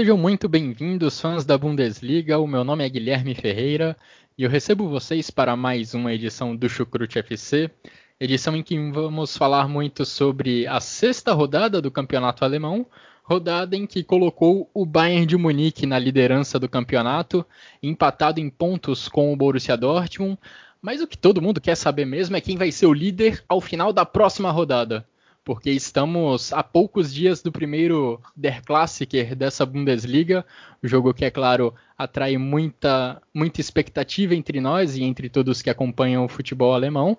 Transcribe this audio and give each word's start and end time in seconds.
Sejam 0.00 0.16
muito 0.16 0.48
bem-vindos, 0.48 1.20
fãs 1.20 1.44
da 1.44 1.58
Bundesliga. 1.58 2.38
O 2.38 2.46
meu 2.46 2.64
nome 2.64 2.82
é 2.82 2.88
Guilherme 2.88 3.34
Ferreira 3.34 3.94
e 4.38 4.42
eu 4.42 4.48
recebo 4.48 4.88
vocês 4.88 5.30
para 5.30 5.54
mais 5.54 5.92
uma 5.92 6.10
edição 6.10 6.56
do 6.56 6.70
Chucrute 6.70 7.18
FC, 7.18 7.70
edição 8.18 8.56
em 8.56 8.62
que 8.62 8.78
vamos 8.90 9.36
falar 9.36 9.68
muito 9.68 10.06
sobre 10.06 10.66
a 10.66 10.80
sexta 10.80 11.34
rodada 11.34 11.82
do 11.82 11.90
campeonato 11.90 12.46
alemão, 12.46 12.86
rodada 13.22 13.76
em 13.76 13.86
que 13.86 14.02
colocou 14.02 14.70
o 14.72 14.86
Bayern 14.86 15.26
de 15.26 15.36
Munique 15.36 15.84
na 15.84 15.98
liderança 15.98 16.58
do 16.58 16.66
campeonato, 16.66 17.44
empatado 17.82 18.40
em 18.40 18.48
pontos 18.48 19.06
com 19.06 19.30
o 19.30 19.36
Borussia 19.36 19.76
Dortmund. 19.76 20.38
Mas 20.80 21.02
o 21.02 21.06
que 21.06 21.18
todo 21.18 21.42
mundo 21.42 21.60
quer 21.60 21.74
saber 21.74 22.06
mesmo 22.06 22.34
é 22.34 22.40
quem 22.40 22.56
vai 22.56 22.72
ser 22.72 22.86
o 22.86 22.94
líder 22.94 23.44
ao 23.46 23.60
final 23.60 23.92
da 23.92 24.06
próxima 24.06 24.50
rodada 24.50 25.06
porque 25.50 25.72
estamos 25.72 26.52
a 26.52 26.62
poucos 26.62 27.12
dias 27.12 27.42
do 27.42 27.50
primeiro 27.50 28.20
Der 28.36 28.62
Klassiker 28.62 29.34
dessa 29.34 29.66
Bundesliga, 29.66 30.46
jogo 30.80 31.12
que, 31.12 31.24
é 31.24 31.30
claro, 31.32 31.74
atrai 31.98 32.36
muita, 32.36 33.20
muita 33.34 33.60
expectativa 33.60 34.32
entre 34.32 34.60
nós 34.60 34.96
e 34.96 35.02
entre 35.02 35.28
todos 35.28 35.60
que 35.60 35.68
acompanham 35.68 36.24
o 36.24 36.28
futebol 36.28 36.72
alemão. 36.72 37.16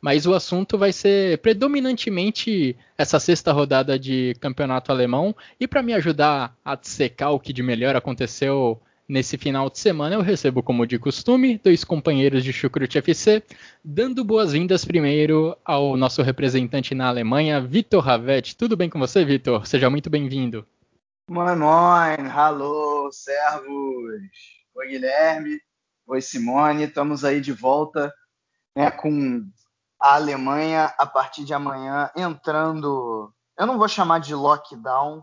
Mas 0.00 0.26
o 0.26 0.34
assunto 0.34 0.76
vai 0.76 0.92
ser 0.92 1.38
predominantemente 1.38 2.76
essa 2.98 3.20
sexta 3.20 3.52
rodada 3.52 3.96
de 3.96 4.34
campeonato 4.40 4.90
alemão. 4.90 5.32
E 5.60 5.68
para 5.68 5.80
me 5.80 5.94
ajudar 5.94 6.56
a 6.64 6.76
secar 6.82 7.30
o 7.30 7.38
que 7.38 7.52
de 7.52 7.62
melhor 7.62 7.94
aconteceu 7.94 8.82
Nesse 9.08 9.38
final 9.38 9.70
de 9.70 9.78
semana 9.78 10.16
eu 10.16 10.20
recebo, 10.20 10.62
como 10.62 10.86
de 10.86 10.98
costume, 10.98 11.56
dois 11.64 11.82
companheiros 11.82 12.44
de 12.44 12.52
Chucrute 12.52 12.98
FC, 12.98 13.42
dando 13.82 14.22
boas-vindas 14.22 14.84
primeiro 14.84 15.56
ao 15.64 15.96
nosso 15.96 16.20
representante 16.20 16.94
na 16.94 17.08
Alemanha, 17.08 17.58
Vitor 17.58 18.04
Ravetti. 18.04 18.54
Tudo 18.54 18.76
bem 18.76 18.90
com 18.90 18.98
você, 18.98 19.24
Vitor? 19.24 19.66
Seja 19.66 19.88
muito 19.88 20.10
bem-vindo. 20.10 20.66
Moin, 21.26 21.56
moin, 21.56 22.28
alô, 22.30 23.10
servos. 23.10 24.20
Oi, 24.74 24.88
Guilherme. 24.88 25.58
Oi, 26.06 26.20
Simone. 26.20 26.84
Estamos 26.84 27.24
aí 27.24 27.40
de 27.40 27.52
volta 27.52 28.12
né, 28.76 28.90
com 28.90 29.42
a 29.98 30.16
Alemanha 30.16 30.92
a 30.98 31.06
partir 31.06 31.46
de 31.46 31.54
amanhã 31.54 32.10
entrando. 32.14 33.32
Eu 33.58 33.66
não 33.66 33.78
vou 33.78 33.88
chamar 33.88 34.20
de 34.20 34.34
lockdown, 34.34 35.22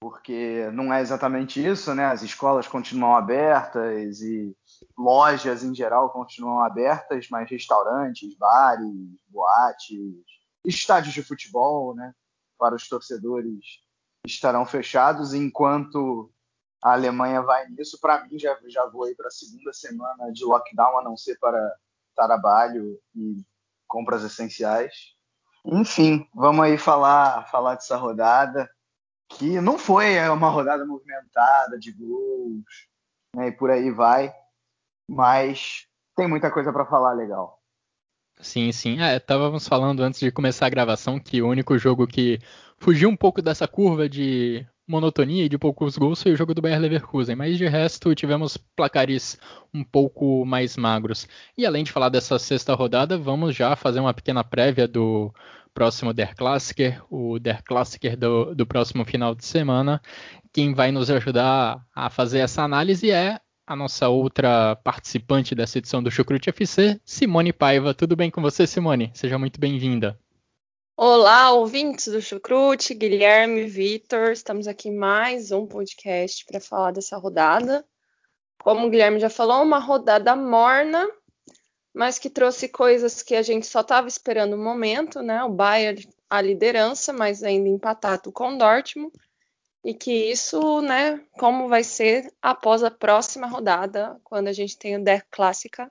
porque 0.00 0.70
não 0.72 0.92
é 0.92 1.02
exatamente 1.02 1.64
isso, 1.64 1.94
né? 1.94 2.06
As 2.06 2.22
escolas 2.22 2.66
continuam 2.66 3.14
abertas 3.14 4.22
e 4.22 4.56
lojas 4.96 5.62
em 5.62 5.74
geral 5.74 6.08
continuam 6.08 6.60
abertas, 6.60 7.28
mas 7.30 7.50
restaurantes, 7.50 8.34
bares, 8.34 8.90
boates, 9.28 9.98
estádios 10.64 11.12
de 11.12 11.22
futebol, 11.22 11.94
né? 11.94 12.14
Para 12.58 12.74
os 12.74 12.88
torcedores 12.88 13.82
estarão 14.26 14.64
fechados, 14.64 15.34
enquanto 15.34 16.32
a 16.82 16.92
Alemanha 16.92 17.42
vai 17.42 17.68
nisso. 17.68 17.98
Para 18.00 18.24
mim, 18.24 18.38
já, 18.38 18.58
já 18.68 18.86
vou 18.86 19.04
aí 19.04 19.14
para 19.14 19.28
a 19.28 19.30
segunda 19.30 19.72
semana 19.74 20.32
de 20.32 20.44
lockdown, 20.44 20.98
a 20.98 21.04
não 21.04 21.16
ser 21.16 21.38
para 21.38 21.76
trabalho 22.16 22.98
e 23.14 23.44
compras 23.86 24.24
essenciais. 24.24 25.14
Enfim, 25.62 26.26
vamos 26.34 26.64
aí 26.64 26.78
falar, 26.78 27.46
falar 27.50 27.74
dessa 27.74 27.96
rodada 27.96 28.70
que 29.30 29.60
não 29.60 29.78
foi 29.78 30.18
uma 30.28 30.50
rodada 30.50 30.84
movimentada 30.84 31.78
de 31.78 31.92
gols 31.92 32.88
né, 33.34 33.48
e 33.48 33.52
por 33.52 33.70
aí 33.70 33.90
vai, 33.90 34.32
mas 35.08 35.86
tem 36.16 36.28
muita 36.28 36.50
coisa 36.50 36.72
para 36.72 36.86
falar 36.86 37.12
legal. 37.12 37.58
Sim, 38.40 38.72
sim. 38.72 39.00
É, 39.00 39.16
estávamos 39.16 39.68
falando 39.68 40.02
antes 40.02 40.18
de 40.18 40.32
começar 40.32 40.66
a 40.66 40.70
gravação 40.70 41.18
que 41.18 41.42
o 41.42 41.48
único 41.48 41.76
jogo 41.78 42.06
que 42.06 42.38
fugiu 42.78 43.08
um 43.08 43.16
pouco 43.16 43.42
dessa 43.42 43.68
curva 43.68 44.08
de 44.08 44.66
monotonia 44.88 45.44
e 45.44 45.48
de 45.48 45.56
poucos 45.56 45.96
gols 45.96 46.22
foi 46.22 46.32
o 46.32 46.36
jogo 46.36 46.52
do 46.52 46.60
Bayer 46.60 46.80
Leverkusen, 46.80 47.36
mas 47.36 47.56
de 47.56 47.66
resto 47.68 48.14
tivemos 48.14 48.56
placares 48.56 49.38
um 49.72 49.84
pouco 49.84 50.44
mais 50.44 50.76
magros. 50.76 51.28
E 51.56 51.64
além 51.64 51.84
de 51.84 51.92
falar 51.92 52.08
dessa 52.08 52.38
sexta 52.38 52.74
rodada, 52.74 53.16
vamos 53.16 53.54
já 53.54 53.76
fazer 53.76 54.00
uma 54.00 54.14
pequena 54.14 54.42
prévia 54.42 54.88
do 54.88 55.32
próximo 55.72 56.12
Der 56.12 56.34
Klassiker, 56.34 57.02
o 57.10 57.38
Der 57.38 57.62
Klassiker 57.62 58.16
do, 58.16 58.54
do 58.54 58.66
próximo 58.66 59.04
final 59.04 59.34
de 59.34 59.44
semana. 59.44 60.00
Quem 60.52 60.74
vai 60.74 60.90
nos 60.90 61.10
ajudar 61.10 61.84
a 61.94 62.10
fazer 62.10 62.40
essa 62.40 62.62
análise 62.62 63.10
é 63.10 63.38
a 63.66 63.76
nossa 63.76 64.08
outra 64.08 64.74
participante 64.76 65.54
dessa 65.54 65.78
edição 65.78 66.02
do 66.02 66.10
Chucrute 66.10 66.50
FC, 66.50 67.00
Simone 67.04 67.52
Paiva. 67.52 67.94
Tudo 67.94 68.16
bem 68.16 68.30
com 68.30 68.42
você, 68.42 68.66
Simone? 68.66 69.12
Seja 69.14 69.38
muito 69.38 69.60
bem-vinda. 69.60 70.18
Olá, 70.96 71.52
ouvintes 71.52 72.08
do 72.08 72.20
Chucrute, 72.20 72.92
Guilherme, 72.92 73.64
Vitor. 73.66 74.32
Estamos 74.32 74.66
aqui 74.66 74.90
mais 74.90 75.52
um 75.52 75.66
podcast 75.66 76.44
para 76.44 76.60
falar 76.60 76.90
dessa 76.90 77.16
rodada. 77.16 77.84
Como 78.62 78.86
o 78.86 78.90
Guilherme 78.90 79.18
já 79.18 79.30
falou, 79.30 79.62
uma 79.62 79.78
rodada 79.78 80.36
morna, 80.36 81.08
mas 81.94 82.18
que 82.18 82.30
trouxe 82.30 82.68
coisas 82.68 83.22
que 83.22 83.34
a 83.34 83.42
gente 83.42 83.66
só 83.66 83.80
estava 83.80 84.08
esperando 84.08 84.56
um 84.56 84.62
momento, 84.62 85.22
né? 85.22 85.42
O 85.44 85.50
Bayern 85.50 86.08
a 86.30 86.40
liderança, 86.40 87.12
mas 87.12 87.42
ainda 87.42 87.68
empatado 87.68 88.30
com 88.30 88.54
o 88.54 88.58
Dortmund, 88.58 89.12
e 89.84 89.92
que 89.92 90.12
isso, 90.12 90.80
né, 90.80 91.20
como 91.32 91.68
vai 91.68 91.82
ser 91.82 92.32
após 92.40 92.84
a 92.84 92.90
próxima 92.90 93.48
rodada, 93.48 94.20
quando 94.22 94.46
a 94.46 94.52
gente 94.52 94.78
tem 94.78 94.96
o 94.96 95.02
Der 95.02 95.26
Clássica. 95.28 95.90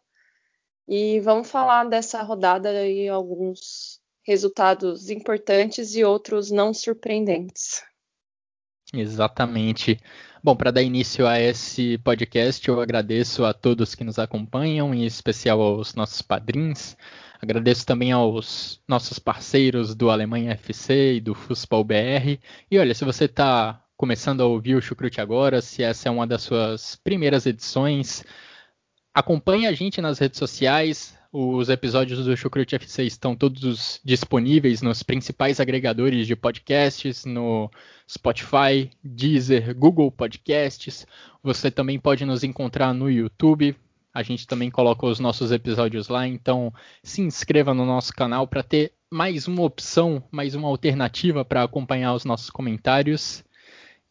E 0.87 1.19
vamos 1.19 1.51
falar 1.51 1.83
dessa 1.85 2.21
rodada 2.21 2.87
e 2.87 3.09
alguns 3.09 3.99
resultados 4.23 5.09
importantes 5.09 5.95
e 5.95 6.03
outros 6.03 6.49
não 6.49 6.73
surpreendentes. 6.73 7.83
Exatamente. 8.93 9.99
Bom, 10.41 10.55
para 10.55 10.71
dar 10.71 10.81
início 10.81 11.27
a 11.27 11.37
esse 11.37 11.97
podcast, 11.97 12.65
eu 12.65 12.79
agradeço 12.79 13.43
a 13.43 13.53
todos 13.53 13.93
que 13.93 14.05
nos 14.05 14.17
acompanham, 14.17 14.93
em 14.93 15.05
especial 15.05 15.59
aos 15.61 15.93
nossos 15.95 16.21
padrinhos. 16.21 16.95
Agradeço 17.41 17.85
também 17.85 18.13
aos 18.13 18.81
nossos 18.87 19.19
parceiros 19.19 19.93
do 19.93 20.09
Alemanha 20.09 20.53
FC 20.53 21.15
e 21.15 21.19
do 21.19 21.35
Fußball 21.35 21.83
BR. 21.83 22.39
E 22.71 22.79
olha, 22.79 22.95
se 22.95 23.03
você 23.03 23.25
está 23.25 23.83
começando 23.97 24.39
a 24.39 24.45
ouvir 24.45 24.75
o 24.75 24.81
Chucrute 24.81 25.19
agora, 25.19 25.61
se 25.61 25.83
essa 25.83 26.07
é 26.07 26.11
uma 26.11 26.25
das 26.25 26.41
suas 26.41 26.95
primeiras 26.95 27.45
edições, 27.45 28.23
acompanhe 29.13 29.67
a 29.67 29.73
gente 29.73 29.99
nas 29.99 30.19
redes 30.19 30.39
sociais, 30.39 31.18
os 31.31 31.69
episódios 31.69 32.25
do 32.25 32.35
Chucrute 32.35 32.75
FC 32.75 33.03
estão 33.03 33.35
todos 33.35 33.99
disponíveis 34.03 34.81
nos 34.81 35.03
principais 35.03 35.59
agregadores 35.59 36.25
de 36.25 36.35
podcasts, 36.35 37.23
no 37.23 37.69
Spotify, 38.09 38.89
Deezer, 39.03 39.75
Google 39.75 40.11
Podcasts. 40.11 41.05
Você 41.43 41.69
também 41.69 41.99
pode 41.99 42.25
nos 42.25 42.43
encontrar 42.43 42.93
no 42.93 43.11
YouTube. 43.11 43.75
A 44.11 44.23
gente 44.23 44.47
também 44.47 44.71
coloca 44.71 45.05
os 45.05 45.19
nossos 45.19 45.51
episódios 45.51 46.09
lá, 46.09 46.27
então 46.27 46.73
se 47.03 47.21
inscreva 47.21 47.75
no 47.75 47.85
nosso 47.85 48.11
canal 48.11 48.47
para 48.47 48.63
ter 48.63 48.93
mais 49.11 49.47
uma 49.47 49.61
opção, 49.61 50.23
mais 50.31 50.55
uma 50.55 50.67
alternativa 50.67 51.45
para 51.45 51.61
acompanhar 51.61 52.15
os 52.15 52.25
nossos 52.25 52.49
comentários. 52.49 53.43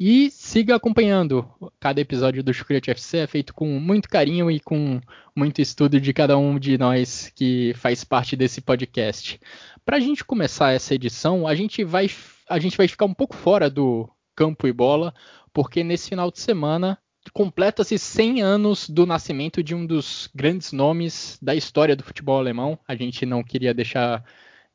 E 0.01 0.31
siga 0.31 0.77
acompanhando. 0.77 1.51
Cada 1.81 2.01
episódio 2.01 2.41
do 2.41 2.55
Chucrute 2.55 2.89
FC 2.89 3.19
é 3.19 3.27
feito 3.27 3.53
com 3.53 3.81
muito 3.81 4.09
carinho 4.09 4.49
e 4.49 4.61
com 4.61 5.01
muito 5.35 5.61
estudo 5.61 6.01
de 6.01 6.13
cada 6.13 6.39
um 6.39 6.57
de 6.57 6.79
nós 6.79 7.33
que 7.35 7.75
faz 7.75 8.05
parte 8.05 8.37
desse 8.37 8.61
podcast. 8.61 9.41
Para 9.85 9.97
a 9.97 10.01
gente 10.01 10.25
começar 10.25 10.71
essa 10.71 10.95
edição, 10.95 11.49
a 11.49 11.55
gente 11.57 11.83
vai 11.83 12.09
a 12.49 12.61
gente 12.61 12.77
vai 12.77 12.87
ficar 12.87 13.07
um 13.07 13.13
pouco 13.13 13.35
fora 13.35 13.69
do 13.69 14.09
campo 14.37 14.69
e 14.69 14.73
bola, 14.73 15.13
porque 15.53 15.83
nesse 15.83 16.11
final 16.11 16.31
de 16.31 16.39
semana 16.39 16.97
completa-se 17.33 17.99
100 17.99 18.41
anos 18.41 18.89
do 18.89 19.05
nascimento 19.05 19.65
de 19.65 19.75
um 19.75 19.85
dos 19.85 20.31
grandes 20.33 20.71
nomes 20.71 21.41
da 21.43 21.57
história 21.57 21.97
do 21.97 22.05
futebol 22.05 22.39
alemão. 22.39 22.79
A 22.87 22.95
gente 22.95 23.27
não 23.27 23.43
queria 23.43 23.75
deixar 23.75 24.25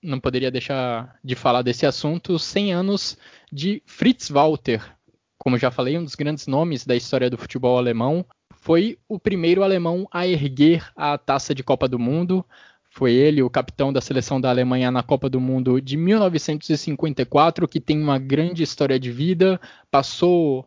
não 0.03 0.19
poderia 0.19 0.51
deixar 0.51 1.17
de 1.23 1.33
falar 1.33 1.61
desse 1.61 1.85
assunto, 1.85 2.37
100 2.37 2.73
anos 2.73 3.17
de 3.49 3.81
Fritz 3.85 4.29
Walter, 4.29 4.83
como 5.43 5.57
já 5.57 5.69
falei, 5.69 5.97
um 5.97 6.05
dos 6.05 6.15
grandes 6.15 6.47
nomes 6.47 6.85
da 6.85 6.95
história 6.95 7.29
do 7.29 7.37
futebol 7.37 7.77
alemão. 7.77 8.25
foi 8.55 8.97
o 9.09 9.19
primeiro 9.19 9.61
alemão 9.61 10.07
a 10.09 10.25
erguer 10.25 10.89
a 10.95 11.17
taça 11.17 11.53
de 11.53 11.61
Copa 11.61 11.85
do 11.85 11.99
Mundo. 11.99 12.45
Foi 12.89 13.11
ele 13.11 13.43
o 13.43 13.49
capitão 13.49 13.91
da 13.91 13.99
seleção 13.99 14.39
da 14.39 14.49
Alemanha 14.49 14.89
na 14.89 15.03
Copa 15.03 15.29
do 15.29 15.41
Mundo 15.41 15.81
de 15.81 15.97
1954, 15.97 17.67
que 17.67 17.81
tem 17.81 18.01
uma 18.01 18.17
grande 18.17 18.63
história 18.63 18.97
de 18.97 19.11
vida, 19.11 19.59
passou 19.91 20.65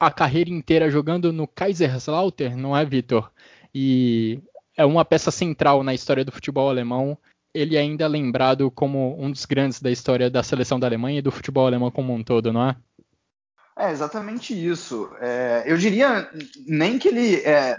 a 0.00 0.10
carreira 0.10 0.48
inteira 0.48 0.88
jogando 0.88 1.30
no 1.30 1.46
Kaiserslautern, 1.46 2.56
não 2.56 2.74
é, 2.74 2.86
Vitor? 2.86 3.30
E 3.74 4.40
é 4.74 4.86
uma 4.86 5.04
peça 5.04 5.30
central 5.30 5.82
na 5.82 5.92
história 5.92 6.24
do 6.24 6.32
futebol 6.32 6.70
alemão. 6.70 7.18
Ele 7.52 7.76
ainda 7.76 8.06
é 8.06 8.08
lembrado 8.08 8.70
como 8.70 9.14
um 9.22 9.30
dos 9.30 9.44
grandes 9.44 9.78
da 9.78 9.90
história 9.90 10.30
da 10.30 10.42
seleção 10.42 10.80
da 10.80 10.86
Alemanha 10.86 11.18
e 11.18 11.22
do 11.22 11.30
futebol 11.30 11.66
alemão 11.66 11.90
como 11.90 12.14
um 12.14 12.24
todo, 12.24 12.50
não 12.50 12.66
é? 12.66 12.76
É 13.78 13.90
exatamente 13.90 14.54
isso. 14.54 15.10
É, 15.20 15.64
eu 15.66 15.76
diria 15.76 16.30
nem 16.66 16.98
que 16.98 17.08
ele 17.08 17.36
é, 17.36 17.76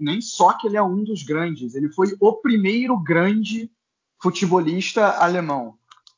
nem 0.00 0.20
só 0.20 0.54
que 0.54 0.66
ele 0.66 0.76
é 0.76 0.82
um 0.82 1.04
dos 1.04 1.22
grandes. 1.22 1.74
Ele 1.74 1.90
foi 1.90 2.16
o 2.18 2.32
primeiro 2.32 2.96
grande 2.98 3.70
futebolista 4.22 5.18
alemão. 5.18 5.76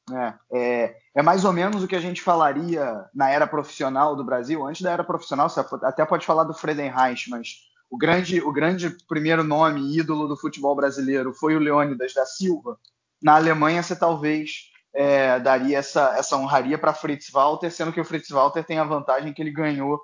Né? 0.09 0.39
É, 0.53 0.97
é, 1.13 1.23
mais 1.23 1.45
ou 1.45 1.53
menos 1.53 1.83
o 1.83 1.89
que 1.89 1.97
a 1.97 2.01
gente 2.01 2.23
falaria 2.23 3.05
na 3.13 3.29
era 3.29 3.49
profissional 3.49 4.15
do 4.15 4.23
Brasil. 4.23 4.65
Antes 4.65 4.83
da 4.83 4.93
era 4.93 5.03
profissional, 5.03 5.49
você 5.49 5.61
até 5.83 6.05
pode 6.07 6.25
falar 6.25 6.45
do 6.45 6.55
Friedenreich, 6.55 7.29
mas 7.29 7.67
o 7.91 7.97
grande, 7.97 8.41
o 8.41 8.53
grande 8.53 8.91
primeiro 9.09 9.43
nome, 9.43 9.99
ídolo 9.99 10.29
do 10.29 10.37
futebol 10.37 10.77
brasileiro, 10.77 11.35
foi 11.35 11.57
o 11.57 11.61
Leônidas 11.61 12.15
da 12.15 12.25
Silva. 12.25 12.79
Na 13.21 13.35
Alemanha, 13.35 13.83
você 13.83 13.97
talvez 13.97 14.71
é, 14.97 15.39
daria 15.39 15.79
essa, 15.79 16.15
essa 16.17 16.39
honraria 16.39 16.79
para 16.79 16.95
Fritz 16.95 17.31
Walter, 17.31 17.71
sendo 17.71 17.93
que 17.93 18.01
o 18.01 18.05
Fritz 18.05 18.31
Walter 18.31 18.65
tem 18.65 18.79
a 18.79 18.85
vantagem 18.85 19.33
que 19.35 19.43
ele 19.43 19.51
ganhou 19.51 20.01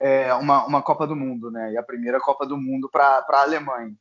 é, 0.00 0.32
uma, 0.34 0.64
uma 0.64 0.80
Copa 0.80 1.08
do 1.08 1.16
Mundo, 1.16 1.50
né? 1.50 1.72
E 1.72 1.76
a 1.76 1.82
primeira 1.82 2.20
Copa 2.20 2.46
do 2.46 2.56
Mundo 2.56 2.88
para 2.88 3.26
a 3.28 3.42
Alemanha. 3.42 3.92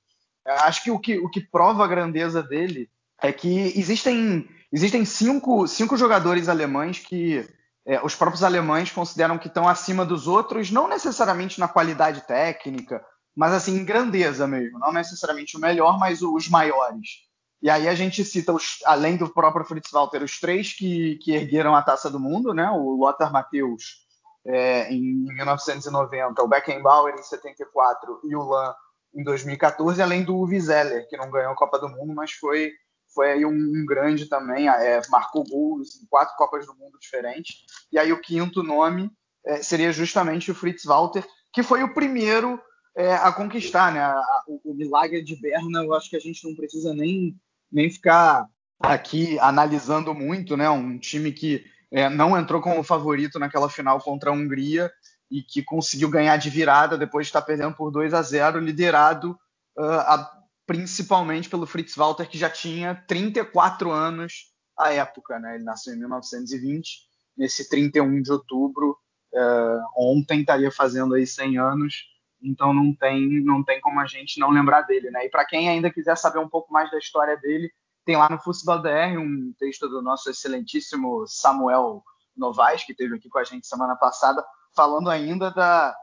Acho 0.46 0.84
que 0.84 0.92
o, 0.92 1.00
que 1.00 1.18
o 1.18 1.28
que 1.28 1.42
prova 1.42 1.84
a 1.84 1.88
grandeza 1.88 2.44
dele 2.44 2.88
é 3.20 3.34
que 3.34 3.78
existem, 3.78 4.48
existem 4.72 5.04
cinco, 5.04 5.68
cinco 5.68 5.98
jogadores 5.98 6.48
alemães 6.48 7.00
que 7.00 7.44
é, 7.84 8.00
os 8.06 8.14
próprios 8.14 8.44
alemães 8.44 8.92
consideram 8.92 9.40
que 9.40 9.48
estão 9.48 9.68
acima 9.68 10.06
dos 10.06 10.28
outros, 10.28 10.70
não 10.70 10.88
necessariamente 10.88 11.60
na 11.60 11.68
qualidade 11.68 12.22
técnica, 12.22 13.04
mas 13.36 13.54
assim 13.54 13.76
em 13.76 13.84
grandeza 13.84 14.46
mesmo. 14.46 14.78
Não 14.78 14.94
necessariamente 14.94 15.58
o 15.58 15.60
melhor, 15.60 15.98
mas 15.98 16.22
os 16.22 16.48
maiores. 16.48 17.27
E 17.62 17.70
aí 17.70 17.88
a 17.88 17.96
gente 17.96 18.24
cita, 18.24 18.54
os, 18.54 18.80
além 18.86 19.18
do 19.18 19.30
próprio 19.30 19.66
Fritz 19.66 19.90
Walter, 19.92 20.24
os 20.24 20.40
três 20.40 20.74
que, 20.74 21.18
que 21.18 21.34
ergueram 21.34 21.76
a 21.76 21.82
taça 21.82 22.10
do 22.10 22.20
mundo, 22.20 22.54
né? 22.54 22.70
O 22.70 22.96
Lothar 22.96 23.32
Matthäus 23.32 24.06
é, 24.46 24.92
em 24.94 25.02
1990, 25.02 26.42
o 26.42 26.48
Beckenbauer 26.48 27.16
em 27.16 27.24
74 27.24 28.22
e 28.24 28.36
o 28.36 28.44
Lan 28.44 28.74
em 29.16 29.24
2014, 29.24 30.02
além 30.02 30.24
do 30.24 30.36
Uwe 30.36 30.60
Zeller, 30.60 31.08
que 31.08 31.18
não 31.18 31.32
ganhou 31.32 31.52
a 31.52 31.56
Copa 31.56 31.80
do 31.80 31.90
Mundo, 31.90 32.14
mas 32.14 32.32
foi, 32.34 32.72
foi 33.14 33.32
aí 33.32 33.46
um, 33.46 33.52
um 33.52 33.86
grande 33.86 34.28
também, 34.28 34.70
é, 34.70 35.02
marcou 35.10 35.44
gols 35.44 36.02
em 36.02 36.06
quatro 36.08 36.36
Copas 36.36 36.68
do 36.68 36.76
Mundo 36.76 37.00
diferentes. 37.00 37.56
E 37.92 37.98
aí 37.98 38.14
o 38.14 38.22
quinto 38.22 38.62
nome 38.62 39.12
é, 39.46 39.64
seria 39.64 39.92
justamente 39.92 40.52
o 40.52 40.56
Fritz 40.56 40.86
Walter, 40.86 41.26
que 41.52 41.64
foi 41.64 41.82
o 41.84 41.94
primeiro 41.94 42.62
é, 42.96 43.14
a 43.16 43.32
conquistar, 43.32 43.92
né? 43.92 44.02
A, 44.02 44.14
a, 44.14 44.44
o, 44.48 44.72
o, 44.72 44.74
milagre 44.74 45.24
de 45.24 45.36
Berna, 45.40 45.84
eu 45.84 45.94
acho 45.94 46.10
que 46.10 46.16
a 46.16 46.20
gente 46.20 46.48
não 46.48 46.56
precisa 46.56 46.94
nem 46.94 47.36
nem 47.72 47.90
ficar 47.90 48.46
aqui 48.80 49.40
analisando 49.40 50.14
muito, 50.14 50.56
né? 50.56 50.70
Um 50.70 50.98
time 50.98 51.32
que 51.32 51.66
é, 51.92 52.10
não 52.10 52.38
entrou 52.38 52.62
como 52.62 52.84
favorito 52.84 53.40
naquela 53.40 53.70
final 53.70 54.00
contra 54.00 54.30
a 54.30 54.34
Hungria 54.34 54.92
e 55.30 55.42
que 55.42 55.64
conseguiu 55.64 56.10
ganhar 56.10 56.38
de 56.38 56.50
virada 56.50 56.98
depois 56.98 57.26
de 57.26 57.30
estar 57.30 57.42
perdendo 57.42 57.76
por 57.76 57.92
2 57.92 58.14
a 58.14 58.22
0, 58.22 58.60
liderado 58.60 59.32
uh, 59.78 59.84
a, 59.84 60.32
principalmente 60.66 61.50
pelo 61.50 61.66
Fritz 61.66 61.96
Walter, 61.96 62.30
que 62.30 62.38
já 62.38 62.50
tinha 62.50 62.96
34 63.08 63.92
anos 63.92 64.54
à 64.78 64.94
época, 64.94 65.40
né? 65.40 65.56
Ele 65.56 65.64
nasceu 65.64 65.94
em 65.94 66.00
1920, 66.00 67.08
nesse 67.38 67.70
31 67.70 68.22
de 68.22 68.32
outubro, 68.32 68.98
uh, 69.34 69.82
ontem 69.98 70.42
estaria 70.42 70.72
fazendo 70.72 71.16
aí 71.16 71.26
100 71.26 71.58
anos 71.58 72.17
então 72.42 72.74
não 72.74 72.94
tem, 72.94 73.44
não 73.44 73.64
tem 73.64 73.80
como 73.82 74.00
a 74.00 74.06
gente 74.06 74.40
não 74.40 74.50
lembrar 74.50 74.82
dele, 74.84 75.10
né? 75.12 75.26
E 75.26 75.30
para 75.30 75.46
quem 75.46 75.70
ainda 75.70 75.92
quiser 75.92 76.16
saber 76.18 76.40
um 76.40 76.50
pouco 76.50 76.72
mais 76.72 76.90
da 76.92 76.98
história 76.98 77.36
dele, 77.38 77.72
tem 78.06 78.16
lá 78.16 78.30
no 78.30 78.40
Futebol 78.40 78.82
DR 78.82 79.18
um 79.18 79.54
texto 79.60 79.88
do 79.90 80.02
nosso 80.02 80.30
excelentíssimo 80.30 81.26
Samuel 81.28 82.04
Novaes, 82.36 82.84
que 82.84 82.92
esteve 82.92 83.16
aqui 83.16 83.28
com 83.28 83.40
a 83.40 83.44
gente 83.44 83.68
semana 83.68 83.96
passada, 83.96 84.46
falando 84.76 85.10
ainda 85.10 85.50
da, 85.52 85.96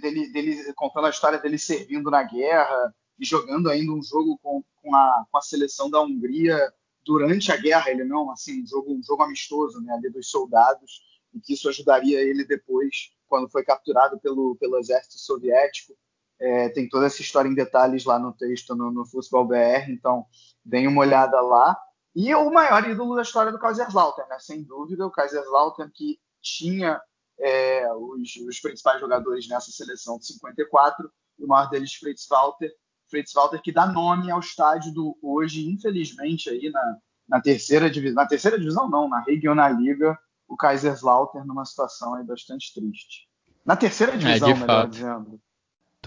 dele, 0.00 0.32
dele 0.32 0.72
contando 0.74 1.06
a 1.06 1.10
história 1.10 1.38
dele 1.38 1.58
servindo 1.58 2.10
na 2.10 2.22
guerra 2.22 2.94
e 3.18 3.24
jogando 3.24 3.70
ainda 3.70 3.92
um 3.92 4.02
jogo 4.02 4.38
com, 4.42 4.64
com, 4.82 4.94
a, 4.94 5.24
com 5.30 5.38
a 5.38 5.42
seleção 5.42 5.90
da 5.90 6.00
Hungria 6.00 6.58
durante 7.04 7.52
a 7.52 7.56
guerra, 7.56 7.90
ele 7.90 8.04
não, 8.04 8.30
assim, 8.30 8.62
um 8.62 8.66
jogo, 8.66 8.92
um 8.92 9.02
jogo 9.02 9.22
amistoso, 9.22 9.80
né, 9.82 9.92
ali 9.92 10.10
dos 10.10 10.30
soldados, 10.30 11.02
e 11.34 11.40
que 11.40 11.54
isso 11.54 11.68
ajudaria 11.68 12.20
ele 12.20 12.44
depois 12.44 13.10
quando 13.26 13.50
foi 13.50 13.64
capturado 13.64 14.18
pelo, 14.20 14.56
pelo 14.56 14.78
exército 14.78 15.18
soviético. 15.18 15.96
É, 16.40 16.68
tem 16.68 16.88
toda 16.88 17.06
essa 17.06 17.20
história 17.20 17.48
em 17.48 17.54
detalhes 17.54 18.04
lá 18.04 18.18
no 18.18 18.32
texto 18.32 18.74
no, 18.74 18.90
no 18.90 19.06
Futebol 19.06 19.46
BR, 19.46 19.90
então 19.90 20.26
deem 20.64 20.86
uma 20.86 21.00
olhada 21.00 21.40
lá. 21.40 21.76
E 22.14 22.32
o 22.34 22.50
maior 22.52 22.88
ídolo 22.88 23.16
da 23.16 23.22
história 23.22 23.50
do 23.50 23.58
Kaiserslautern, 23.58 24.28
né? 24.28 24.38
sem 24.38 24.62
dúvida, 24.62 25.06
o 25.06 25.10
Kaiserslautern 25.10 25.90
que 25.92 26.18
tinha 26.40 27.00
é, 27.38 27.92
os, 27.92 28.36
os, 28.48 28.60
principais 28.60 29.00
jogadores 29.00 29.48
nessa 29.48 29.70
seleção 29.72 30.18
de 30.18 30.26
54, 30.26 31.10
o 31.38 31.46
maior 31.46 31.68
deles 31.68 31.94
Fritz 31.94 32.26
Walter, 32.28 32.72
Fritz 33.10 33.32
Walter 33.32 33.60
que 33.60 33.72
dá 33.72 33.86
nome 33.86 34.30
ao 34.30 34.38
estádio 34.38 34.92
do 34.92 35.18
hoje, 35.20 35.68
infelizmente 35.68 36.48
aí 36.48 36.70
na, 36.70 36.98
na 37.28 37.40
terceira 37.40 37.90
divisão, 37.90 38.22
na 38.22 38.28
terceira 38.28 38.58
divisão 38.58 38.88
não, 38.88 39.08
na 39.08 39.20
Regionalliga, 39.20 40.16
o 40.48 40.56
Kaiserslautern 40.56 41.46
numa 41.46 41.64
situação 41.64 42.14
aí 42.14 42.24
bastante 42.24 42.72
triste. 42.74 43.28
Na 43.64 43.76
terceira 43.76 44.14
é, 44.14 44.16
divisão, 44.16 44.50
é, 44.50 44.54
melhor 44.54 44.66
fato. 44.66 44.90
dizendo. 44.90 45.40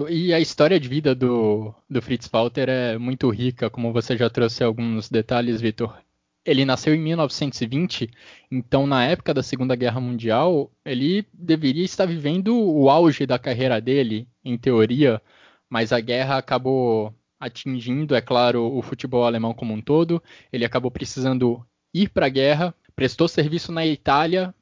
E 0.09 0.31
a 0.31 0.39
história 0.39 0.79
de 0.79 0.87
vida 0.87 1.15
do, 1.15 1.73
do 1.89 2.01
Fritz 2.01 2.27
Walter 2.27 2.69
é 2.69 2.97
muito 2.99 3.29
rica, 3.29 3.69
como 3.69 3.91
você 3.91 4.15
já 4.15 4.29
trouxe 4.29 4.63
alguns 4.63 5.09
detalhes, 5.09 5.59
Vitor. 5.59 5.97
Ele 6.45 6.65
nasceu 6.65 6.93
em 6.93 6.99
1920, 6.99 8.09
então 8.49 8.87
na 8.87 9.03
época 9.03 9.33
da 9.33 9.41
Segunda 9.41 9.75
Guerra 9.75 9.99
Mundial, 9.99 10.71
ele 10.85 11.25
deveria 11.33 11.83
estar 11.83 12.05
vivendo 12.05 12.55
o 12.55 12.89
auge 12.89 13.25
da 13.25 13.39
carreira 13.39 13.81
dele, 13.81 14.27
em 14.45 14.57
teoria, 14.57 15.21
mas 15.69 15.91
a 15.91 15.99
guerra 15.99 16.37
acabou 16.37 17.13
atingindo, 17.39 18.15
é 18.15 18.21
claro, 18.21 18.63
o 18.63 18.81
futebol 18.81 19.25
alemão 19.25 19.53
como 19.53 19.73
um 19.73 19.81
todo. 19.81 20.21
Ele 20.51 20.65
acabou 20.65 20.91
precisando 20.91 21.65
ir 21.93 22.09
para 22.09 22.27
a 22.27 22.29
guerra, 22.29 22.73
prestou 22.97 23.27
serviço 23.27 23.71
na 23.71 23.85
Itália 23.85 24.53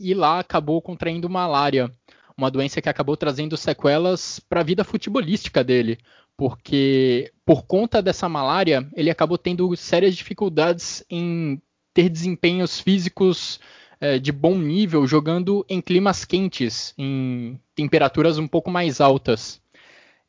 e 0.00 0.14
lá 0.14 0.40
acabou 0.40 0.80
contraindo 0.80 1.28
malária, 1.28 1.94
uma 2.36 2.50
doença 2.50 2.80
que 2.80 2.88
acabou 2.88 3.14
trazendo 3.14 3.58
sequelas 3.58 4.40
para 4.40 4.60
a 4.60 4.64
vida 4.64 4.82
futebolística 4.82 5.62
dele, 5.62 5.98
porque 6.34 7.30
por 7.44 7.66
conta 7.66 8.00
dessa 8.00 8.26
malária 8.26 8.88
ele 8.96 9.10
acabou 9.10 9.36
tendo 9.36 9.76
sérias 9.76 10.16
dificuldades 10.16 11.04
em 11.10 11.60
ter 11.92 12.08
desempenhos 12.08 12.80
físicos 12.80 13.60
é, 14.00 14.18
de 14.18 14.32
bom 14.32 14.56
nível 14.56 15.06
jogando 15.06 15.64
em 15.68 15.82
climas 15.82 16.24
quentes, 16.24 16.94
em 16.96 17.60
temperaturas 17.74 18.38
um 18.38 18.48
pouco 18.48 18.70
mais 18.70 18.98
altas. 18.98 19.60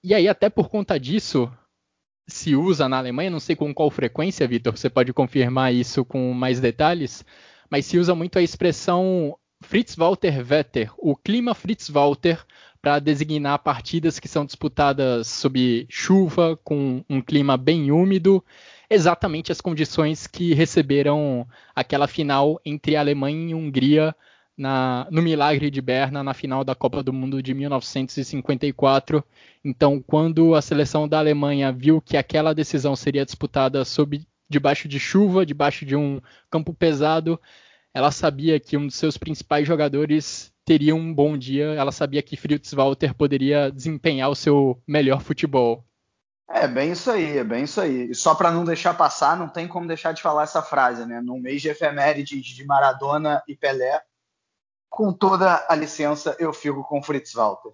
E 0.04 0.14
aí, 0.14 0.28
até 0.28 0.50
por 0.50 0.70
conta 0.70 1.00
disso, 1.00 1.50
se 2.28 2.56
usa 2.56 2.90
na 2.90 2.98
Alemanha, 2.98 3.30
não 3.30 3.40
sei 3.40 3.56
com 3.56 3.74
qual 3.74 3.90
frequência, 3.92 4.48
Vitor, 4.48 4.76
você 4.76 4.90
pode 4.90 5.14
confirmar 5.14 5.74
isso 5.74 6.04
com 6.04 6.34
mais 6.34 6.60
detalhes, 6.60 7.24
mas 7.70 7.86
se 7.86 7.98
usa 7.98 8.16
muito 8.16 8.40
a 8.40 8.42
expressão 8.42 9.38
Fritz 9.62 9.96
Walter 9.96 10.46
Wetter, 10.50 10.92
o 10.98 11.16
clima 11.16 11.54
Fritz 11.54 11.90
Walter, 11.90 12.44
para 12.82 13.00
designar 13.00 13.60
partidas 13.60 14.20
que 14.20 14.28
são 14.28 14.46
disputadas 14.46 15.28
sob 15.28 15.88
chuva, 15.90 16.56
com 16.64 17.04
um 17.10 17.20
clima 17.20 17.58
bem 17.58 17.92
úmido, 17.92 18.44
exatamente 18.90 19.52
as 19.52 19.60
condições 19.60 20.28
que 20.28 20.54
receberam 20.54 21.48
aquela 21.76 22.08
final 22.08 22.60
entre 22.64 22.96
Alemanha 22.96 23.50
e 23.50 23.56
Hungria 23.56 24.16
na, 24.58 25.08
no 25.12 25.22
Milagre 25.22 25.70
de 25.70 25.82
Berna 25.82 26.24
na 26.24 26.34
final 26.34 26.64
da 26.64 26.74
Copa 26.74 27.04
do 27.04 27.12
Mundo 27.12 27.42
de 27.42 27.54
1954. 27.54 29.24
Então, 29.64 30.02
quando 30.02 30.56
a 30.56 30.62
seleção 30.62 31.08
da 31.08 31.20
Alemanha 31.20 31.72
viu 31.72 32.02
que 32.02 32.18
aquela 32.18 32.54
decisão 32.54 32.96
seria 32.96 33.26
disputada 33.26 33.84
sob 33.84 34.26
debaixo 34.50 34.88
de 34.88 35.00
chuva, 35.00 35.46
debaixo 35.46 35.86
de 35.86 35.96
um 35.96 36.22
campo 36.50 36.74
pesado, 36.74 37.40
ela 37.94 38.12
sabia 38.12 38.60
que 38.60 38.78
um 38.78 38.88
dos 38.88 38.96
seus 38.96 39.18
principais 39.18 39.68
jogadores 39.68 40.54
teria 40.64 40.96
um 40.96 41.14
bom 41.14 41.38
dia, 41.38 41.74
ela 41.74 41.92
sabia 41.92 42.22
que 42.22 42.38
Fritz 42.38 42.74
Walter 42.74 43.14
poderia 43.14 43.72
desempenhar 43.72 44.30
o 44.30 44.36
seu 44.36 44.82
melhor 44.88 45.22
futebol. 45.22 45.86
É 46.50 46.68
bem 46.68 46.92
isso 46.92 47.10
aí, 47.10 47.38
é 47.38 47.44
bem 47.44 47.64
isso 47.64 47.82
aí. 47.82 48.12
E 48.12 48.16
só 48.16 48.36
para 48.36 48.52
não 48.52 48.64
deixar 48.64 48.94
passar, 48.94 49.36
não 49.36 49.48
tem 49.48 49.68
como 49.68 49.88
deixar 49.88 50.12
de 50.12 50.22
falar 50.22 50.44
essa 50.44 50.62
frase, 50.62 51.06
né? 51.06 51.20
No 51.22 51.40
mês 51.40 51.62
de 51.62 51.70
efemérides 51.70 52.46
de 52.46 52.66
Maradona 52.66 53.42
e 53.48 53.56
Pelé, 53.56 54.00
com 54.90 55.12
toda 55.12 55.66
a 55.68 55.76
licença, 55.76 56.36
eu 56.40 56.54
fico 56.54 56.84
com 56.84 57.02
Fritz 57.02 57.34
Walter. 57.34 57.72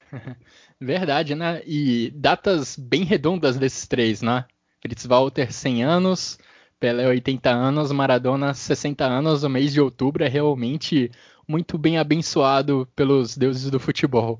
Verdade, 0.80 1.34
né? 1.34 1.62
E 1.66 2.10
datas 2.10 2.76
bem 2.76 3.04
redondas 3.04 3.56
desses 3.56 3.86
três, 3.86 4.22
né? 4.22 4.44
Fritz 4.80 5.06
Walter, 5.06 5.52
100 5.52 5.84
anos, 5.84 6.38
Pelé, 6.78 7.06
80 7.08 7.50
anos, 7.50 7.90
Maradona, 7.90 8.52
60 8.52 9.04
anos. 9.04 9.42
O 9.42 9.48
mês 9.48 9.72
de 9.72 9.80
outubro 9.80 10.24
é 10.24 10.28
realmente 10.28 11.10
muito 11.48 11.78
bem 11.78 11.98
abençoado 11.98 12.88
pelos 12.94 13.36
deuses 13.36 13.70
do 13.70 13.80
futebol. 13.80 14.38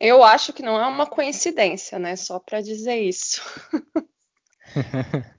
Eu 0.00 0.22
acho 0.22 0.52
que 0.52 0.62
não 0.62 0.78
é 0.78 0.86
uma 0.86 1.06
coincidência, 1.06 1.98
né? 1.98 2.14
Só 2.16 2.38
para 2.38 2.60
dizer 2.60 3.00
isso. 3.00 3.40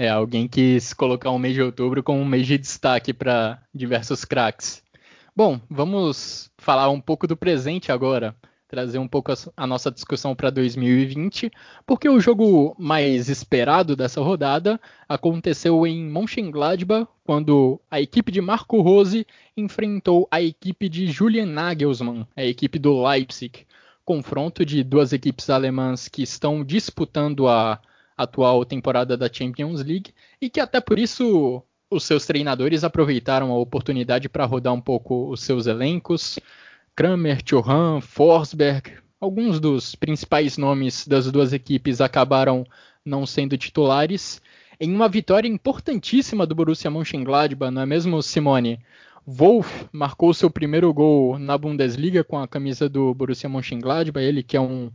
é, 0.00 0.08
alguém 0.08 0.48
quis 0.48 0.94
colocar 0.94 1.28
o 1.28 1.38
mês 1.38 1.52
de 1.52 1.60
outubro 1.60 2.02
como 2.02 2.20
um 2.20 2.24
mês 2.24 2.46
de 2.46 2.56
destaque 2.56 3.12
para 3.12 3.60
diversos 3.74 4.24
craques. 4.24 4.82
Bom, 5.36 5.60
vamos 5.68 6.50
falar 6.56 6.88
um 6.88 6.98
pouco 6.98 7.26
do 7.26 7.36
presente 7.36 7.92
agora, 7.92 8.34
trazer 8.66 8.96
um 8.96 9.06
pouco 9.06 9.30
a, 9.30 9.34
a 9.54 9.66
nossa 9.66 9.90
discussão 9.90 10.34
para 10.34 10.48
2020, 10.48 11.50
porque 11.84 12.08
o 12.08 12.18
jogo 12.18 12.74
mais 12.78 13.28
esperado 13.28 13.94
dessa 13.94 14.22
rodada 14.22 14.80
aconteceu 15.06 15.86
em 15.86 16.02
Mönchengladbach, 16.02 17.06
quando 17.22 17.78
a 17.90 18.00
equipe 18.00 18.32
de 18.32 18.40
Marco 18.40 18.80
Rose 18.80 19.26
enfrentou 19.54 20.26
a 20.30 20.40
equipe 20.40 20.88
de 20.88 21.08
Julian 21.08 21.44
Nagelsmann, 21.44 22.26
a 22.34 22.42
equipe 22.42 22.78
do 22.78 23.06
Leipzig. 23.06 23.66
Confronto 24.02 24.64
de 24.64 24.82
duas 24.82 25.12
equipes 25.12 25.50
alemãs 25.50 26.08
que 26.08 26.22
estão 26.22 26.64
disputando 26.64 27.46
a 27.46 27.78
atual 28.22 28.64
temporada 28.64 29.16
da 29.16 29.32
Champions 29.32 29.82
League 29.82 30.12
e 30.40 30.50
que 30.50 30.60
até 30.60 30.80
por 30.80 30.98
isso 30.98 31.62
os 31.90 32.04
seus 32.04 32.26
treinadores 32.26 32.84
aproveitaram 32.84 33.50
a 33.50 33.58
oportunidade 33.58 34.28
para 34.28 34.44
rodar 34.44 34.72
um 34.72 34.80
pouco 34.80 35.28
os 35.30 35.42
seus 35.42 35.66
elencos. 35.66 36.38
Kramer, 36.94 37.42
Thuram, 37.42 38.00
Forsberg, 38.00 38.92
alguns 39.20 39.58
dos 39.58 39.94
principais 39.94 40.56
nomes 40.56 41.06
das 41.06 41.30
duas 41.30 41.52
equipes 41.52 42.00
acabaram 42.00 42.64
não 43.04 43.26
sendo 43.26 43.56
titulares. 43.56 44.40
Em 44.78 44.94
uma 44.94 45.08
vitória 45.08 45.48
importantíssima 45.48 46.46
do 46.46 46.54
Borussia 46.54 46.90
Mönchengladbach, 46.90 47.72
não 47.72 47.82
é 47.82 47.86
mesmo, 47.86 48.22
Simone? 48.22 48.80
Wolf 49.26 49.84
marcou 49.92 50.32
seu 50.32 50.50
primeiro 50.50 50.92
gol 50.92 51.38
na 51.38 51.56
Bundesliga 51.58 52.24
com 52.24 52.38
a 52.38 52.48
camisa 52.48 52.88
do 52.88 53.14
Borussia 53.14 53.48
Mönchengladbach, 53.48 54.24
ele 54.24 54.42
que 54.42 54.56
é 54.56 54.60
um 54.60 54.90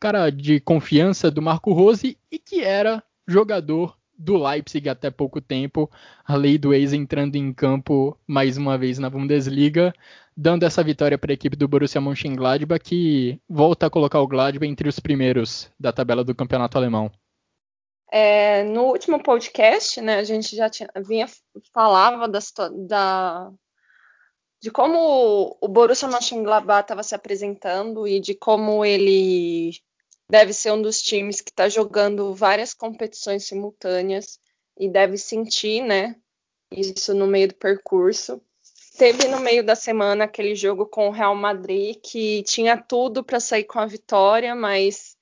cara 0.00 0.30
de 0.30 0.58
confiança 0.58 1.30
do 1.30 1.42
Marco 1.42 1.72
Rose 1.72 2.18
e 2.32 2.38
que 2.38 2.62
era 2.64 3.02
jogador 3.28 3.96
do 4.20 4.36
Leipzig 4.36 4.88
até 4.88 5.10
pouco 5.10 5.40
tempo, 5.40 5.90
a 6.24 6.36
lei 6.36 6.58
do 6.58 6.74
ex 6.74 6.92
entrando 6.92 7.36
em 7.36 7.52
campo 7.52 8.18
mais 8.26 8.56
uma 8.56 8.76
vez 8.76 8.98
na 8.98 9.08
Bundesliga, 9.08 9.94
dando 10.36 10.64
essa 10.64 10.82
vitória 10.82 11.16
para 11.16 11.32
a 11.32 11.34
equipe 11.34 11.56
do 11.56 11.68
Borussia 11.68 12.00
Mönchengladbach, 12.00 12.82
que 12.82 13.40
volta 13.48 13.86
a 13.86 13.90
colocar 13.90 14.20
o 14.20 14.26
Gladbach 14.26 14.66
entre 14.66 14.88
os 14.88 15.00
primeiros 15.00 15.70
da 15.78 15.92
tabela 15.92 16.24
do 16.24 16.34
campeonato 16.34 16.76
alemão. 16.76 17.10
É, 18.12 18.64
no 18.64 18.84
último 18.86 19.22
podcast, 19.22 20.00
né, 20.00 20.16
a 20.16 20.24
gente 20.24 20.54
já 20.56 20.68
tinha, 20.68 20.90
vinha 21.06 21.26
falava 21.72 22.28
da, 22.28 22.40
da 22.88 23.52
de 24.60 24.70
como 24.70 25.56
o 25.60 25.68
Borussia 25.68 26.08
Mönchengladbach 26.08 26.82
estava 26.82 27.02
se 27.02 27.14
apresentando 27.14 28.06
e 28.06 28.20
de 28.20 28.34
como 28.34 28.84
ele 28.84 29.72
deve 30.30 30.52
ser 30.52 30.70
um 30.72 30.80
dos 30.80 31.02
times 31.02 31.40
que 31.40 31.50
está 31.50 31.68
jogando 31.68 32.32
várias 32.32 32.72
competições 32.72 33.44
simultâneas 33.44 34.38
e 34.78 34.88
deve 34.88 35.18
sentir, 35.18 35.82
né, 35.82 36.14
isso 36.70 37.12
no 37.12 37.26
meio 37.26 37.48
do 37.48 37.54
percurso. 37.54 38.40
Teve 38.96 39.26
no 39.26 39.40
meio 39.40 39.64
da 39.64 39.74
semana 39.74 40.24
aquele 40.24 40.54
jogo 40.54 40.86
com 40.86 41.08
o 41.08 41.12
Real 41.12 41.34
Madrid 41.34 41.96
que 42.00 42.44
tinha 42.44 42.76
tudo 42.76 43.24
para 43.24 43.40
sair 43.40 43.64
com 43.64 43.80
a 43.80 43.86
vitória, 43.86 44.54
mas 44.54 45.16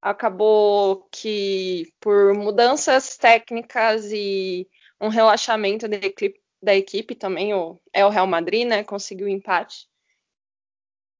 acabou 0.00 1.08
que 1.10 1.92
por 1.98 2.32
mudanças 2.34 3.16
técnicas 3.16 4.12
e 4.12 4.68
um 5.00 5.08
relaxamento 5.08 5.88
da 5.88 5.96
equipe, 5.96 6.40
da 6.62 6.76
equipe 6.76 7.14
também, 7.16 7.54
o, 7.54 7.76
é 7.92 8.06
o 8.06 8.10
Real 8.10 8.26
Madrid, 8.26 8.66
né, 8.68 8.84
conseguiu 8.84 9.28
empate 9.28 9.88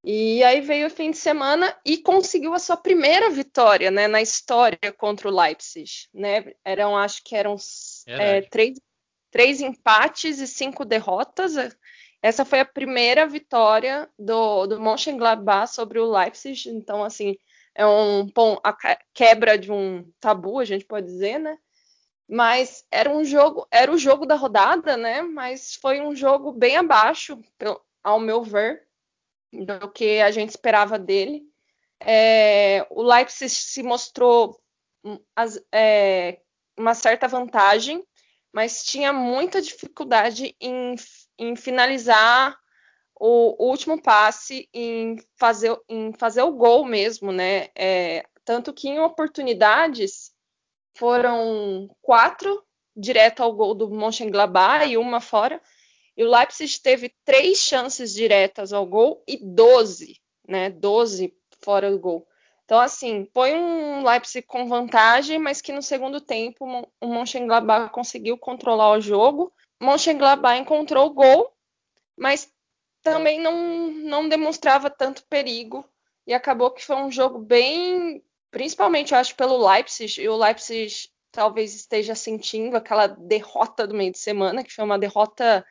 e 0.04 0.44
aí 0.44 0.60
veio 0.60 0.86
o 0.86 0.90
fim 0.90 1.10
de 1.10 1.16
semana 1.16 1.76
e 1.84 1.98
conseguiu 1.98 2.54
a 2.54 2.58
sua 2.58 2.76
primeira 2.76 3.30
vitória 3.30 3.90
né, 3.90 4.06
na 4.06 4.22
história 4.22 4.92
contra 4.96 5.28
o 5.28 5.36
Leipzig. 5.36 5.90
Né? 6.14 6.52
Eram, 6.64 6.96
acho 6.96 7.22
que 7.24 7.34
eram 7.34 7.56
é, 8.06 8.42
três, 8.42 8.80
três 9.30 9.60
empates 9.60 10.38
e 10.38 10.46
cinco 10.46 10.84
derrotas. 10.84 11.54
Essa 12.22 12.44
foi 12.44 12.60
a 12.60 12.64
primeira 12.64 13.26
vitória 13.26 14.08
do, 14.18 14.66
do 14.66 14.80
Mönchengladbach 14.80 15.72
sobre 15.72 15.98
o 15.98 16.10
Leipzig. 16.10 16.68
Então, 16.68 17.02
assim, 17.02 17.36
é 17.74 17.86
um 17.86 18.26
bom, 18.26 18.58
a 18.62 18.76
quebra 19.12 19.58
de 19.58 19.70
um 19.72 20.08
tabu, 20.20 20.60
a 20.60 20.64
gente 20.64 20.84
pode 20.84 21.06
dizer, 21.06 21.38
né? 21.38 21.58
Mas 22.30 22.84
era 22.90 23.10
um 23.10 23.24
jogo, 23.24 23.66
era 23.70 23.90
o 23.90 23.98
jogo 23.98 24.26
da 24.26 24.34
rodada, 24.36 24.96
né? 24.96 25.22
Mas 25.22 25.74
foi 25.74 26.00
um 26.00 26.14
jogo 26.14 26.52
bem 26.52 26.76
abaixo, 26.76 27.40
ao 28.02 28.20
meu 28.20 28.42
ver 28.42 28.87
do 29.52 29.90
que 29.90 30.20
a 30.20 30.30
gente 30.30 30.50
esperava 30.50 30.98
dele. 30.98 31.42
É, 32.00 32.86
o 32.90 33.02
Leipzig 33.02 33.50
se 33.50 33.82
mostrou 33.82 34.60
as, 35.34 35.60
é, 35.72 36.40
uma 36.76 36.94
certa 36.94 37.26
vantagem, 37.26 38.04
mas 38.52 38.84
tinha 38.84 39.12
muita 39.12 39.60
dificuldade 39.60 40.56
em, 40.60 40.94
em 41.38 41.56
finalizar 41.56 42.56
o, 43.18 43.64
o, 43.64 43.70
último 43.70 44.00
passe, 44.00 44.68
em 44.72 45.16
fazer, 45.36 45.76
em 45.88 46.12
fazer 46.12 46.42
o 46.42 46.52
gol 46.52 46.84
mesmo, 46.84 47.32
né? 47.32 47.68
É, 47.74 48.24
tanto 48.44 48.72
que 48.72 48.88
em 48.88 49.00
oportunidades 49.00 50.32
foram 50.96 51.88
quatro 52.00 52.64
direto 52.96 53.42
ao 53.42 53.52
gol 53.52 53.74
do 53.74 53.90
Mönchengladbach 53.90 54.88
e 54.88 54.96
uma 54.96 55.20
fora, 55.20 55.60
e 56.18 56.24
o 56.24 56.28
Leipzig 56.28 56.82
teve 56.82 57.14
três 57.24 57.58
chances 57.58 58.12
diretas 58.12 58.72
ao 58.72 58.84
gol 58.84 59.22
e 59.24 59.36
12, 59.36 60.20
né? 60.48 60.68
12 60.68 61.32
fora 61.62 61.92
do 61.92 61.98
gol. 62.00 62.26
Então, 62.64 62.80
assim, 62.80 63.28
foi 63.32 63.54
um 63.54 64.04
Leipzig 64.04 64.44
com 64.44 64.68
vantagem, 64.68 65.38
mas 65.38 65.60
que 65.60 65.70
no 65.70 65.80
segundo 65.80 66.20
tempo 66.20 66.66
o 67.00 67.06
Mönchengladbach 67.06 67.92
conseguiu 67.92 68.36
controlar 68.36 68.90
o 68.90 69.00
jogo. 69.00 69.52
Mönchengladbach 69.80 70.60
encontrou 70.60 71.06
o 71.06 71.14
gol, 71.14 71.52
mas 72.16 72.52
também 73.00 73.40
não, 73.40 73.86
não 73.88 74.28
demonstrava 74.28 74.90
tanto 74.90 75.24
perigo. 75.28 75.88
E 76.26 76.34
acabou 76.34 76.72
que 76.72 76.84
foi 76.84 76.96
um 76.96 77.12
jogo 77.12 77.38
bem, 77.38 78.24
principalmente, 78.50 79.12
eu 79.12 79.18
acho, 79.18 79.36
pelo 79.36 79.56
Leipzig. 79.56 80.20
E 80.20 80.28
o 80.28 80.36
Leipzig 80.36 81.08
talvez 81.30 81.76
esteja 81.76 82.16
sentindo 82.16 82.76
aquela 82.76 83.06
derrota 83.06 83.86
do 83.86 83.94
meio 83.94 84.10
de 84.10 84.18
semana, 84.18 84.64
que 84.64 84.74
foi 84.74 84.84
uma 84.84 84.98
derrota 84.98 85.64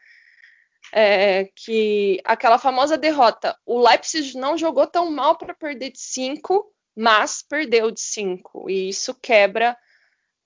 é, 0.91 1.49
que 1.55 2.19
aquela 2.23 2.57
famosa 2.57 2.97
derrota, 2.97 3.57
o 3.65 3.79
Leipzig 3.79 4.37
não 4.37 4.57
jogou 4.57 4.87
tão 4.87 5.11
mal 5.11 5.37
para 5.37 5.53
perder 5.53 5.91
de 5.91 5.99
5, 5.99 6.65
mas 6.95 7.43
perdeu 7.47 7.91
de 7.91 8.01
5. 8.01 8.69
E 8.69 8.89
isso 8.89 9.13
quebra 9.21 9.77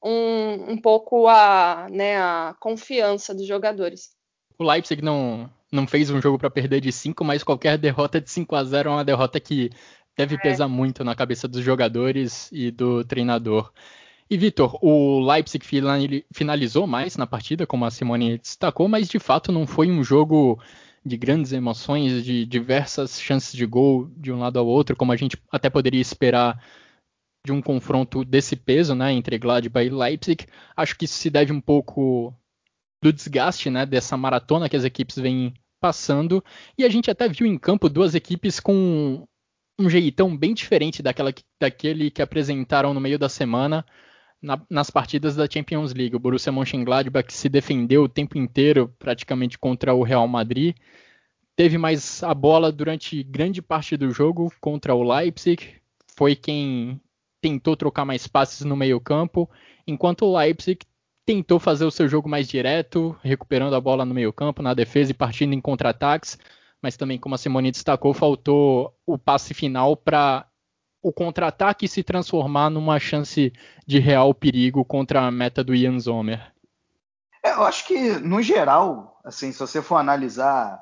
um, 0.03 0.71
um 0.71 0.77
pouco 0.77 1.27
a, 1.27 1.87
né, 1.89 2.17
a 2.17 2.55
confiança 2.59 3.33
dos 3.33 3.47
jogadores. 3.47 4.11
O 4.57 4.63
Leipzig 4.63 5.01
não, 5.01 5.49
não 5.71 5.87
fez 5.87 6.09
um 6.09 6.21
jogo 6.21 6.37
para 6.37 6.49
perder 6.49 6.81
de 6.81 6.91
5, 6.91 7.23
mas 7.23 7.43
qualquer 7.43 7.77
derrota 7.77 8.19
de 8.19 8.29
5 8.29 8.55
a 8.55 8.63
0 8.63 8.89
é 8.89 8.93
uma 8.93 9.05
derrota 9.05 9.39
que 9.39 9.69
deve 10.17 10.35
é. 10.35 10.37
pesar 10.37 10.67
muito 10.67 11.03
na 11.03 11.15
cabeça 11.15 11.47
dos 11.47 11.63
jogadores 11.63 12.51
e 12.51 12.71
do 12.71 13.03
treinador. 13.03 13.71
E 14.31 14.37
Vitor, 14.37 14.79
o 14.81 15.19
Leipzig 15.19 15.65
finalizou 16.33 16.87
mais 16.87 17.17
na 17.17 17.27
partida, 17.27 17.67
como 17.67 17.83
a 17.83 17.91
Simone 17.91 18.37
destacou, 18.37 18.87
mas 18.87 19.09
de 19.09 19.19
fato 19.19 19.51
não 19.51 19.67
foi 19.67 19.91
um 19.91 20.01
jogo 20.01 20.57
de 21.05 21.17
grandes 21.17 21.51
emoções, 21.51 22.23
de 22.23 22.45
diversas 22.45 23.19
chances 23.19 23.51
de 23.51 23.65
gol 23.65 24.09
de 24.15 24.31
um 24.31 24.39
lado 24.39 24.57
ao 24.57 24.65
outro, 24.65 24.95
como 24.95 25.11
a 25.11 25.17
gente 25.17 25.37
até 25.51 25.69
poderia 25.69 25.99
esperar 25.99 26.63
de 27.45 27.51
um 27.51 27.61
confronto 27.61 28.23
desse 28.23 28.55
peso, 28.55 28.95
né, 28.95 29.11
entre 29.11 29.37
Gladbach 29.37 29.85
e 29.85 29.89
Leipzig. 29.89 30.45
Acho 30.77 30.97
que 30.97 31.03
isso 31.03 31.15
se 31.15 31.29
deve 31.29 31.51
um 31.51 31.59
pouco 31.59 32.33
do 33.03 33.11
desgaste, 33.11 33.69
né, 33.69 33.85
dessa 33.85 34.15
maratona 34.15 34.69
que 34.69 34.77
as 34.77 34.85
equipes 34.85 35.17
vêm 35.17 35.53
passando, 35.81 36.41
e 36.77 36.85
a 36.85 36.89
gente 36.89 37.11
até 37.11 37.27
viu 37.27 37.45
em 37.45 37.57
campo 37.57 37.89
duas 37.89 38.15
equipes 38.15 38.61
com 38.61 39.27
um 39.77 39.89
jeitão 39.89 40.37
bem 40.37 40.53
diferente 40.53 41.03
daquela, 41.03 41.33
daquele 41.59 42.09
que 42.09 42.21
apresentaram 42.21 42.93
no 42.93 43.01
meio 43.01 43.19
da 43.19 43.27
semana 43.27 43.85
na, 44.41 44.59
nas 44.69 44.89
partidas 44.89 45.35
da 45.35 45.47
Champions 45.49 45.93
League. 45.93 46.15
O 46.15 46.19
Borussia 46.19 46.51
Mönchengladbach 46.51 47.31
se 47.31 47.47
defendeu 47.47 48.03
o 48.03 48.09
tempo 48.09 48.37
inteiro 48.37 48.93
praticamente 48.97 49.57
contra 49.57 49.93
o 49.93 50.03
Real 50.03 50.27
Madrid. 50.27 50.75
Teve 51.55 51.77
mais 51.77 52.23
a 52.23 52.33
bola 52.33 52.71
durante 52.71 53.21
grande 53.23 53.61
parte 53.61 53.95
do 53.95 54.11
jogo 54.11 54.51
contra 54.59 54.95
o 54.95 55.03
Leipzig. 55.03 55.75
Foi 56.15 56.35
quem 56.35 56.99
tentou 57.39 57.75
trocar 57.75 58.05
mais 58.05 58.27
passes 58.27 58.65
no 58.65 58.75
meio-campo, 58.75 59.49
enquanto 59.85 60.25
o 60.25 60.37
Leipzig 60.37 60.85
tentou 61.25 61.59
fazer 61.59 61.85
o 61.85 61.91
seu 61.91 62.07
jogo 62.07 62.29
mais 62.29 62.47
direto, 62.47 63.15
recuperando 63.23 63.75
a 63.75 63.81
bola 63.81 64.05
no 64.05 64.13
meio-campo, 64.13 64.61
na 64.61 64.73
defesa 64.73 65.11
e 65.11 65.13
partindo 65.13 65.53
em 65.53 65.61
contra-ataques. 65.61 66.37
mas 66.81 66.97
também, 66.97 67.17
como 67.19 67.35
a 67.35 67.37
Simone 67.37 67.71
destacou, 67.71 68.13
faltou 68.13 68.95
o 69.05 69.17
passe 69.17 69.53
final 69.53 69.95
para 69.95 70.47
o 71.01 71.11
contra-ataque 71.11 71.87
se 71.87 72.03
transformar 72.03 72.69
numa 72.69 72.99
chance 72.99 73.51
de 73.87 73.99
real 73.99 74.33
perigo 74.33 74.85
contra 74.85 75.21
a 75.21 75.31
meta 75.31 75.63
do 75.63 75.73
Ian 75.73 75.99
Zomer. 75.99 76.53
É, 77.43 77.51
eu 77.51 77.63
acho 77.63 77.87
que, 77.87 78.19
no 78.19 78.41
geral, 78.41 79.19
assim, 79.25 79.51
se 79.51 79.59
você 79.59 79.81
for 79.81 79.95
analisar 79.95 80.79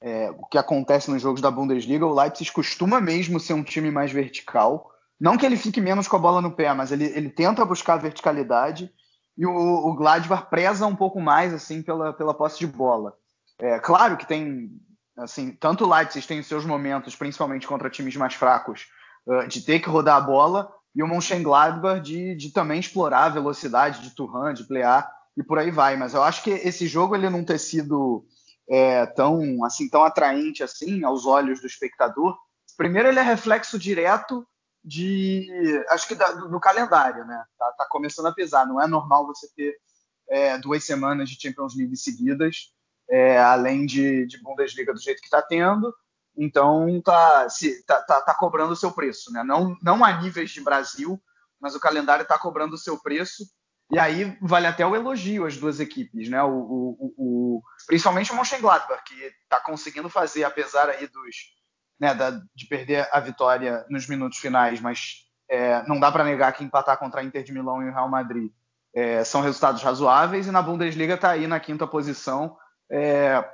é, 0.00 0.30
o 0.30 0.46
que 0.46 0.58
acontece 0.58 1.10
nos 1.10 1.22
jogos 1.22 1.40
da 1.40 1.50
Bundesliga, 1.50 2.06
o 2.06 2.14
Leipzig 2.14 2.50
costuma 2.52 3.00
mesmo 3.00 3.40
ser 3.40 3.54
um 3.54 3.62
time 3.62 3.90
mais 3.90 4.12
vertical. 4.12 4.90
Não 5.18 5.38
que 5.38 5.46
ele 5.46 5.56
fique 5.56 5.80
menos 5.80 6.06
com 6.06 6.16
a 6.16 6.20
bola 6.20 6.42
no 6.42 6.52
pé, 6.52 6.74
mas 6.74 6.92
ele, 6.92 7.04
ele 7.04 7.30
tenta 7.30 7.64
buscar 7.64 7.96
verticalidade 7.96 8.92
e 9.38 9.46
o, 9.46 9.52
o 9.52 9.94
Gladbach 9.94 10.50
preza 10.50 10.86
um 10.86 10.96
pouco 10.96 11.20
mais 11.20 11.54
assim 11.54 11.82
pela, 11.82 12.12
pela 12.12 12.34
posse 12.34 12.58
de 12.58 12.66
bola. 12.66 13.14
É, 13.58 13.78
claro 13.78 14.16
que 14.16 14.26
tem, 14.26 14.70
assim, 15.16 15.52
tanto 15.52 15.84
o 15.84 15.94
Leipzig 15.94 16.26
tem 16.26 16.42
seus 16.42 16.66
momentos, 16.66 17.16
principalmente 17.16 17.66
contra 17.66 17.88
times 17.88 18.16
mais 18.16 18.34
fracos, 18.34 18.88
uh, 19.26 19.46
de 19.48 19.62
ter 19.62 19.80
que 19.80 19.88
rodar 19.88 20.16
a 20.16 20.20
bola, 20.20 20.72
e 20.94 21.02
o 21.02 21.08
Mönchengladbach 21.08 22.00
de, 22.00 22.34
de 22.34 22.50
também 22.50 22.80
explorar 22.80 23.24
a 23.24 23.30
velocidade 23.30 24.02
de 24.02 24.10
Turan, 24.14 24.52
de 24.52 24.64
plear 24.64 25.10
e 25.36 25.42
por 25.42 25.58
aí 25.58 25.70
vai. 25.70 25.96
Mas 25.96 26.14
eu 26.14 26.22
acho 26.22 26.42
que 26.42 26.50
esse 26.50 26.86
jogo 26.86 27.14
ele 27.14 27.30
não 27.30 27.44
ter 27.44 27.58
sido 27.58 28.26
é, 28.68 29.06
tão 29.06 29.64
assim 29.64 29.88
tão 29.88 30.04
atraente 30.04 30.62
assim 30.62 31.02
aos 31.04 31.26
olhos 31.26 31.60
do 31.60 31.66
espectador. 31.66 32.36
Primeiro 32.76 33.08
ele 33.08 33.18
é 33.18 33.22
reflexo 33.22 33.78
direto 33.78 34.46
de 34.84 35.48
acho 35.88 36.08
que 36.08 36.14
da, 36.14 36.32
do, 36.32 36.48
do, 36.48 36.60
calendário, 36.60 37.24
né? 37.24 37.42
Tá, 37.58 37.72
tá, 37.78 37.86
começando 37.88 38.26
a 38.26 38.34
pesar. 38.34 38.66
Não 38.66 38.80
é 38.80 38.86
normal 38.86 39.26
você 39.26 39.48
ter 39.54 39.76
é, 40.28 40.58
duas 40.58 40.84
semanas 40.84 41.28
de 41.30 41.40
Champions 41.40 41.76
League 41.76 41.96
seguidas, 41.96 42.72
é, 43.08 43.38
além 43.38 43.86
de, 43.86 44.26
de 44.26 44.42
Bundesliga 44.42 44.92
do 44.92 45.00
jeito 45.00 45.20
que 45.20 45.26
está 45.26 45.40
tendo. 45.40 45.94
Então 46.36 47.00
tá, 47.02 47.48
se, 47.48 47.84
tá, 47.84 48.00
tá, 48.02 48.20
tá, 48.20 48.34
cobrando 48.34 48.72
o 48.72 48.76
seu 48.76 48.90
preço, 48.92 49.32
né? 49.32 49.42
Não, 49.42 49.76
não 49.82 50.04
a 50.04 50.20
níveis 50.20 50.50
de 50.50 50.60
Brasil, 50.60 51.20
mas 51.60 51.74
o 51.74 51.80
calendário 51.80 52.22
está 52.22 52.38
cobrando 52.38 52.74
o 52.74 52.78
seu 52.78 52.98
preço. 53.00 53.44
E 53.90 53.98
aí 53.98 54.36
vale 54.40 54.66
até 54.66 54.86
o 54.86 54.96
elogio 54.96 55.44
às 55.44 55.56
duas 55.56 55.78
equipes, 55.78 56.28
né? 56.28 56.42
O, 56.42 56.50
o, 56.50 57.14
o 57.18 57.62
principalmente 57.86 58.32
o 58.32 58.36
Mönchengladbach, 58.36 59.02
que 59.04 59.14
está 59.14 59.60
conseguindo 59.60 60.08
fazer, 60.08 60.44
apesar 60.44 60.88
aí 60.88 61.06
dos, 61.06 61.36
né, 62.00 62.14
da, 62.14 62.30
de 62.30 62.66
perder 62.66 63.08
a 63.12 63.20
vitória 63.20 63.84
nos 63.90 64.08
minutos 64.08 64.38
finais, 64.38 64.80
mas 64.80 65.26
é, 65.48 65.86
não 65.86 66.00
dá 66.00 66.10
para 66.10 66.24
negar 66.24 66.52
que 66.52 66.64
empatar 66.64 66.98
contra 66.98 67.20
a 67.20 67.24
Inter 67.24 67.44
de 67.44 67.52
Milão 67.52 67.82
e 67.82 67.88
o 67.88 67.92
Real 67.92 68.08
Madrid 68.08 68.50
é, 68.94 69.22
são 69.24 69.40
resultados 69.40 69.82
razoáveis. 69.82 70.46
E 70.46 70.50
na 70.50 70.62
Bundesliga 70.62 71.14
está 71.14 71.30
aí 71.30 71.46
na 71.46 71.60
quinta 71.60 71.86
posição, 71.86 72.56
é, 72.90 73.44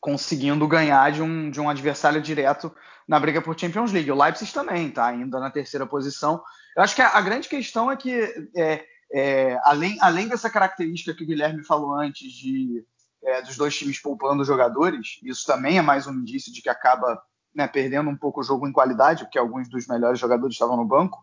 conseguindo 0.00 0.66
ganhar 0.66 1.12
de 1.12 1.22
um, 1.22 1.50
de 1.50 1.60
um 1.60 1.68
adversário 1.68 2.22
direto 2.22 2.74
na 3.06 3.20
briga 3.20 3.42
por 3.42 3.58
Champions 3.58 3.92
League. 3.92 4.10
O 4.10 4.20
Leipzig 4.20 4.52
também 4.52 4.88
está 4.88 5.06
ainda 5.06 5.38
na 5.38 5.50
terceira 5.50 5.86
posição. 5.86 6.42
Eu 6.76 6.82
acho 6.82 6.94
que 6.94 7.02
a, 7.02 7.08
a 7.08 7.20
grande 7.20 7.48
questão 7.48 7.90
é 7.90 7.96
que, 7.96 8.48
é, 8.56 8.84
é, 9.12 9.58
além, 9.64 9.98
além 10.00 10.28
dessa 10.28 10.48
característica 10.48 11.14
que 11.14 11.24
o 11.24 11.26
Guilherme 11.26 11.64
falou 11.64 11.94
antes 11.94 12.32
de 12.32 12.84
é, 13.22 13.42
dos 13.42 13.56
dois 13.56 13.76
times 13.76 14.00
poupando 14.00 14.44
jogadores, 14.44 15.18
isso 15.22 15.44
também 15.46 15.76
é 15.76 15.82
mais 15.82 16.06
um 16.06 16.14
indício 16.14 16.52
de 16.52 16.62
que 16.62 16.70
acaba 16.70 17.22
né, 17.54 17.66
perdendo 17.66 18.08
um 18.08 18.16
pouco 18.16 18.40
o 18.40 18.44
jogo 18.44 18.66
em 18.66 18.72
qualidade, 18.72 19.24
porque 19.24 19.38
alguns 19.38 19.68
dos 19.68 19.86
melhores 19.86 20.18
jogadores 20.18 20.54
estavam 20.54 20.76
no 20.76 20.84
banco. 20.84 21.22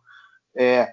É, 0.56 0.92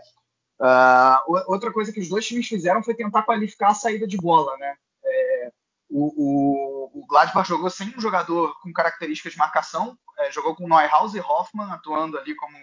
uh, 0.61 1.43
outra 1.47 1.73
coisa 1.73 1.93
que 1.93 2.01
os 2.01 2.09
dois 2.09 2.27
times 2.27 2.47
fizeram 2.47 2.83
foi 2.83 2.95
tentar 2.95 3.23
qualificar 3.23 3.71
a 3.71 3.75
saída 3.75 4.07
de 4.07 4.17
bola, 4.17 4.57
né? 4.59 4.75
É, 5.05 5.53
o, 5.97 6.13
o, 6.17 7.03
o 7.03 7.07
Gladbach 7.07 7.49
jogou 7.49 7.71
sem 7.71 7.95
um 7.97 8.01
jogador 8.01 8.53
com 8.61 8.73
características 8.73 9.35
de 9.35 9.39
marcação, 9.39 9.97
é, 10.19 10.33
jogou 10.33 10.57
com 10.57 10.67
Neuhaus 10.67 11.15
e 11.15 11.21
Hoffmann 11.21 11.71
atuando 11.71 12.19
ali 12.19 12.35
como, 12.35 12.59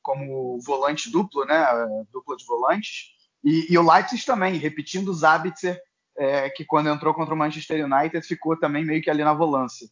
como 0.00 0.58
volante 0.62 1.10
duplo, 1.10 1.44
né, 1.44 1.62
dupla 2.10 2.34
de 2.36 2.46
volantes, 2.46 3.10
e, 3.44 3.70
e 3.70 3.76
o 3.76 3.86
Leipzig 3.86 4.24
também, 4.24 4.54
repetindo 4.54 5.08
o 5.08 5.14
Zabitzer, 5.14 5.78
é, 6.16 6.48
que 6.48 6.64
quando 6.64 6.88
entrou 6.88 7.12
contra 7.12 7.34
o 7.34 7.36
Manchester 7.36 7.84
United 7.84 8.26
ficou 8.26 8.58
também 8.58 8.82
meio 8.82 9.02
que 9.02 9.10
ali 9.10 9.22
na 9.22 9.34
volância. 9.34 9.86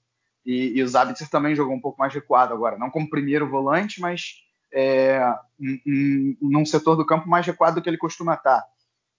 E, 0.44 0.78
e 0.78 0.82
o 0.82 0.88
Zabitzer 0.88 1.28
também 1.28 1.54
jogou 1.54 1.74
um 1.74 1.80
pouco 1.80 1.98
mais 1.98 2.14
recuado 2.14 2.54
agora, 2.54 2.78
não 2.78 2.90
como 2.90 3.10
primeiro 3.10 3.50
volante, 3.50 4.00
mas 4.00 4.36
é, 4.72 5.20
num 6.40 6.64
setor 6.64 6.96
do 6.96 7.04
campo 7.04 7.28
mais 7.28 7.44
recuado 7.44 7.76
do 7.76 7.82
que 7.82 7.88
ele 7.90 7.98
costuma 7.98 8.32
estar. 8.32 8.64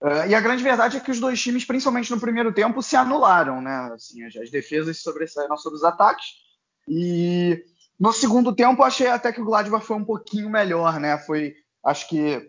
Uh, 0.01 0.29
e 0.29 0.35
a 0.35 0.39
grande 0.39 0.63
verdade 0.63 0.97
é 0.97 0.99
que 0.99 1.11
os 1.11 1.19
dois 1.19 1.41
times, 1.41 1.65
principalmente 1.65 2.09
no 2.09 2.19
primeiro 2.19 2.53
tempo, 2.53 2.81
se 2.81 2.95
anularam, 2.95 3.61
né? 3.61 3.91
Assim, 3.93 4.23
as, 4.23 4.35
as 4.35 4.49
defesas 4.49 5.01
sobressaíram 5.01 5.57
sobre 5.57 5.77
os 5.77 5.83
ataques. 5.83 6.25
E 6.87 7.63
no 7.99 8.13
segundo 8.13 8.55
tempo, 8.55 8.81
achei 8.81 9.07
até 9.07 9.31
que 9.31 9.41
o 9.41 9.45
Gladbach 9.45 9.85
foi 9.85 9.97
um 9.97 10.05
pouquinho 10.05 10.49
melhor, 10.49 10.99
né? 10.99 11.17
Foi, 11.17 11.53
acho 11.83 12.07
que 12.07 12.41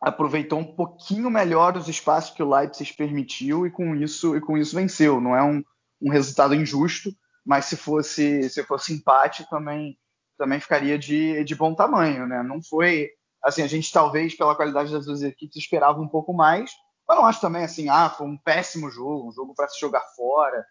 aproveitou 0.00 0.58
um 0.58 0.76
pouquinho 0.76 1.30
melhor 1.30 1.76
os 1.76 1.88
espaços 1.88 2.34
que 2.34 2.42
o 2.42 2.54
Leipzig 2.54 2.92
permitiu 2.94 3.66
e 3.66 3.70
com 3.70 3.94
isso 3.96 4.36
e 4.36 4.40
com 4.40 4.58
isso 4.58 4.76
venceu. 4.76 5.18
Não 5.20 5.34
é 5.34 5.42
um, 5.42 5.64
um 6.02 6.10
resultado 6.10 6.54
injusto, 6.54 7.10
mas 7.44 7.64
se 7.64 7.76
fosse 7.76 8.50
se 8.50 8.62
fosse 8.64 8.92
empate 8.92 9.48
também 9.48 9.98
também 10.36 10.60
ficaria 10.60 10.98
de, 10.98 11.42
de 11.44 11.54
bom 11.54 11.74
tamanho, 11.74 12.26
né? 12.26 12.42
Não 12.42 12.62
foi 12.62 13.08
assim, 13.44 13.62
a 13.62 13.66
gente 13.66 13.92
talvez 13.92 14.34
pela 14.34 14.56
qualidade 14.56 14.90
das 14.90 15.04
duas 15.04 15.22
equipes 15.22 15.56
esperava 15.56 16.00
um 16.00 16.08
pouco 16.08 16.32
mais, 16.32 16.72
mas 17.06 17.18
não 17.18 17.26
acho 17.26 17.40
também 17.40 17.62
assim, 17.62 17.88
ah, 17.90 18.08
foi 18.08 18.26
um 18.26 18.38
péssimo 18.38 18.90
jogo, 18.90 19.28
um 19.28 19.32
jogo 19.32 19.54
para 19.54 19.68
se 19.68 19.78
jogar 19.78 20.02
fora. 20.16 20.64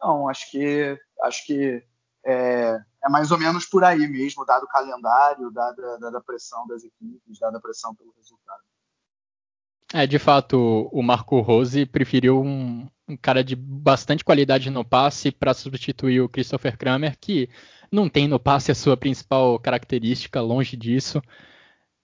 Não, 0.00 0.28
acho 0.28 0.50
que 0.50 0.96
acho 1.22 1.44
que 1.44 1.82
é, 2.24 2.80
é, 3.04 3.08
mais 3.08 3.32
ou 3.32 3.38
menos 3.38 3.66
por 3.66 3.82
aí 3.82 4.06
mesmo, 4.06 4.46
dado 4.46 4.64
o 4.64 4.68
calendário, 4.68 5.50
dada, 5.50 5.98
dada 5.98 6.18
a 6.18 6.22
pressão 6.22 6.66
das 6.68 6.84
equipes, 6.84 7.38
dada 7.38 7.58
a 7.58 7.60
pressão 7.60 7.94
pelo 7.94 8.14
resultado. 8.16 8.60
É, 9.92 10.06
de 10.06 10.20
fato, 10.20 10.88
o 10.92 11.02
Marco 11.02 11.40
Rose 11.40 11.84
preferiu 11.84 12.40
um, 12.40 12.88
um 13.08 13.16
cara 13.16 13.42
de 13.42 13.56
bastante 13.56 14.24
qualidade 14.24 14.70
no 14.70 14.84
passe 14.84 15.32
para 15.32 15.52
substituir 15.52 16.20
o 16.20 16.28
Christopher 16.28 16.78
Kramer, 16.78 17.18
que 17.18 17.50
não 17.90 18.08
tem 18.08 18.28
no 18.28 18.38
passe 18.38 18.70
a 18.70 18.74
sua 18.74 18.96
principal 18.96 19.58
característica, 19.58 20.40
longe 20.40 20.76
disso. 20.76 21.20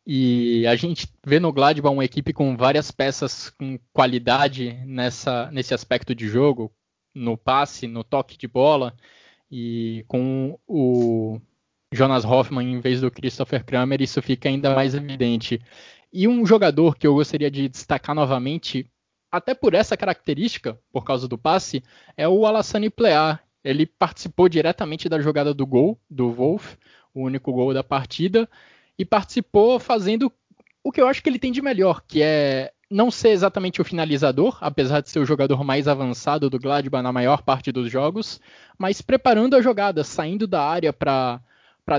E 0.07 0.65
a 0.69 0.77
gente 0.77 1.09
vê 1.27 1.41
no 1.41 1.53
Gladbach 1.53 1.93
uma 1.93 2.05
equipe 2.05 2.33
com 2.33 2.57
várias 2.57 2.93
peças 2.93 3.51
com 3.51 3.77
qualidade 3.93 4.73
nessa, 4.87 5.51
nesse 5.51 5.75
aspecto 5.75 6.15
de 6.15 6.29
jogo, 6.29 6.73
no 7.13 7.37
passe, 7.37 7.89
no 7.89 8.05
toque 8.05 8.39
de 8.39 8.47
bola, 8.47 8.95
e 9.51 10.05
com 10.07 10.57
o 10.67 11.41
Jonas 11.93 12.25
Hoffmann 12.25 12.75
em 12.75 12.81
vez 12.81 13.01
do 13.01 13.11
Christopher 13.11 13.65
Kramer, 13.65 14.01
isso 14.01 14.23
fica 14.23 14.49
ainda 14.49 14.75
mais 14.77 14.95
evidente. 14.95 15.61
E 16.13 16.29
um 16.29 16.47
jogador 16.47 16.97
que 16.97 17.07
eu 17.07 17.15
gostaria 17.15 17.51
de 17.51 17.69
destacar 17.69 18.15
novamente, 18.15 18.89
até 19.31 19.55
por 19.55 19.75
essa 19.75 19.97
característica, 19.97 20.79
por 20.93 21.05
causa 21.05 21.27
do 21.27 21.37
passe, 21.37 21.83
é 22.17 22.29
o 22.29 22.47
Alassane 22.47 22.91
Plea. 22.91 23.41
Ele 23.65 23.87
participou 23.87 24.49
diretamente 24.49 25.09
da 25.09 25.21
jogada 25.21 25.53
do 25.53 25.67
gol 25.67 25.99
do 26.09 26.31
Wolf, 26.31 26.77
o 27.13 27.23
único 27.23 27.53
gol 27.53 27.75
da 27.75 27.83
partida, 27.83 28.49
e 28.99 29.05
participou 29.05 29.79
fazendo 29.79 30.33
o 30.83 30.93
que 30.93 31.01
eu 31.01 31.09
acho 31.09 31.23
que 31.23 31.29
ele 31.29 31.39
tem 31.39 31.53
de 31.53 31.61
melhor, 31.61 32.03
que 32.07 32.23
é 32.23 32.73
não 32.89 33.11
ser 33.11 33.31
exatamente 33.31 33.81
o 33.81 33.85
finalizador, 33.85 34.59
apesar 34.61 35.01
de 35.01 35.11
ser 35.11 35.19
o 35.19 35.27
jogador 35.27 35.65
mais 35.65 35.89
avançado 35.89 36.49
do 36.49 36.59
Gladbach 36.59 37.03
na 37.03 37.13
maior 37.13 37.43
parte 37.43 37.73
dos 37.73 37.91
jogos, 37.91 38.41
mas 38.79 39.03
preparando 39.03 39.57
a 39.57 39.61
jogada, 39.61 40.05
saindo 40.05 40.47
da 40.47 40.63
área 40.63 40.93
para 40.93 41.41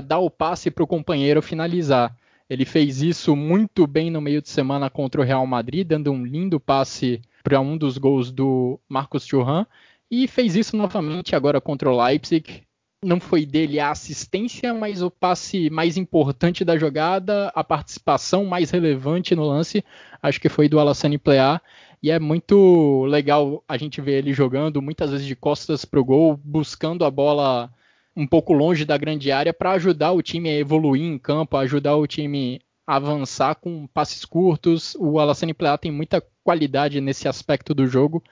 dar 0.02 0.18
o 0.18 0.30
passe 0.30 0.70
para 0.70 0.82
o 0.82 0.86
companheiro 0.86 1.42
finalizar. 1.42 2.16
Ele 2.48 2.64
fez 2.64 3.02
isso 3.02 3.36
muito 3.36 3.86
bem 3.86 4.10
no 4.10 4.22
meio 4.22 4.40
de 4.40 4.48
semana 4.48 4.88
contra 4.88 5.20
o 5.20 5.24
Real 5.24 5.46
Madrid, 5.46 5.86
dando 5.86 6.10
um 6.10 6.24
lindo 6.24 6.58
passe 6.58 7.20
para 7.44 7.60
um 7.60 7.76
dos 7.76 7.98
gols 7.98 8.30
do 8.32 8.80
Marcos 8.88 9.26
Thuram, 9.26 9.66
e 10.10 10.26
fez 10.26 10.56
isso 10.56 10.74
novamente 10.74 11.36
agora 11.36 11.60
contra 11.60 11.90
o 11.90 12.02
Leipzig, 12.02 12.62
não 13.02 13.20
foi 13.20 13.46
dele 13.46 13.78
a 13.78 13.90
assistência, 13.90 14.74
mas 14.74 15.02
o 15.02 15.10
passe 15.10 15.70
mais 15.70 15.96
importante 15.96 16.64
da 16.64 16.76
jogada, 16.76 17.48
a 17.54 17.62
participação 17.62 18.44
mais 18.44 18.70
relevante 18.70 19.34
no 19.36 19.44
lance, 19.44 19.84
acho 20.22 20.40
que 20.40 20.48
foi 20.48 20.68
do 20.68 20.80
Alassane 20.80 21.18
Plea. 21.18 21.60
E 22.02 22.10
é 22.10 22.18
muito 22.18 23.04
legal 23.06 23.62
a 23.68 23.76
gente 23.76 24.00
ver 24.00 24.18
ele 24.18 24.32
jogando 24.32 24.80
muitas 24.82 25.10
vezes 25.10 25.26
de 25.26 25.34
costas 25.36 25.84
para 25.84 26.00
o 26.00 26.04
gol, 26.04 26.38
buscando 26.44 27.04
a 27.04 27.10
bola 27.10 27.70
um 28.16 28.26
pouco 28.26 28.52
longe 28.52 28.84
da 28.84 28.96
grande 28.96 29.30
área 29.30 29.52
para 29.52 29.72
ajudar 29.72 30.12
o 30.12 30.22
time 30.22 30.48
a 30.48 30.58
evoluir 30.58 31.02
em 31.02 31.18
campo, 31.18 31.56
ajudar 31.56 31.96
o 31.96 32.06
time 32.06 32.60
a 32.86 32.96
avançar 32.96 33.54
com 33.56 33.86
passes 33.86 34.24
curtos. 34.24 34.96
O 34.98 35.18
Alassane 35.20 35.54
Plea 35.54 35.78
tem 35.78 35.92
muita 35.92 36.22
qualidade 36.42 37.00
nesse 37.00 37.28
aspecto 37.28 37.74
do 37.74 37.86
jogo 37.86 38.22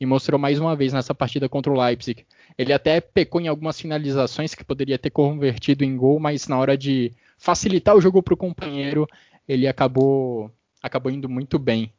e 0.00 0.06
mostrou 0.06 0.38
mais 0.38 0.58
uma 0.58 0.74
vez 0.74 0.92
nessa 0.92 1.14
partida 1.14 1.48
contra 1.48 1.72
o 1.72 1.80
Leipzig. 1.80 2.26
Ele 2.58 2.72
até 2.72 3.00
pecou 3.00 3.40
em 3.40 3.48
algumas 3.48 3.80
finalizações 3.80 4.54
que 4.54 4.64
poderia 4.64 4.98
ter 4.98 5.10
convertido 5.10 5.84
em 5.84 5.96
gol, 5.96 6.18
mas 6.20 6.48
na 6.48 6.58
hora 6.58 6.76
de 6.76 7.12
facilitar 7.38 7.96
o 7.96 8.00
jogo 8.00 8.22
para 8.22 8.34
o 8.34 8.36
companheiro, 8.36 9.06
ele 9.46 9.66
acabou, 9.66 10.50
acabou 10.82 11.12
indo 11.12 11.28
muito 11.28 11.58
bem. 11.58 11.92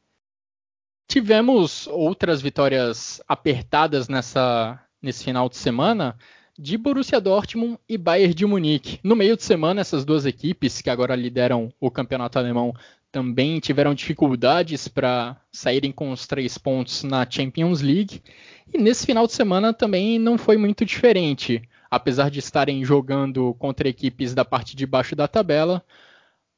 Tivemos 1.07 1.87
outras 1.87 2.41
vitórias 2.41 3.21
apertadas 3.27 4.07
nessa, 4.07 4.79
nesse 5.01 5.23
final 5.23 5.47
de 5.47 5.57
semana. 5.57 6.17
de 6.57 6.77
Borussia 6.77 7.19
Dortmund 7.19 7.77
e 7.87 7.97
Bayern 7.97 8.33
de 8.33 8.45
Munique. 8.45 8.99
No 9.03 9.15
meio 9.15 9.35
de 9.35 9.43
semana, 9.43 9.81
essas 9.81 10.05
duas 10.05 10.25
equipes 10.25 10.81
que 10.81 10.89
agora 10.89 11.15
lideram 11.15 11.71
o 11.79 11.91
campeonato 11.91 12.39
alemão 12.39 12.73
também 13.15 13.61
tiveram 13.61 13.93
dificuldades 13.93 14.89
para 14.89 15.37
saírem 15.49 15.89
com 15.89 16.11
os 16.11 16.27
três 16.27 16.57
pontos 16.57 17.01
na 17.01 17.25
Champions 17.25 17.79
League. 17.79 18.21
E 18.73 18.77
nesse 18.77 19.05
final 19.05 19.25
de 19.25 19.31
semana 19.31 19.73
também 19.73 20.19
não 20.19 20.37
foi 20.37 20.57
muito 20.57 20.83
diferente. 20.83 21.61
Apesar 21.89 22.29
de 22.29 22.39
estarem 22.39 22.83
jogando 22.83 23.53
contra 23.53 23.87
equipes 23.87 24.33
da 24.33 24.43
parte 24.43 24.75
de 24.75 24.85
baixo 24.85 25.15
da 25.15 25.29
tabela, 25.29 25.81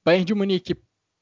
Bayern 0.04 0.26
de 0.26 0.34
Munique 0.34 0.76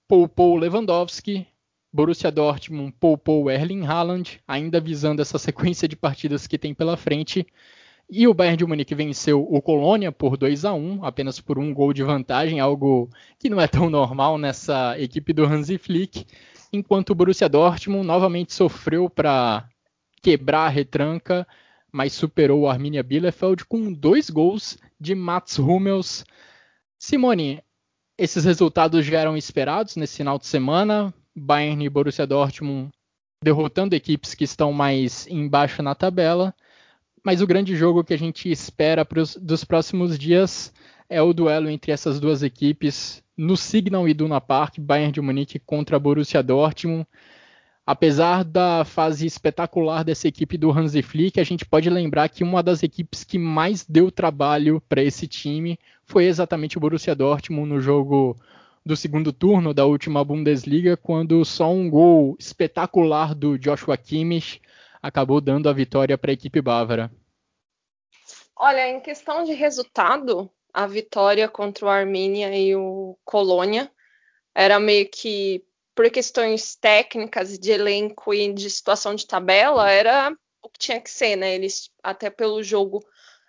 poupou 0.08 0.56
Lewandowski, 0.56 1.46
Borussia 1.92 2.32
Dortmund 2.32 2.94
poupou 2.98 3.52
Erling 3.52 3.86
Haaland, 3.86 4.40
ainda 4.48 4.80
visando 4.80 5.22
essa 5.22 5.36
sequência 5.38 5.86
de 5.86 5.98
partidas 5.98 6.48
que 6.48 6.58
tem 6.58 6.74
pela 6.74 6.96
frente. 6.96 7.46
E 8.10 8.28
o 8.28 8.34
Bayern 8.34 8.58
de 8.58 8.66
Munique 8.66 8.94
venceu 8.94 9.42
o 9.42 9.62
Colônia 9.62 10.12
por 10.12 10.38
2 10.38 10.64
a 10.64 10.74
1 10.74 11.04
apenas 11.04 11.40
por 11.40 11.58
um 11.58 11.74
gol 11.74 11.92
de 11.92 12.04
vantagem, 12.04 12.60
algo 12.60 13.10
que 13.40 13.50
não 13.50 13.60
é 13.60 13.68
tão 13.68 13.90
normal 13.90 14.38
nessa 14.38 15.00
equipe 15.00 15.34
do 15.34 15.44
Hansi 15.44 15.78
Flick, 15.78 16.26
enquanto 16.72 17.10
o 17.10 17.16
Borussia 17.16 17.50
Dortmund 17.50 18.06
novamente 18.06 18.54
sofreu 18.54 19.10
para 19.10 19.68
quebrar 20.22 20.66
a 20.68 20.70
retranca, 20.70 21.48
mas 21.92 22.14
superou 22.14 22.62
o 22.62 22.70
Arminia 22.70 23.02
Bielefeld 23.02 23.66
com 23.66 23.92
dois 23.92 24.30
gols 24.30 24.78
de 25.00 25.16
Mats 25.16 25.58
Hummels. 25.58 26.26
Simone, 27.00 27.64
esses 28.18 28.46
resultados 28.46 29.06
já 29.06 29.20
eram 29.20 29.36
esperados 29.36 29.96
nesse 29.96 30.18
final 30.18 30.38
de 30.38 30.46
semana, 30.46 31.14
Bayern 31.36 31.84
e 31.84 31.90
Borussia 31.90 32.28
Dortmund 32.28 32.92
derrotando 33.44 33.96
equipes 33.96 34.34
que 34.34 34.44
estão 34.44 34.72
mais 34.74 35.28
embaixo 35.28 35.84
na 35.84 35.94
tabela, 35.94 36.56
mas 37.26 37.42
o 37.42 37.48
grande 37.48 37.76
jogo 37.76 38.04
que 38.04 38.14
a 38.14 38.18
gente 38.18 38.52
espera 38.52 39.04
pros, 39.04 39.36
dos 39.36 39.64
próximos 39.64 40.18
dias 40.18 40.72
é 41.10 41.20
o 41.24 41.34
duelo 41.34 41.68
entre 41.68 41.92
essas 41.92 42.20
duas 42.20 42.44
equipes 42.44 43.24
no 43.36 43.58
Signal 43.58 44.08
Iduna 44.08 44.40
Park, 44.40 44.76
Bayern 44.78 45.12
de 45.12 45.20
Munique 45.22 45.58
contra 45.58 45.98
Borussia 45.98 46.44
Dortmund. 46.44 47.08
Apesar 47.84 48.44
da 48.44 48.86
fase 48.86 49.26
espetacular 49.26 50.04
dessa 50.04 50.28
equipe 50.28 50.56
do 50.56 50.72
Hansi 50.72 51.02
Flick, 51.02 51.40
a 51.40 51.44
gente 51.44 51.66
pode 51.66 51.90
lembrar 51.90 52.30
que 52.30 52.44
uma 52.44 52.62
das 52.62 52.84
equipes 52.84 53.24
que 53.24 53.40
mais 53.40 53.84
deu 53.84 54.12
trabalho 54.12 54.80
para 54.88 55.02
esse 55.02 55.28
time 55.28 55.80
foi 56.06 56.26
exatamente 56.26 56.78
o 56.78 56.80
Borussia 56.80 57.16
Dortmund 57.16 57.68
no 57.68 57.82
jogo 57.82 58.38
do 58.86 58.96
segundo 58.96 59.34
turno 59.34 59.74
da 59.74 59.84
última 59.84 60.24
Bundesliga, 60.24 60.96
quando 60.96 61.44
só 61.44 61.74
um 61.74 61.90
gol 61.90 62.36
espetacular 62.38 63.34
do 63.34 63.58
Joshua 63.58 63.98
Kimmich 63.98 64.62
acabou 65.06 65.40
dando 65.40 65.70
a 65.70 65.74
vitória 65.74 66.18
para 66.18 66.32
a 66.32 66.34
equipe 66.34 66.60
bávara. 66.60 67.12
Olha, 68.56 68.90
em 68.90 69.00
questão 69.00 69.44
de 69.44 69.54
resultado, 69.54 70.50
a 70.74 70.88
vitória 70.88 71.48
contra 71.48 71.86
o 71.86 71.90
Armênia 71.90 72.58
e 72.58 72.76
o 72.76 73.16
Colônia 73.24 73.92
era 74.56 74.80
meio 74.80 75.08
que 75.08 75.64
por 75.94 76.10
questões 76.10 76.76
técnicas 76.76 77.60
de 77.60 77.72
elenco 77.72 78.34
e 78.34 78.52
de 78.52 78.68
situação 78.68 79.14
de 79.14 79.28
tabela, 79.28 79.92
era 79.92 80.36
o 80.62 80.70
que 80.70 80.80
tinha 80.80 81.00
que 81.00 81.12
ser, 81.12 81.36
né? 81.36 81.54
Eles 81.54 81.92
até 82.02 82.32
pelo 82.32 82.64
jogo, 82.64 83.06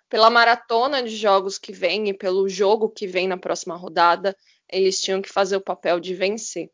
pela 0.07 0.29
maratona 0.29 1.01
de 1.01 1.15
jogos 1.15 1.57
que 1.57 1.73
vem 1.73 2.07
e 2.09 2.13
pelo 2.13 2.47
jogo 2.47 2.87
que 2.87 3.07
vem 3.07 3.27
na 3.27 3.37
próxima 3.37 3.75
rodada, 3.75 4.37
eles 4.69 5.01
tinham 5.01 5.23
que 5.23 5.29
fazer 5.29 5.55
o 5.55 5.61
papel 5.61 5.99
de 5.99 6.13
vencer. 6.13 6.69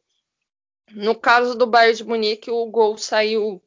No 0.91 1.15
caso 1.15 1.56
do 1.56 1.65
Bayern 1.65 1.96
de 1.96 2.04
Munique, 2.04 2.52
o 2.52 2.65
gol 2.65 2.98
saiu 2.98 3.63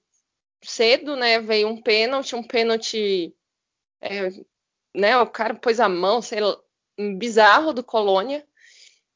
cedo, 0.66 1.16
né? 1.16 1.40
Veio 1.40 1.68
um 1.68 1.80
pênalti, 1.80 2.34
um 2.34 2.42
pênalti, 2.42 3.34
é, 4.00 4.28
né? 4.94 5.18
O 5.18 5.26
cara 5.26 5.54
pôs 5.54 5.80
a 5.80 5.88
mão, 5.88 6.20
sei 6.22 6.40
lá, 6.40 6.56
bizarro 7.18 7.72
do 7.72 7.84
Colônia. 7.84 8.46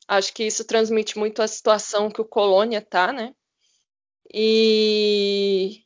Acho 0.08 0.32
que 0.34 0.44
isso 0.44 0.64
transmite 0.64 1.18
muito 1.18 1.42
a 1.42 1.48
situação 1.48 2.10
que 2.10 2.20
o 2.20 2.24
Colônia 2.24 2.80
tá, 2.82 3.12
né? 3.12 3.34
E, 4.32 5.82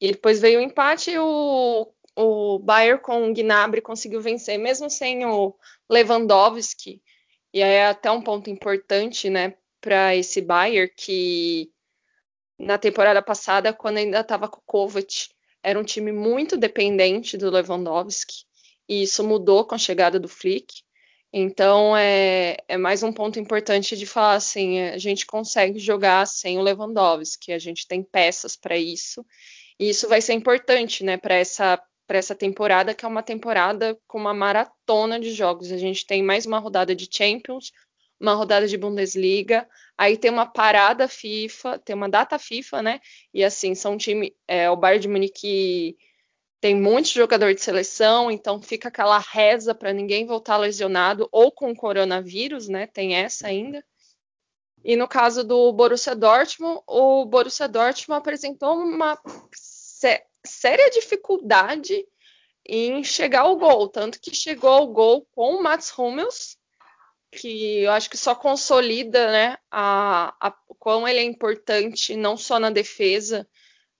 e 0.00 0.12
depois 0.12 0.40
veio 0.40 0.60
o 0.60 0.62
empate 0.62 1.12
e 1.12 1.18
o, 1.18 1.92
o 2.16 2.58
Bayern 2.58 3.00
com 3.00 3.30
o 3.30 3.34
Gnabry 3.34 3.80
conseguiu 3.80 4.20
vencer, 4.20 4.58
mesmo 4.58 4.90
sem 4.90 5.24
o 5.24 5.54
Lewandowski. 5.88 7.02
E 7.52 7.62
aí 7.62 7.72
é 7.72 7.86
até 7.86 8.10
um 8.10 8.22
ponto 8.22 8.50
importante, 8.50 9.28
né, 9.28 9.54
para 9.80 10.14
esse 10.14 10.40
Bayern 10.40 10.92
que 10.96 11.72
na 12.60 12.76
temporada 12.78 13.22
passada, 13.22 13.72
quando 13.72 13.96
ainda 13.96 14.20
estava 14.20 14.48
com 14.48 14.58
o 14.58 14.64
Kovac, 14.66 15.28
era 15.62 15.78
um 15.78 15.84
time 15.84 16.12
muito 16.12 16.56
dependente 16.56 17.36
do 17.36 17.50
Lewandowski, 17.50 18.44
e 18.88 19.02
isso 19.02 19.24
mudou 19.24 19.64
com 19.64 19.74
a 19.74 19.78
chegada 19.78 20.20
do 20.20 20.28
Flick. 20.28 20.82
Então 21.32 21.96
é, 21.96 22.56
é 22.68 22.76
mais 22.76 23.02
um 23.02 23.12
ponto 23.12 23.38
importante 23.38 23.96
de 23.96 24.04
falar 24.04 24.34
assim: 24.34 24.80
a 24.80 24.98
gente 24.98 25.26
consegue 25.26 25.78
jogar 25.78 26.26
sem 26.26 26.58
o 26.58 26.62
Lewandowski, 26.62 27.52
a 27.52 27.58
gente 27.58 27.86
tem 27.86 28.02
peças 28.02 28.56
para 28.56 28.76
isso, 28.76 29.24
e 29.78 29.88
isso 29.88 30.08
vai 30.08 30.20
ser 30.20 30.34
importante 30.34 31.04
né, 31.04 31.16
para 31.16 31.36
essa, 31.36 31.80
essa 32.08 32.34
temporada, 32.34 32.94
que 32.94 33.04
é 33.04 33.08
uma 33.08 33.22
temporada 33.22 33.98
com 34.06 34.18
uma 34.18 34.34
maratona 34.34 35.18
de 35.18 35.32
jogos. 35.32 35.72
A 35.72 35.78
gente 35.78 36.04
tem 36.04 36.22
mais 36.22 36.44
uma 36.44 36.58
rodada 36.58 36.94
de 36.94 37.08
Champions, 37.10 37.72
uma 38.20 38.34
rodada 38.34 38.68
de 38.68 38.76
Bundesliga, 38.76 39.66
aí 39.96 40.16
tem 40.16 40.30
uma 40.30 40.46
parada 40.46 41.08
FIFA, 41.08 41.78
tem 41.78 41.96
uma 41.96 42.08
data 42.08 42.38
FIFA, 42.38 42.82
né? 42.82 43.00
E 43.32 43.42
assim, 43.42 43.74
são 43.74 43.94
um 43.94 43.96
time, 43.96 44.36
é, 44.46 44.70
o 44.70 44.76
Bayern 44.76 45.02
de 45.02 45.08
Munique 45.08 45.96
tem 46.60 46.76
muitos 46.76 47.10
jogadores 47.12 47.56
de 47.56 47.62
seleção, 47.62 48.30
então 48.30 48.60
fica 48.60 48.88
aquela 48.88 49.18
reza 49.18 49.74
para 49.74 49.92
ninguém 49.92 50.26
voltar 50.26 50.58
lesionado 50.58 51.26
ou 51.32 51.50
com 51.50 51.74
coronavírus, 51.74 52.68
né? 52.68 52.86
Tem 52.86 53.14
essa 53.14 53.46
ainda. 53.46 53.82
E 54.84 54.96
no 54.96 55.08
caso 55.08 55.42
do 55.42 55.72
Borussia 55.72 56.14
Dortmund, 56.14 56.82
o 56.86 57.24
Borussia 57.24 57.66
Dortmund 57.66 58.18
apresentou 58.18 58.76
uma 58.76 59.18
sé 59.52 60.24
séria 60.44 60.88
dificuldade 60.90 62.06
em 62.66 63.04
chegar 63.04 63.40
ao 63.40 63.56
gol, 63.56 63.88
tanto 63.88 64.20
que 64.20 64.34
chegou 64.34 64.70
ao 64.70 64.86
gol 64.86 65.26
com 65.32 65.56
o 65.56 65.62
Mats 65.62 65.92
Hummels, 65.98 66.56
que 67.30 67.82
eu 67.82 67.92
acho 67.92 68.10
que 68.10 68.16
só 68.16 68.34
consolida 68.34 69.30
né, 69.30 69.58
a, 69.70 70.34
a, 70.40 70.50
quão 70.78 71.06
ele 71.06 71.20
é 71.20 71.22
importante, 71.22 72.16
não 72.16 72.36
só 72.36 72.58
na 72.58 72.70
defesa, 72.70 73.48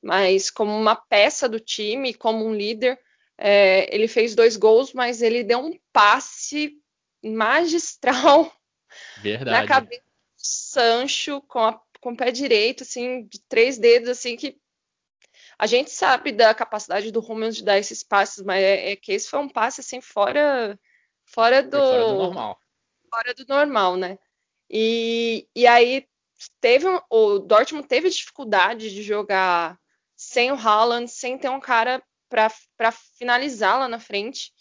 mas 0.03 0.51
como 0.51 0.77
uma 0.77 0.97
peça 0.97 1.49
do 1.49 1.61
time, 1.61 2.14
como 2.14 2.45
um 2.45 2.55
líder. 2.55 2.99
É, 3.38 3.95
ele 3.95 4.07
fez 4.07 4.35
dois 4.35 4.57
gols, 4.57 4.93
mas 4.93 5.23
ele 5.23 5.43
deu 5.43 5.61
um 5.61 5.79
passe 5.93 6.77
magistral 7.25 8.53
Verdade. 9.23 9.51
na 9.51 9.66
cabeça 9.66 10.03
do 10.03 10.43
Sancho 10.43 11.40
com, 11.43 11.61
a, 11.61 11.81
com 12.01 12.12
o 12.12 12.16
pé 12.16 12.31
direito, 12.31 12.83
assim, 12.83 13.27
de 13.27 13.40
três 13.49 13.79
dedos, 13.79 14.11
assim, 14.11 14.37
que 14.37 14.59
a 15.59 15.66
gente 15.66 15.90
sabe 15.90 16.33
da 16.33 16.55
capacidade 16.55 17.11
do 17.11 17.21
Romulo 17.21 17.53
de 17.53 17.64
dar 17.64 17.79
esses 17.79 18.03
passes, 18.03 18.45
mas 18.45 18.62
é, 18.62 18.93
é, 18.93 18.97
que 18.97 19.12
esse 19.12 19.29
foi 19.29 19.38
um 19.38 19.49
passe 19.49 19.81
assim 19.81 20.01
fora 20.01 20.79
fora 21.25 21.62
do, 21.62 21.79
fora 21.79 22.05
do 22.05 22.14
normal 22.14 22.60
fora 23.11 23.35
do 23.35 23.44
normal, 23.49 23.96
né? 23.96 24.18
E, 24.70 25.49
e 25.55 25.66
aí 25.66 26.07
teve 26.61 26.87
o 27.11 27.38
Dortmund 27.40 27.87
teve 27.88 28.09
dificuldade 28.09 28.90
de 28.94 29.03
jogar 29.03 29.79
sem 30.16 30.53
o 30.53 30.55
Haaland, 30.55 31.11
sem 31.11 31.38
ter 31.38 31.49
um 31.49 31.61
cara 31.61 32.03
para 32.29 32.92
finalizar 33.18 33.79
lá 33.79 33.88
na 33.88 33.99
frente, 33.99 34.53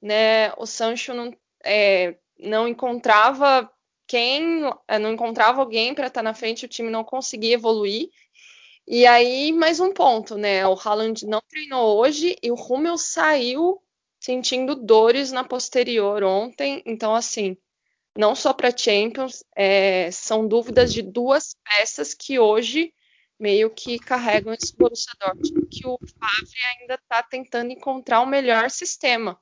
né? 0.00 0.52
O 0.54 0.66
Sancho 0.66 1.14
não, 1.14 1.32
é, 1.64 2.16
não 2.38 2.66
encontrava 2.66 3.70
quem, 4.06 4.62
é, 4.88 4.98
não 4.98 5.12
encontrava 5.12 5.60
alguém 5.60 5.94
para 5.94 6.08
estar 6.08 6.20
tá 6.20 6.24
na 6.24 6.34
frente, 6.34 6.64
o 6.64 6.68
time 6.68 6.90
não 6.90 7.04
conseguia 7.04 7.54
evoluir. 7.54 8.10
E 8.86 9.06
aí, 9.06 9.52
mais 9.52 9.78
um 9.78 9.92
ponto, 9.92 10.36
né? 10.36 10.66
O 10.66 10.74
Haaland 10.74 11.24
não 11.26 11.40
treinou 11.48 11.98
hoje 11.98 12.36
e 12.42 12.50
o 12.50 12.56
Rummel 12.56 12.98
saiu 12.98 13.80
sentindo 14.20 14.74
dores 14.74 15.30
na 15.32 15.44
posterior 15.44 16.22
ontem. 16.24 16.82
Então, 16.84 17.14
assim, 17.14 17.56
não 18.16 18.34
só 18.34 18.52
para 18.52 18.76
Champions, 18.76 19.42
é, 19.56 20.10
são 20.10 20.46
dúvidas 20.46 20.92
de 20.92 21.02
duas 21.02 21.56
peças 21.64 22.14
que 22.14 22.38
hoje 22.38 22.92
meio 23.38 23.70
que 23.70 23.98
carregam 23.98 24.54
esse 24.54 24.76
Borussia 24.76 25.12
Dortmund, 25.18 25.66
que 25.68 25.86
o 25.86 25.98
Favre 25.98 26.58
ainda 26.78 26.94
está 26.94 27.22
tentando 27.22 27.72
encontrar 27.72 28.20
o 28.20 28.26
melhor 28.26 28.70
sistema. 28.70 29.40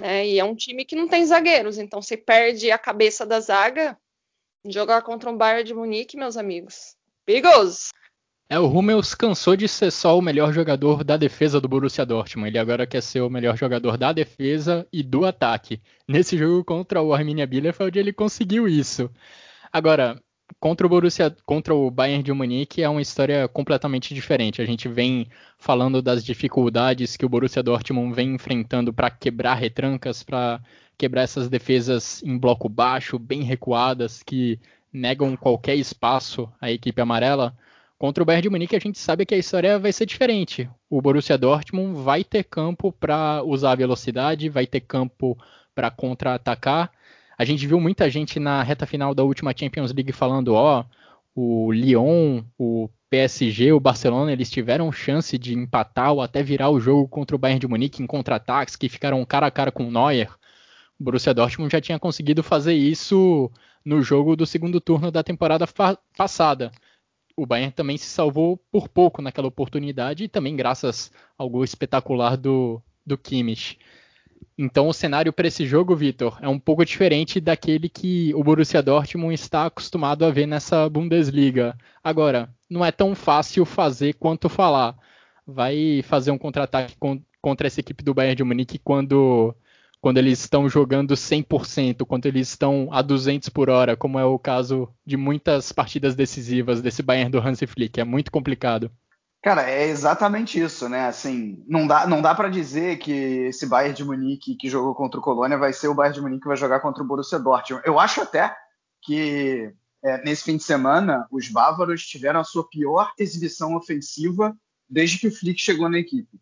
Né? 0.00 0.26
E 0.28 0.38
é 0.38 0.44
um 0.44 0.54
time 0.54 0.84
que 0.84 0.96
não 0.96 1.06
tem 1.06 1.24
zagueiros, 1.26 1.76
então 1.76 2.00
você 2.00 2.16
perde 2.16 2.70
a 2.70 2.78
cabeça 2.78 3.26
da 3.26 3.38
zaga, 3.40 3.98
jogar 4.64 5.02
contra 5.02 5.30
um 5.30 5.36
Bayern 5.36 5.64
de 5.64 5.74
Munique, 5.74 6.16
meus 6.16 6.36
amigos. 6.36 6.96
Perigoso! 7.26 7.90
É, 8.48 8.60
o 8.60 8.68
Hummels 8.68 9.12
cansou 9.12 9.56
de 9.56 9.66
ser 9.66 9.90
só 9.90 10.16
o 10.16 10.22
melhor 10.22 10.52
jogador 10.52 11.02
da 11.02 11.16
defesa 11.16 11.60
do 11.60 11.68
Borussia 11.68 12.06
Dortmund. 12.06 12.48
Ele 12.48 12.58
agora 12.58 12.86
quer 12.86 13.02
ser 13.02 13.20
o 13.20 13.28
melhor 13.30 13.56
jogador 13.56 13.96
da 13.98 14.12
defesa 14.12 14.86
e 14.92 15.02
do 15.02 15.24
ataque. 15.26 15.80
Nesse 16.06 16.38
jogo 16.38 16.64
contra 16.64 17.02
o 17.02 17.12
Arminia 17.12 17.44
Bielefeld 17.46 17.98
ele 17.98 18.12
conseguiu 18.12 18.68
isso. 18.68 19.10
Agora, 19.72 20.22
contra 20.60 20.86
o 20.86 20.90
Borussia, 20.90 21.34
contra 21.44 21.74
o 21.74 21.90
Bayern 21.90 22.22
de 22.22 22.32
Munique 22.32 22.84
é 22.84 22.88
uma 22.88 23.02
história 23.02 23.48
completamente 23.48 24.14
diferente. 24.14 24.62
A 24.62 24.64
gente 24.64 24.88
vem 24.88 25.28
falando 25.58 26.00
das 26.00 26.24
dificuldades 26.24 27.16
que 27.16 27.26
o 27.26 27.28
Borussia 27.28 27.64
Dortmund 27.64 28.14
vem 28.14 28.34
enfrentando 28.34 28.92
para 28.92 29.10
quebrar 29.10 29.54
retrancas, 29.54 30.22
para 30.22 30.62
quebrar 30.96 31.22
essas 31.22 31.48
defesas 31.48 32.22
em 32.22 32.38
bloco 32.38 32.68
baixo, 32.68 33.18
bem 33.18 33.42
recuadas, 33.42 34.22
que 34.22 34.60
negam 34.92 35.36
qualquer 35.36 35.74
espaço 35.74 36.48
à 36.60 36.70
equipe 36.70 37.00
amarela. 37.00 37.56
Contra 37.98 38.22
o 38.22 38.26
Bayern 38.26 38.42
de 38.42 38.50
Munique, 38.50 38.76
a 38.76 38.78
gente 38.78 38.98
sabe 38.98 39.24
que 39.24 39.34
a 39.34 39.38
história 39.38 39.78
vai 39.78 39.90
ser 39.90 40.04
diferente. 40.04 40.68
O 40.90 41.00
Borussia 41.00 41.38
Dortmund 41.38 42.02
vai 42.02 42.22
ter 42.22 42.44
campo 42.44 42.92
para 42.92 43.42
usar 43.42 43.72
a 43.72 43.76
velocidade, 43.76 44.50
vai 44.50 44.66
ter 44.66 44.80
campo 44.80 45.36
para 45.74 45.90
contra-atacar. 45.90 46.92
A 47.38 47.44
gente 47.44 47.66
viu 47.66 47.80
muita 47.80 48.10
gente 48.10 48.38
na 48.38 48.62
reta 48.62 48.84
final 48.84 49.14
da 49.14 49.22
última 49.22 49.54
Champions 49.56 49.94
League 49.94 50.12
falando, 50.12 50.52
ó, 50.52 50.84
o 51.34 51.72
Lyon, 51.72 52.42
o 52.58 52.90
PSG, 53.08 53.72
o 53.72 53.80
Barcelona, 53.80 54.30
eles 54.30 54.50
tiveram 54.50 54.92
chance 54.92 55.38
de 55.38 55.54
empatar 55.54 56.12
ou 56.12 56.20
até 56.20 56.42
virar 56.42 56.68
o 56.68 56.78
jogo 56.78 57.08
contra 57.08 57.34
o 57.34 57.38
Bayern 57.38 57.60
de 57.60 57.66
Munique 57.66 58.02
em 58.02 58.06
contra-ataques, 58.06 58.76
que 58.76 58.90
ficaram 58.90 59.24
cara 59.24 59.46
a 59.46 59.50
cara 59.50 59.72
com 59.72 59.88
o 59.88 59.90
Neuer. 59.90 60.30
O 61.00 61.04
Borussia 61.04 61.32
Dortmund 61.32 61.72
já 61.72 61.80
tinha 61.80 61.98
conseguido 61.98 62.42
fazer 62.42 62.74
isso 62.74 63.50
no 63.82 64.02
jogo 64.02 64.36
do 64.36 64.44
segundo 64.44 64.82
turno 64.82 65.10
da 65.10 65.22
temporada 65.22 65.66
passada 66.14 66.70
o 67.36 67.44
Bayern 67.44 67.72
também 67.72 67.98
se 67.98 68.06
salvou 68.06 68.56
por 68.72 68.88
pouco 68.88 69.20
naquela 69.20 69.46
oportunidade 69.46 70.24
e 70.24 70.28
também 70.28 70.56
graças 70.56 71.12
ao 71.36 71.50
gol 71.50 71.62
espetacular 71.62 72.36
do, 72.36 72.82
do 73.04 73.18
Kimmich. 73.18 73.78
Então 74.58 74.88
o 74.88 74.92
cenário 74.92 75.32
para 75.34 75.48
esse 75.48 75.66
jogo, 75.66 75.94
Vitor, 75.94 76.38
é 76.40 76.48
um 76.48 76.58
pouco 76.58 76.84
diferente 76.84 77.40
daquele 77.40 77.90
que 77.90 78.34
o 78.34 78.42
Borussia 78.42 78.82
Dortmund 78.82 79.34
está 79.34 79.66
acostumado 79.66 80.24
a 80.24 80.30
ver 80.30 80.46
nessa 80.46 80.88
Bundesliga. 80.88 81.76
Agora, 82.02 82.48
não 82.68 82.82
é 82.82 82.90
tão 82.90 83.14
fácil 83.14 83.66
fazer 83.66 84.14
quanto 84.14 84.48
falar. 84.48 84.96
Vai 85.46 86.02
fazer 86.02 86.30
um 86.30 86.38
contra-ataque 86.38 86.96
contra 87.40 87.66
essa 87.66 87.80
equipe 87.80 88.02
do 88.02 88.14
Bayern 88.14 88.34
de 88.34 88.44
Munique 88.44 88.78
quando 88.78 89.54
quando 90.06 90.18
eles 90.18 90.38
estão 90.38 90.68
jogando 90.68 91.14
100%, 91.14 92.06
quando 92.06 92.26
eles 92.26 92.50
estão 92.50 92.88
a 92.92 93.02
200 93.02 93.48
por 93.48 93.68
hora, 93.68 93.96
como 93.96 94.20
é 94.20 94.24
o 94.24 94.38
caso 94.38 94.88
de 95.04 95.16
muitas 95.16 95.72
partidas 95.72 96.14
decisivas 96.14 96.80
desse 96.80 97.02
Bayern 97.02 97.28
do 97.28 97.40
Hansi 97.40 97.66
Flick. 97.66 97.98
É 97.98 98.04
muito 98.04 98.30
complicado. 98.30 98.88
Cara, 99.42 99.68
é 99.68 99.88
exatamente 99.88 100.60
isso, 100.60 100.88
né? 100.88 101.08
Assim, 101.08 101.60
não 101.66 101.88
dá, 101.88 102.06
não 102.06 102.22
dá 102.22 102.36
para 102.36 102.48
dizer 102.48 102.98
que 102.98 103.10
esse 103.10 103.66
Bayern 103.66 103.96
de 103.96 104.04
Munique 104.04 104.54
que 104.54 104.68
jogou 104.68 104.94
contra 104.94 105.18
o 105.18 105.22
Colônia 105.22 105.58
vai 105.58 105.72
ser 105.72 105.88
o 105.88 105.94
Bayern 105.94 106.14
de 106.14 106.22
Munique 106.22 106.42
que 106.42 106.48
vai 106.48 106.56
jogar 106.56 106.78
contra 106.78 107.02
o 107.02 107.06
Borussia 107.06 107.40
Dortmund. 107.40 107.82
Eu 107.84 107.98
acho 107.98 108.20
até 108.20 108.54
que 109.02 109.74
é, 110.04 110.22
nesse 110.22 110.44
fim 110.44 110.56
de 110.56 110.62
semana 110.62 111.26
os 111.32 111.48
bávaros 111.48 112.06
tiveram 112.06 112.38
a 112.38 112.44
sua 112.44 112.64
pior 112.68 113.10
exibição 113.18 113.74
ofensiva 113.74 114.56
desde 114.88 115.18
que 115.18 115.26
o 115.26 115.32
Flick 115.32 115.60
chegou 115.60 115.88
na 115.88 115.98
equipe. 115.98 116.38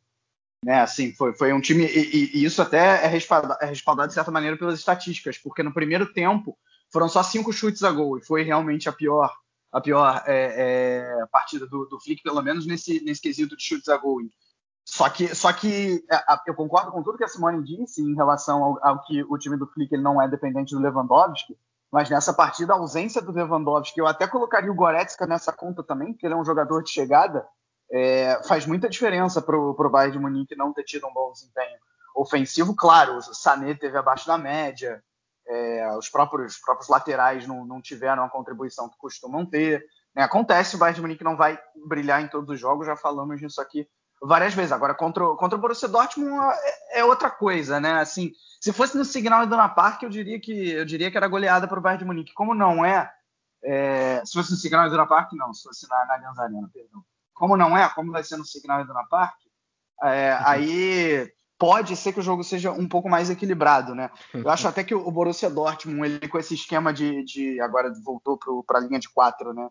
Né, 0.64 0.81
assim, 0.81 1.12
foi, 1.12 1.35
foi 1.35 1.53
um 1.53 1.61
time. 1.61 1.85
E, 1.85 2.38
e 2.38 2.44
isso 2.44 2.62
até 2.62 3.05
é 3.05 3.07
respaldado, 3.07 3.59
é 3.61 3.66
respaldado, 3.66 4.09
de 4.09 4.14
certa 4.14 4.31
maneira 4.31 4.57
pelas 4.57 4.79
estatísticas, 4.79 5.37
porque 5.37 5.62
no 5.62 5.74
primeiro 5.74 6.11
tempo 6.11 6.57
foram 6.90 7.07
só 7.07 7.22
cinco 7.22 7.53
chutes 7.53 7.83
a 7.83 7.90
gol, 7.90 8.16
e 8.16 8.24
foi 8.24 8.42
realmente 8.42 8.88
a 8.88 8.92
pior 8.92 9.31
a 9.70 9.81
pior 9.81 10.22
é, 10.27 10.55
é, 10.57 11.27
partida 11.33 11.66
do, 11.66 11.85
do 11.85 12.00
Flick, 12.00 12.22
pelo 12.22 12.40
menos 12.40 12.64
nesse, 12.64 13.05
nesse 13.05 13.20
quesito 13.20 13.57
de 13.57 13.62
chutes 13.62 13.88
a 13.88 13.96
gol. 13.98 14.20
Só 14.85 15.09
que, 15.11 15.35
só 15.35 15.53
que 15.53 16.03
é, 16.11 16.18
eu 16.46 16.55
concordo 16.55 16.92
com 16.92 17.03
tudo 17.03 17.18
que 17.18 17.24
a 17.24 17.29
Simone 17.29 17.62
disse 17.62 18.00
em 18.00 18.14
relação 18.14 18.62
ao, 18.62 18.87
ao, 18.87 19.03
que 19.03 19.22
o 19.24 19.37
time 19.37 19.57
do 19.59 19.66
Flick 19.66 19.92
ele 19.92 20.03
não 20.03 20.22
é 20.22 20.29
dependente 20.29 20.74
do 20.74 20.81
Lewandowski, 20.81 21.59
mas 21.90 22.09
nessa 22.09 22.33
partida 22.33 22.72
a 22.72 22.77
ausência 22.77 23.20
do 23.20 23.33
Lewandowski, 23.33 23.98
eu 23.98 24.07
até 24.07 24.27
colocaria 24.29 24.70
o 24.70 24.74
Goretzka 24.74 25.27
nessa 25.27 25.53
conta 25.53 25.83
também, 25.83 26.12
porque 26.12 26.24
ele 26.24 26.35
é 26.35 26.38
um 26.38 26.44
jogador 26.44 26.83
de 26.83 26.90
chegada, 26.90 27.44
é, 27.95 28.43
faz 28.49 28.67
muita 28.67 28.89
diferença 28.89 29.41
para 29.41 29.57
o 29.57 29.89
Bayern 29.89 30.17
de 30.17 30.19
Munique 30.19 30.57
não 30.57 30.73
ter 30.73 30.83
tido 30.83 31.07
um 31.07 31.13
bom 31.13 31.31
desempenho 31.31 31.79
ofensivo. 32.17 32.75
Claro, 32.75 33.17
o 33.17 33.23
Sané 33.23 33.73
teve 33.75 33.97
abaixo 33.97 34.27
da 34.27 34.37
média, 34.37 35.01
é, 35.47 35.97
os 35.97 36.09
próprios, 36.09 36.59
próprios 36.59 36.89
laterais 36.89 37.47
não, 37.47 37.65
não, 37.65 37.81
tiveram 37.81 38.25
a 38.25 38.29
contribuição 38.29 38.89
que 38.89 38.99
costumam 38.99 39.47
ter. 39.47 39.85
Né? 40.13 40.25
Acontece, 40.25 40.75
o 40.75 40.79
Bayern 40.79 40.97
de 40.97 41.03
Munique 41.03 41.23
não 41.23 41.37
vai 41.37 41.57
brilhar 41.87 42.21
em 42.21 42.27
todos 42.27 42.51
os 42.51 42.59
jogos, 42.59 42.85
já 42.85 42.97
falamos 42.97 43.39
disso 43.39 43.61
aqui 43.61 43.89
várias 44.21 44.55
vezes. 44.55 44.73
Agora, 44.73 44.93
contra, 44.93 45.25
contra 45.37 45.57
o 45.57 45.61
Borussia 45.61 45.87
Dortmund 45.87 46.53
é, 46.91 46.99
é, 46.99 47.05
outra 47.05 47.31
coisa, 47.31 47.79
né? 47.79 48.01
Assim, 48.01 48.33
se 48.61 48.73
fosse 48.73 48.97
no 48.97 49.05
Signal 49.05 49.45
Iduna 49.45 49.69
Park, 49.69 50.03
eu 50.03 50.11
diria 50.11 50.41
que 50.41 50.71
eu 50.73 50.85
diria 50.85 51.13
que 51.13 51.17
era 51.17 51.29
goleada 51.29 51.69
para 51.69 51.79
o 51.79 51.83
Bayern 51.83 52.01
de 52.01 52.07
Munique. 52.07 52.35
Como 52.35 52.55
não 52.55 52.85
é, 52.85 53.09
é, 53.63 54.21
se 54.25 54.33
fosse 54.33 54.51
no 54.51 54.57
Signal 54.57 54.89
Iduna 54.89 55.07
Park, 55.07 55.33
não. 55.35 55.55
Se 55.55 55.63
fosse 55.63 55.89
na, 55.89 56.19
na 56.19 56.69
perdão 56.73 57.05
como 57.35 57.57
não 57.57 57.77
é, 57.77 57.88
como 57.90 58.12
vai 58.12 58.25
ser 58.25 58.37
no 58.37 58.44
Signal 58.44 58.83
Iduna 58.83 59.05
Park, 59.11 59.35
é, 60.03 60.35
uhum. 60.35 60.42
aí 60.47 61.33
pode 61.59 61.97
ser 61.97 62.12
que 62.12 62.20
o 62.20 62.23
jogo 62.23 62.42
seja 62.42 62.73
um 62.73 62.88
pouco 62.88 63.09
mais 63.09 63.31
equilibrado, 63.31 63.94
né? 63.94 64.11
Eu 64.33 64.49
acho 64.51 64.66
até 64.66 64.83
que 64.83 64.94
o 64.94 65.11
Borussia 65.11 65.49
Dortmund, 65.49 66.07
ele 66.07 66.29
com 66.29 66.38
esse 66.38 66.55
esquema 66.55 66.92
de, 66.92 67.25
de 67.25 67.61
agora 67.61 67.92
voltou 68.05 68.38
para 68.66 68.79
a 68.79 68.81
linha 68.81 68.99
de 68.99 69.09
quatro, 69.09 69.53
né? 69.53 69.68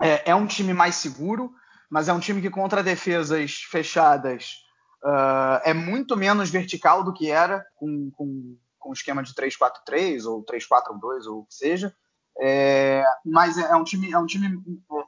É, 0.00 0.30
é, 0.30 0.34
um 0.34 0.46
time 0.46 0.72
mais 0.72 0.96
seguro, 0.96 1.52
mas 1.90 2.08
é 2.08 2.12
um 2.12 2.20
time 2.20 2.40
que 2.40 2.50
contra 2.50 2.82
defesas 2.82 3.62
fechadas 3.70 4.58
uh, 5.02 5.60
é 5.64 5.74
muito 5.74 6.16
menos 6.16 6.50
vertical 6.50 7.02
do 7.02 7.12
que 7.12 7.30
era 7.30 7.64
com, 7.74 8.10
com, 8.12 8.56
com 8.78 8.90
o 8.90 8.92
esquema 8.92 9.22
de 9.22 9.34
3-4-3 9.34 10.24
ou 10.24 10.44
3-4-2 10.44 11.26
ou 11.26 11.40
o 11.40 11.46
que 11.46 11.54
seja. 11.54 11.94
É, 12.40 13.04
mas 13.24 13.58
é, 13.58 13.62
é, 13.62 13.76
um 13.76 13.82
time, 13.82 14.12
é 14.12 14.18
um 14.18 14.26
time 14.26 14.46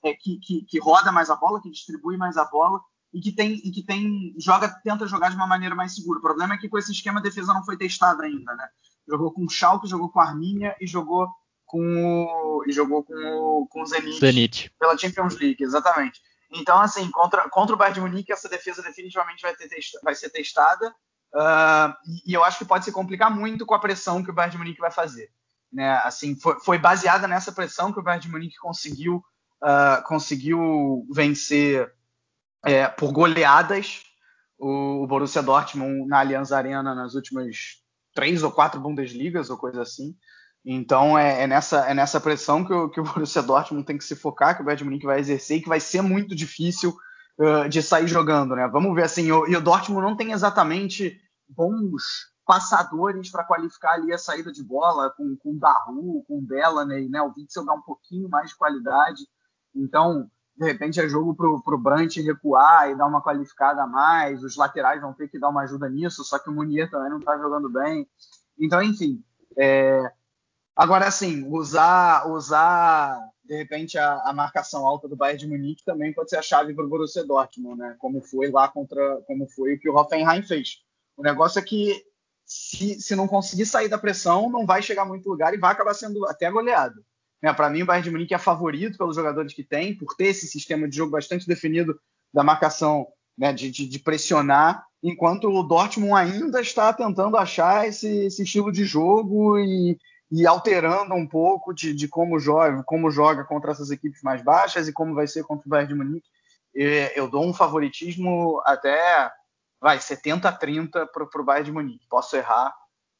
é, 0.03 0.11
é, 0.11 0.15
que, 0.15 0.39
que, 0.39 0.65
que, 0.65 0.81
roda 0.81 1.13
mais 1.13 1.31
a 1.31 1.37
bola, 1.37 1.63
que 1.63 1.71
distribui 1.71 2.17
mais 2.17 2.37
a 2.37 2.45
bola 2.45 2.81
e 3.15 3.21
que 3.21 3.31
tem 3.31 3.53
e 3.53 3.71
que 3.71 3.85
tem 3.85 4.35
joga 4.39 4.69
tenta 4.83 5.07
jogar 5.07 5.31
de 5.31 5.37
uma 5.37 5.47
maneira 5.47 5.75
mais 5.75 5.95
segura. 5.95 6.19
O 6.19 6.23
problema 6.23 6.55
é 6.55 6.59
que 6.59 6.69
com 6.69 6.77
esse 6.77 6.91
esquema 6.91 7.21
a 7.21 7.23
defesa 7.23 7.55
não 7.55 7.65
foi 7.65 7.77
testada 7.77 8.25
ainda, 8.25 8.53
né? 8.57 8.69
Jogou 9.09 9.33
com 9.33 9.45
o 9.45 9.49
Schalke, 9.49 9.89
jogou 9.89 10.11
com 10.11 10.21
a 10.21 10.25
Arminia 10.25 10.77
e 10.81 10.87
jogou 10.89 11.29
com 11.65 11.81
o, 11.81 12.65
e 12.67 12.73
jogou 12.73 13.05
com 13.05 13.15
o, 13.15 13.67
com 13.69 13.83
o 13.83 13.87
Zenit, 13.87 14.19
Zenit, 14.19 14.73
pela 14.77 14.99
Champions 14.99 15.39
League, 15.39 15.63
exatamente. 15.63 16.21
Então 16.53 16.81
assim 16.81 17.09
contra 17.13 17.49
contra 17.49 17.77
o 17.77 17.79
Bayern 17.79 17.95
de 17.95 18.01
Munique 18.01 18.33
essa 18.33 18.49
defesa 18.49 18.83
definitivamente 18.83 19.43
vai, 19.43 19.55
ter, 19.55 19.69
vai 20.03 20.17
ser 20.17 20.31
testada 20.31 20.89
uh, 21.33 21.95
e, 22.05 22.33
e 22.33 22.35
eu 22.35 22.43
acho 22.43 22.59
que 22.59 22.65
pode 22.65 22.85
se 22.85 22.91
complicar 22.91 23.31
muito 23.33 23.65
com 23.65 23.75
a 23.75 23.81
pressão 23.81 24.21
que 24.21 24.31
o 24.31 24.35
Bayern 24.35 24.51
de 24.51 24.59
Munique 24.59 24.81
vai 24.81 24.91
fazer. 24.91 25.31
Né? 25.73 25.91
Assim, 26.05 26.35
foi, 26.35 26.59
foi 26.61 26.79
baseada 26.79 27.29
nessa 27.29 27.53
pressão 27.53 27.93
que 27.93 28.01
o 28.01 28.03
Bayern 28.03 28.23
de 28.25 28.31
Munique 28.31 28.57
conseguiu, 28.57 29.23
uh, 29.63 30.03
conseguiu 30.05 31.07
vencer 31.13 31.93
é, 32.65 32.89
por 32.89 33.13
goleadas 33.13 34.03
o, 34.59 35.03
o, 35.03 35.07
Borussia 35.07 35.43
Dortmund 35.43 36.07
na 36.07 36.21
Allianz 36.21 36.53
Arena 36.53 36.95
nas 36.95 37.15
últimas 37.15 37.81
três 38.15 38.43
ou 38.43 38.51
quatro 38.51 38.81
Bundesligas 38.81 39.49
ou 39.49 39.57
coisa 39.57 39.83
assim. 39.83 40.15
Então 40.65 41.19
é, 41.19 41.43
é, 41.43 41.47
nessa, 41.47 41.89
é 41.89 41.95
nessa 41.95 42.21
pressão 42.21 42.65
que 42.65 42.73
o, 42.73 42.91
que 42.91 43.01
o 43.01 43.05
Borussia 43.05 43.43
Dortmund 43.43 43.87
tem 43.87 43.97
que 43.97 44.05
se 44.05 44.17
focar, 44.17 44.57
que 44.57 44.63
o 44.63 44.65
Bayern 44.65 44.85
Munique 44.85 45.07
vai 45.07 45.21
exercer 45.21 45.59
e 45.59 45.63
que 45.63 45.69
vai 45.69 45.81
ser 45.81 46.03
muito 46.03 46.35
difícil 46.35 46.95
uh, 47.39 47.69
de 47.69 47.83
sair 47.83 48.09
jogando, 48.09 48.55
né? 48.55 48.69
Vamos 48.69 48.95
ver 48.95 49.05
assim, 49.05 49.31
o, 49.31 49.47
e 49.47 49.57
o 49.57 49.61
Dortmund 49.61 50.03
não 50.03 50.17
tem 50.17 50.33
exatamente 50.33 51.19
bons 51.49 52.30
passadores 52.51 53.31
para 53.31 53.45
qualificar 53.45 53.93
ali 53.93 54.13
a 54.13 54.19
saída 54.19 54.51
de 54.51 54.61
bola, 54.61 55.09
com, 55.11 55.37
com 55.37 55.57
Daru, 55.57 56.25
com 56.27 56.45
Delaney, 56.45 57.09
né? 57.09 57.23
O 57.23 57.33
Witzel 57.37 57.65
dá 57.65 57.75
um 57.75 57.81
pouquinho 57.81 58.29
mais 58.29 58.51
de 58.51 58.57
qualidade. 58.57 59.23
Então, 59.73 60.29
de 60.57 60.67
repente, 60.67 61.01
é 61.01 61.09
jogo 61.09 61.33
para 61.33 61.47
o 61.47 61.79
Brant 61.79 62.17
recuar 62.17 62.91
e 62.91 62.97
dar 62.97 63.07
uma 63.07 63.23
qualificada 63.23 63.85
a 63.85 63.87
mais. 63.87 64.43
Os 64.43 64.57
laterais 64.57 65.01
vão 65.01 65.13
ter 65.13 65.29
que 65.29 65.39
dar 65.39 65.49
uma 65.49 65.63
ajuda 65.63 65.89
nisso, 65.89 66.25
só 66.25 66.41
que 66.41 66.51
o 66.51 66.53
Munier 66.53 66.91
também 66.91 67.09
não 67.09 67.21
está 67.21 67.39
jogando 67.39 67.71
bem. 67.71 68.05
Então, 68.59 68.83
enfim. 68.83 69.23
É... 69.57 70.13
Agora, 70.75 71.07
assim, 71.07 71.47
usar, 71.49 72.29
usar 72.29 73.17
de 73.45 73.57
repente, 73.57 73.97
a, 73.97 74.15
a, 74.25 74.33
marcação 74.33 74.85
alta 74.85 75.07
do 75.07 75.15
Bayern 75.15 75.39
de 75.39 75.49
Munique 75.49 75.85
também 75.85 76.13
pode 76.13 76.31
ser 76.31 76.39
a 76.39 76.43
chave 76.43 76.75
para 76.75 76.85
o 76.85 76.89
Borussia 76.89 77.25
Dortmund, 77.25 77.79
né? 77.79 77.95
Como 78.01 78.21
foi 78.21 78.51
lá 78.51 78.67
contra, 78.67 79.23
como 79.23 79.47
foi 79.47 79.75
o 79.75 79.79
que 79.79 79.89
o 79.89 79.95
Hoffenheim 79.95 80.43
fez. 80.43 80.83
O 81.17 81.23
negócio 81.23 81.61
é 81.61 81.63
que 81.63 82.10
se, 82.51 83.01
se 83.01 83.15
não 83.15 83.29
conseguir 83.29 83.65
sair 83.65 83.89
da 83.89 83.97
pressão, 83.97 84.51
não 84.51 84.67
vai 84.67 84.83
chegar 84.83 85.05
muito 85.05 85.29
lugar 85.29 85.55
e 85.55 85.57
vai 85.57 85.71
acabar 85.71 85.95
sendo 85.95 86.27
até 86.27 86.51
goleado. 86.51 87.01
Né, 87.41 87.53
Para 87.53 87.71
mim, 87.71 87.83
o 87.83 87.87
Bayern 87.87 88.03
de 88.05 88.11
Munique 88.11 88.35
é 88.35 88.39
favorito 88.39 88.99
pelos 88.99 89.15
jogadores 89.15 89.55
que 89.55 89.63
tem, 89.63 89.97
por 89.97 90.17
ter 90.17 90.27
esse 90.27 90.49
sistema 90.49 90.89
de 90.89 90.97
jogo 90.97 91.13
bastante 91.13 91.47
definido 91.47 91.97
da 92.35 92.43
marcação, 92.43 93.07
né, 93.39 93.53
de, 93.53 93.71
de, 93.71 93.87
de, 93.87 93.99
pressionar, 94.01 94.85
enquanto 95.01 95.49
o 95.49 95.63
Dortmund 95.63 96.13
ainda 96.13 96.61
está 96.61 96.93
tentando 96.93 97.37
achar 97.37 97.87
esse, 97.87 98.27
esse 98.27 98.43
estilo 98.43 98.73
de 98.73 98.85
jogo 98.85 99.57
e, 99.57 99.97
e 100.29 100.45
alterando 100.45 101.15
um 101.15 101.29
pouco 101.29 101.73
de, 101.73 101.95
de, 101.95 102.09
como 102.09 102.41
joga, 102.41 102.83
como 102.83 103.13
joga 103.13 103.45
contra 103.45 103.71
essas 103.71 103.93
equipes 103.93 104.23
mais 104.23 104.43
baixas 104.43 104.89
e 104.89 104.93
como 104.93 105.15
vai 105.15 105.29
ser 105.29 105.45
contra 105.45 105.69
o 105.69 105.71
Bayern 105.71 105.93
de 105.93 105.99
Munique. 105.99 106.29
Eu 107.15 107.29
dou 107.29 107.45
um 107.45 107.55
favoritismo 107.55 108.61
até 108.65 109.31
vai 109.81 110.01
70 110.01 110.49
a 110.49 110.53
30 110.53 111.07
para 111.07 111.41
o 111.41 111.45
Bayern 111.45 111.67
de 111.67 111.73
Munique. 111.73 112.07
Posso 112.09 112.37
errar, 112.37 112.75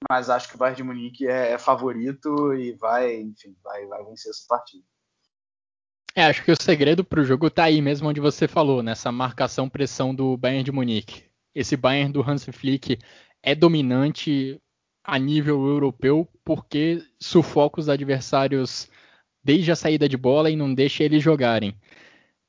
mas 0.09 0.29
acho 0.29 0.49
que 0.49 0.55
o 0.55 0.59
Bayern 0.59 0.77
de 0.77 0.83
Munique 0.83 1.27
é, 1.27 1.53
é 1.53 1.59
favorito 1.59 2.53
e 2.55 2.73
vai, 2.73 3.21
enfim, 3.21 3.57
vai, 3.63 3.87
vai 3.87 4.05
vencer 4.05 4.31
essa 4.31 4.45
partida. 4.49 4.85
É, 6.15 6.25
acho 6.25 6.45
que 6.45 6.51
o 6.51 6.61
segredo 6.61 7.05
para 7.05 7.21
o 7.21 7.25
jogo 7.25 7.47
está 7.47 7.65
aí 7.65 7.81
mesmo 7.81 8.09
onde 8.09 8.21
você 8.21 8.49
falou, 8.49 8.83
nessa 8.83 9.13
marcação-pressão 9.13 10.15
do 10.15 10.37
Bayern 10.37 10.65
de 10.65 10.73
Munique. 10.73 11.25
Esse 11.55 11.77
Bayern 11.77 12.13
do 12.13 12.29
Hans 12.29 12.45
Flick 12.45 12.99
é 13.43 13.55
dominante 13.55 14.61
a 15.05 15.19
nível 15.19 15.67
europeu 15.67 16.29
porque 16.45 17.03
sufoca 17.21 17.81
os 17.81 17.89
adversários 17.89 18.89
desde 19.43 19.73
a 19.73 19.77
saída 19.77 20.09
de 20.09 20.17
bola 20.17 20.51
e 20.51 20.57
não 20.57 20.75
deixa 20.75 21.05
eles 21.05 21.23
jogarem. 21.23 21.77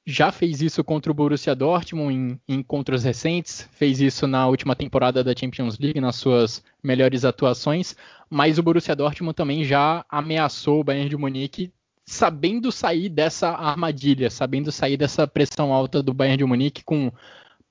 Já 0.06 0.32
fez 0.32 0.62
isso 0.62 0.84
contra 0.84 1.12
o 1.12 1.16
Borussia 1.16 1.56
Dortmund 1.56 2.14
em, 2.14 2.40
em 2.48 2.60
encontros 2.60 3.04
recentes, 3.04 3.70
fez 3.72 4.02
isso 4.02 4.26
na 4.26 4.48
última 4.48 4.76
temporada 4.76 5.24
da 5.24 5.36
Champions 5.36 5.78
League, 5.78 6.02
nas 6.02 6.16
suas 6.16 6.64
melhores 6.82 7.24
atuações, 7.24 7.96
mas 8.30 8.58
o 8.58 8.64
Borussia 8.64 8.96
Dortmund 8.96 9.36
também 9.36 9.64
já 9.64 10.04
ameaçou 10.10 10.80
o 10.80 10.84
Bayern 10.84 11.10
de 11.10 11.18
Munique 11.18 11.72
sabendo 12.04 12.72
sair 12.72 13.10
dessa 13.10 13.50
armadilha, 13.50 14.30
sabendo 14.30 14.72
sair 14.72 14.98
dessa 14.98 15.28
pressão 15.28 15.72
alta 15.72 16.02
do 16.02 16.14
Bayern 16.14 16.38
de 16.38 16.46
Munique 16.46 16.84
com 16.84 17.12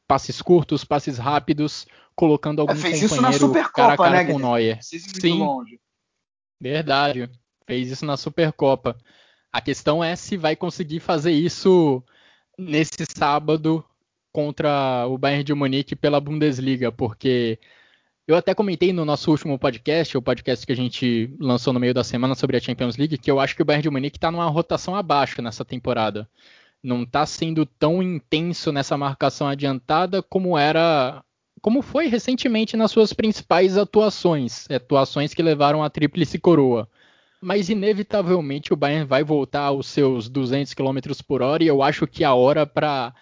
passes 0.06 0.40
curtos, 0.40 0.84
passes 0.84 1.18
rápidos, 1.18 1.86
colocando 2.14 2.60
algum 2.60 2.72
é, 2.72 2.76
fez 2.76 3.02
companheiro 3.02 3.36
isso 3.36 3.52
na 3.52 3.68
cara 3.68 3.94
a 3.94 3.96
cara 3.96 4.10
né, 4.10 4.24
com 4.24 4.34
o 4.34 4.38
Neuer. 4.38 4.78
Sim, 4.82 5.46
verdade. 6.60 7.28
Fez 7.66 7.90
isso 7.90 8.06
na 8.06 8.16
Supercopa. 8.16 8.96
A 9.52 9.60
questão 9.60 10.02
é 10.02 10.14
se 10.16 10.36
vai 10.36 10.54
conseguir 10.54 11.00
fazer 11.00 11.32
isso 11.32 12.02
nesse 12.60 13.04
sábado 13.16 13.84
contra 14.32 15.06
o 15.08 15.18
Bayern 15.18 15.42
de 15.42 15.54
Munique 15.54 15.96
pela 15.96 16.20
Bundesliga, 16.20 16.92
porque 16.92 17.58
eu 18.28 18.36
até 18.36 18.54
comentei 18.54 18.92
no 18.92 19.04
nosso 19.04 19.30
último 19.30 19.58
podcast, 19.58 20.16
o 20.16 20.22
podcast 20.22 20.64
que 20.64 20.72
a 20.72 20.76
gente 20.76 21.34
lançou 21.40 21.72
no 21.72 21.80
meio 21.80 21.94
da 21.94 22.04
semana 22.04 22.34
sobre 22.34 22.56
a 22.56 22.60
Champions 22.60 22.96
League, 22.96 23.18
que 23.18 23.30
eu 23.30 23.40
acho 23.40 23.56
que 23.56 23.62
o 23.62 23.64
Bayern 23.64 23.82
de 23.82 23.90
Munique 23.90 24.18
está 24.18 24.30
numa 24.30 24.48
rotação 24.48 24.94
abaixo 24.94 25.42
nessa 25.42 25.64
temporada. 25.64 26.28
Não 26.82 27.02
está 27.02 27.26
sendo 27.26 27.66
tão 27.66 28.02
intenso 28.02 28.70
nessa 28.70 28.96
marcação 28.96 29.48
adiantada 29.48 30.22
como 30.22 30.56
era, 30.56 31.24
como 31.60 31.82
foi 31.82 32.06
recentemente 32.06 32.76
nas 32.76 32.90
suas 32.90 33.12
principais 33.12 33.76
atuações, 33.76 34.70
atuações 34.70 35.34
que 35.34 35.42
levaram 35.42 35.82
a 35.82 35.90
tríplice 35.90 36.38
coroa. 36.38 36.88
Mas 37.40 37.68
inevitavelmente 37.68 38.72
o 38.72 38.76
Bayern 38.76 39.06
vai 39.06 39.24
voltar 39.24 39.62
aos 39.62 39.86
seus 39.86 40.28
200 40.28 40.74
km 40.74 40.98
por 41.26 41.40
hora 41.40 41.64
e 41.64 41.66
eu 41.66 41.82
acho 41.82 42.06
que 42.06 42.22
a 42.22 42.34
hora 42.34 42.66
para 42.66 43.14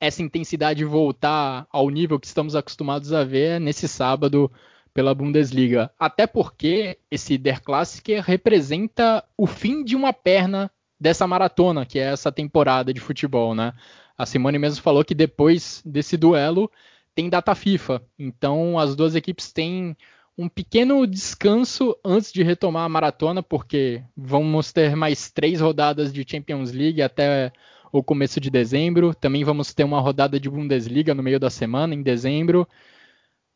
essa 0.00 0.20
intensidade 0.20 0.84
voltar 0.84 1.66
ao 1.70 1.88
nível 1.88 2.18
que 2.18 2.26
estamos 2.26 2.56
acostumados 2.56 3.12
a 3.12 3.22
ver 3.22 3.60
nesse 3.60 3.86
sábado 3.86 4.50
pela 4.92 5.14
Bundesliga. 5.14 5.92
Até 5.98 6.26
porque 6.26 6.98
esse 7.08 7.38
Der 7.38 7.62
Klassiker 7.62 8.20
representa 8.20 9.24
o 9.36 9.46
fim 9.46 9.84
de 9.84 9.94
uma 9.94 10.12
perna 10.12 10.70
dessa 11.00 11.26
maratona, 11.26 11.86
que 11.86 11.98
é 11.98 12.12
essa 12.12 12.32
temporada 12.32 12.92
de 12.92 13.00
futebol, 13.00 13.54
né? 13.54 13.72
A 14.16 14.26
Simone 14.26 14.58
mesmo 14.58 14.82
falou 14.82 15.04
que 15.04 15.14
depois 15.14 15.82
desse 15.84 16.16
duelo 16.16 16.70
tem 17.14 17.28
data 17.28 17.54
FIFA. 17.54 18.02
Então 18.18 18.78
as 18.78 18.94
duas 18.94 19.14
equipes 19.14 19.52
têm 19.52 19.96
um 20.36 20.48
pequeno 20.48 21.06
descanso 21.06 21.96
antes 22.04 22.32
de 22.32 22.42
retomar 22.42 22.84
a 22.84 22.88
maratona, 22.88 23.42
porque 23.42 24.02
vamos 24.16 24.72
ter 24.72 24.96
mais 24.96 25.30
três 25.30 25.60
rodadas 25.60 26.12
de 26.12 26.24
Champions 26.28 26.72
League 26.72 27.02
até 27.02 27.52
o 27.90 28.02
começo 28.02 28.40
de 28.40 28.50
dezembro. 28.50 29.14
Também 29.14 29.44
vamos 29.44 29.74
ter 29.74 29.84
uma 29.84 30.00
rodada 30.00 30.40
de 30.40 30.48
Bundesliga 30.48 31.14
no 31.14 31.22
meio 31.22 31.38
da 31.38 31.50
semana, 31.50 31.94
em 31.94 32.02
dezembro. 32.02 32.66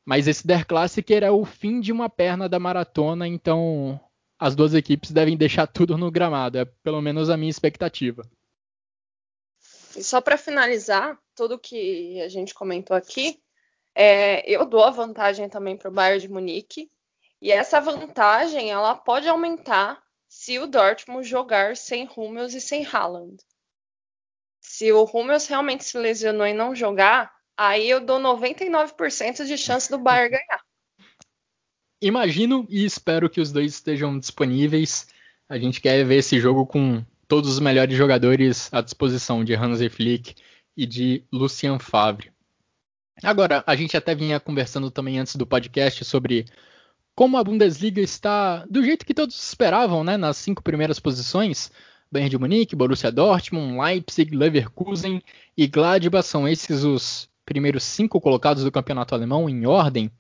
Mas 0.04 0.28
esse 0.28 0.46
Der 0.46 0.66
Klassiker 0.66 1.24
é 1.24 1.30
o 1.30 1.44
fim 1.44 1.80
de 1.80 1.90
uma 1.90 2.08
perna 2.08 2.48
da 2.48 2.60
maratona, 2.60 3.26
então 3.26 3.98
as 4.38 4.54
duas 4.54 4.74
equipes 4.74 5.10
devem 5.10 5.36
deixar 5.36 5.66
tudo 5.66 5.96
no 5.96 6.10
gramado. 6.10 6.58
É 6.58 6.64
pelo 6.64 7.00
menos 7.00 7.30
a 7.30 7.36
minha 7.36 7.50
expectativa. 7.50 8.22
E 9.96 10.04
só 10.04 10.20
para 10.20 10.36
finalizar, 10.36 11.18
tudo 11.34 11.58
que 11.58 12.20
a 12.20 12.28
gente 12.28 12.52
comentou 12.52 12.94
aqui, 12.94 13.40
é, 13.98 14.44
eu 14.46 14.66
dou 14.66 14.84
a 14.84 14.90
vantagem 14.90 15.48
também 15.48 15.74
para 15.74 15.88
o 15.88 15.92
Bayern 15.92 16.20
de 16.20 16.28
Munique. 16.28 16.90
E 17.40 17.50
essa 17.50 17.80
vantagem 17.80 18.70
ela 18.70 18.94
pode 18.94 19.26
aumentar 19.26 20.02
se 20.28 20.58
o 20.58 20.66
Dortmund 20.66 21.26
jogar 21.26 21.76
sem 21.78 22.06
Hummels 22.14 22.52
e 22.52 22.60
sem 22.60 22.84
Haaland. 22.84 23.42
Se 24.60 24.92
o 24.92 25.04
Hummels 25.04 25.46
realmente 25.46 25.84
se 25.84 25.96
lesionou 25.96 26.46
e 26.46 26.52
não 26.52 26.74
jogar, 26.74 27.32
aí 27.56 27.88
eu 27.88 27.98
dou 27.98 28.20
99% 28.20 29.46
de 29.46 29.56
chance 29.56 29.90
do 29.90 29.98
Bayern 29.98 30.36
ganhar. 30.36 30.60
Imagino 32.02 32.66
e 32.68 32.84
espero 32.84 33.30
que 33.30 33.40
os 33.40 33.50
dois 33.50 33.72
estejam 33.72 34.18
disponíveis. 34.18 35.08
A 35.48 35.56
gente 35.56 35.80
quer 35.80 36.04
ver 36.04 36.16
esse 36.16 36.38
jogo 36.38 36.66
com 36.66 37.02
todos 37.26 37.50
os 37.50 37.60
melhores 37.60 37.96
jogadores 37.96 38.68
à 38.74 38.82
disposição 38.82 39.42
de 39.42 39.54
Hansi 39.54 39.88
Flick 39.88 40.34
e 40.76 40.84
de 40.84 41.24
Lucien 41.32 41.78
Favre. 41.78 42.35
Agora, 43.22 43.64
a 43.66 43.74
gente 43.74 43.96
até 43.96 44.14
vinha 44.14 44.38
conversando 44.38 44.90
também 44.90 45.18
antes 45.18 45.36
do 45.36 45.46
podcast 45.46 46.04
sobre 46.04 46.46
como 47.14 47.38
a 47.38 47.44
Bundesliga 47.44 48.00
está 48.00 48.66
do 48.66 48.84
jeito 48.84 49.06
que 49.06 49.14
todos 49.14 49.36
esperavam, 49.36 50.04
né, 50.04 50.16
nas 50.18 50.36
cinco 50.36 50.62
primeiras 50.62 51.00
posições. 51.00 51.72
Bayern 52.12 52.30
de 52.30 52.38
Munique, 52.38 52.76
Borussia 52.76 53.10
Dortmund, 53.10 53.78
Leipzig, 53.78 54.36
Leverkusen 54.36 55.22
e 55.56 55.66
Gladbach 55.66 56.26
são 56.26 56.46
esses 56.46 56.84
os 56.84 57.28
primeiros 57.44 57.84
cinco 57.84 58.20
colocados 58.20 58.62
do 58.64 58.70
campeonato 58.70 59.14
alemão 59.14 59.48
em 59.48 59.66
ordem. 59.66 60.10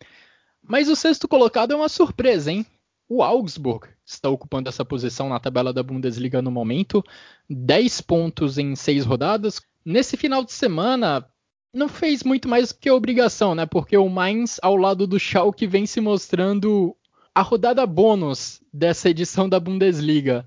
Mas 0.62 0.88
o 0.88 0.96
sexto 0.96 1.28
colocado 1.28 1.72
é 1.72 1.76
uma 1.76 1.88
surpresa, 1.88 2.50
hein? 2.50 2.66
O 3.08 3.22
Augsburg 3.22 3.88
está 4.04 4.28
ocupando 4.28 4.68
essa 4.68 4.84
posição 4.84 5.28
na 5.28 5.38
tabela 5.38 5.72
da 5.72 5.82
Bundesliga 5.82 6.42
no 6.42 6.50
momento, 6.50 7.04
10 7.48 8.00
pontos 8.00 8.58
em 8.58 8.74
6 8.74 9.04
rodadas. 9.04 9.60
Nesse 9.84 10.16
final 10.16 10.44
de 10.44 10.52
semana, 10.52 11.24
não 11.72 11.88
fez 11.88 12.22
muito 12.22 12.48
mais 12.48 12.72
que 12.72 12.90
obrigação, 12.90 13.54
né? 13.54 13.66
Porque 13.66 13.96
o 13.96 14.08
Mainz, 14.08 14.58
ao 14.62 14.76
lado 14.76 15.06
do 15.06 15.18
Schalke, 15.18 15.66
vem 15.66 15.86
se 15.86 16.00
mostrando 16.00 16.96
a 17.34 17.42
rodada 17.42 17.86
bônus 17.86 18.62
dessa 18.72 19.10
edição 19.10 19.48
da 19.48 19.60
Bundesliga. 19.60 20.44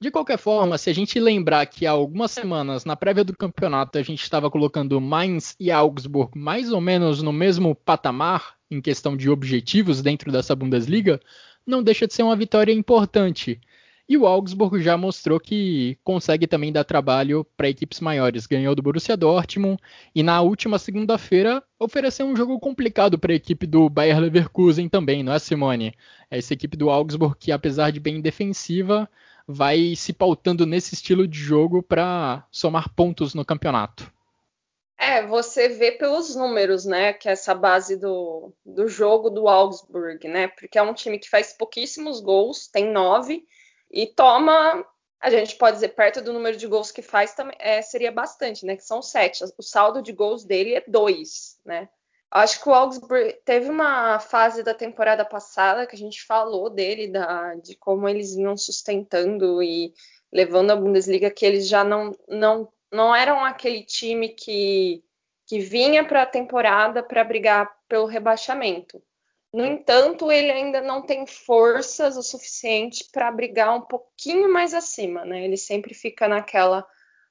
De 0.00 0.10
qualquer 0.10 0.36
forma, 0.38 0.76
se 0.76 0.90
a 0.90 0.92
gente 0.92 1.20
lembrar 1.20 1.64
que 1.66 1.86
há 1.86 1.92
algumas 1.92 2.32
semanas, 2.32 2.84
na 2.84 2.96
prévia 2.96 3.22
do 3.22 3.36
campeonato, 3.36 3.96
a 3.96 4.02
gente 4.02 4.20
estava 4.20 4.50
colocando 4.50 5.00
Mainz 5.00 5.54
e 5.60 5.70
Augsburg 5.70 6.36
mais 6.36 6.72
ou 6.72 6.80
menos 6.80 7.22
no 7.22 7.32
mesmo 7.32 7.72
patamar 7.72 8.56
em 8.68 8.80
questão 8.80 9.16
de 9.16 9.30
objetivos 9.30 10.02
dentro 10.02 10.32
dessa 10.32 10.56
Bundesliga, 10.56 11.20
não 11.64 11.82
deixa 11.82 12.08
de 12.08 12.14
ser 12.14 12.24
uma 12.24 12.34
vitória 12.34 12.72
importante. 12.72 13.60
E 14.08 14.16
o 14.16 14.26
Augsburg 14.26 14.82
já 14.82 14.96
mostrou 14.96 15.38
que 15.38 15.96
consegue 16.02 16.46
também 16.46 16.72
dar 16.72 16.84
trabalho 16.84 17.46
para 17.56 17.68
equipes 17.68 18.00
maiores. 18.00 18.46
Ganhou 18.46 18.74
do 18.74 18.82
Borussia 18.82 19.16
Dortmund 19.16 19.80
e 20.14 20.22
na 20.22 20.40
última 20.42 20.78
segunda-feira 20.78 21.62
ofereceu 21.78 22.26
um 22.26 22.36
jogo 22.36 22.58
complicado 22.58 23.18
para 23.18 23.32
a 23.32 23.36
equipe 23.36 23.66
do 23.66 23.88
Bayer 23.88 24.18
Leverkusen 24.18 24.88
também, 24.88 25.22
não 25.22 25.32
é, 25.32 25.38
Simone? 25.38 25.94
Essa 26.30 26.52
equipe 26.52 26.76
do 26.76 26.90
Augsburg 26.90 27.36
que, 27.38 27.52
apesar 27.52 27.90
de 27.90 28.00
bem 28.00 28.20
defensiva, 28.20 29.08
vai 29.46 29.94
se 29.96 30.12
pautando 30.12 30.66
nesse 30.66 30.94
estilo 30.94 31.26
de 31.26 31.38
jogo 31.38 31.82
para 31.82 32.44
somar 32.50 32.88
pontos 32.94 33.34
no 33.34 33.44
campeonato. 33.44 34.12
É, 34.98 35.26
você 35.26 35.68
vê 35.68 35.92
pelos 35.92 36.36
números, 36.36 36.84
né, 36.84 37.12
que 37.12 37.28
é 37.28 37.32
essa 37.32 37.54
base 37.54 37.96
do, 37.96 38.52
do 38.64 38.86
jogo 38.86 39.30
do 39.30 39.48
Augsburg, 39.48 40.28
né, 40.28 40.46
porque 40.46 40.78
é 40.78 40.82
um 40.82 40.94
time 40.94 41.18
que 41.18 41.28
faz 41.28 41.52
pouquíssimos 41.52 42.20
gols, 42.20 42.68
tem 42.68 42.92
nove, 42.92 43.44
e 43.92 44.06
toma, 44.06 44.84
a 45.20 45.30
gente 45.30 45.56
pode 45.56 45.76
dizer, 45.76 45.90
perto 45.90 46.22
do 46.22 46.32
número 46.32 46.56
de 46.56 46.66
gols 46.66 46.90
que 46.90 47.02
faz, 47.02 47.34
é, 47.58 47.82
seria 47.82 48.10
bastante, 48.10 48.64
né, 48.64 48.76
que 48.76 48.84
são 48.84 49.02
sete. 49.02 49.44
O 49.58 49.62
saldo 49.62 50.00
de 50.00 50.12
gols 50.12 50.44
dele 50.44 50.74
é 50.74 50.84
dois, 50.86 51.58
né. 51.64 51.88
Acho 52.30 52.62
que 52.62 52.68
o 52.70 52.72
Augsburg 52.72 53.34
teve 53.44 53.68
uma 53.68 54.18
fase 54.18 54.62
da 54.62 54.72
temporada 54.72 55.22
passada 55.22 55.86
que 55.86 55.94
a 55.94 55.98
gente 55.98 56.24
falou 56.24 56.70
dele, 56.70 57.06
da, 57.06 57.54
de 57.56 57.76
como 57.76 58.08
eles 58.08 58.34
vinham 58.34 58.56
sustentando 58.56 59.62
e 59.62 59.92
levando 60.32 60.70
a 60.70 60.76
Bundesliga, 60.76 61.30
que 61.30 61.44
eles 61.44 61.68
já 61.68 61.84
não, 61.84 62.16
não, 62.26 62.72
não 62.90 63.14
eram 63.14 63.44
aquele 63.44 63.84
time 63.84 64.30
que, 64.30 65.04
que 65.46 65.58
vinha 65.58 66.06
para 66.06 66.22
a 66.22 66.26
temporada 66.26 67.02
para 67.02 67.22
brigar 67.22 67.70
pelo 67.86 68.06
rebaixamento. 68.06 69.02
No 69.52 69.66
entanto, 69.66 70.32
ele 70.32 70.50
ainda 70.50 70.80
não 70.80 71.02
tem 71.02 71.26
forças 71.26 72.16
o 72.16 72.22
suficiente 72.22 73.06
para 73.12 73.30
brigar 73.30 73.76
um 73.76 73.82
pouquinho 73.82 74.50
mais 74.50 74.72
acima, 74.72 75.24
né? 75.26 75.44
Ele 75.44 75.58
sempre 75.58 75.92
fica 75.92 76.26
naquela 76.26 76.86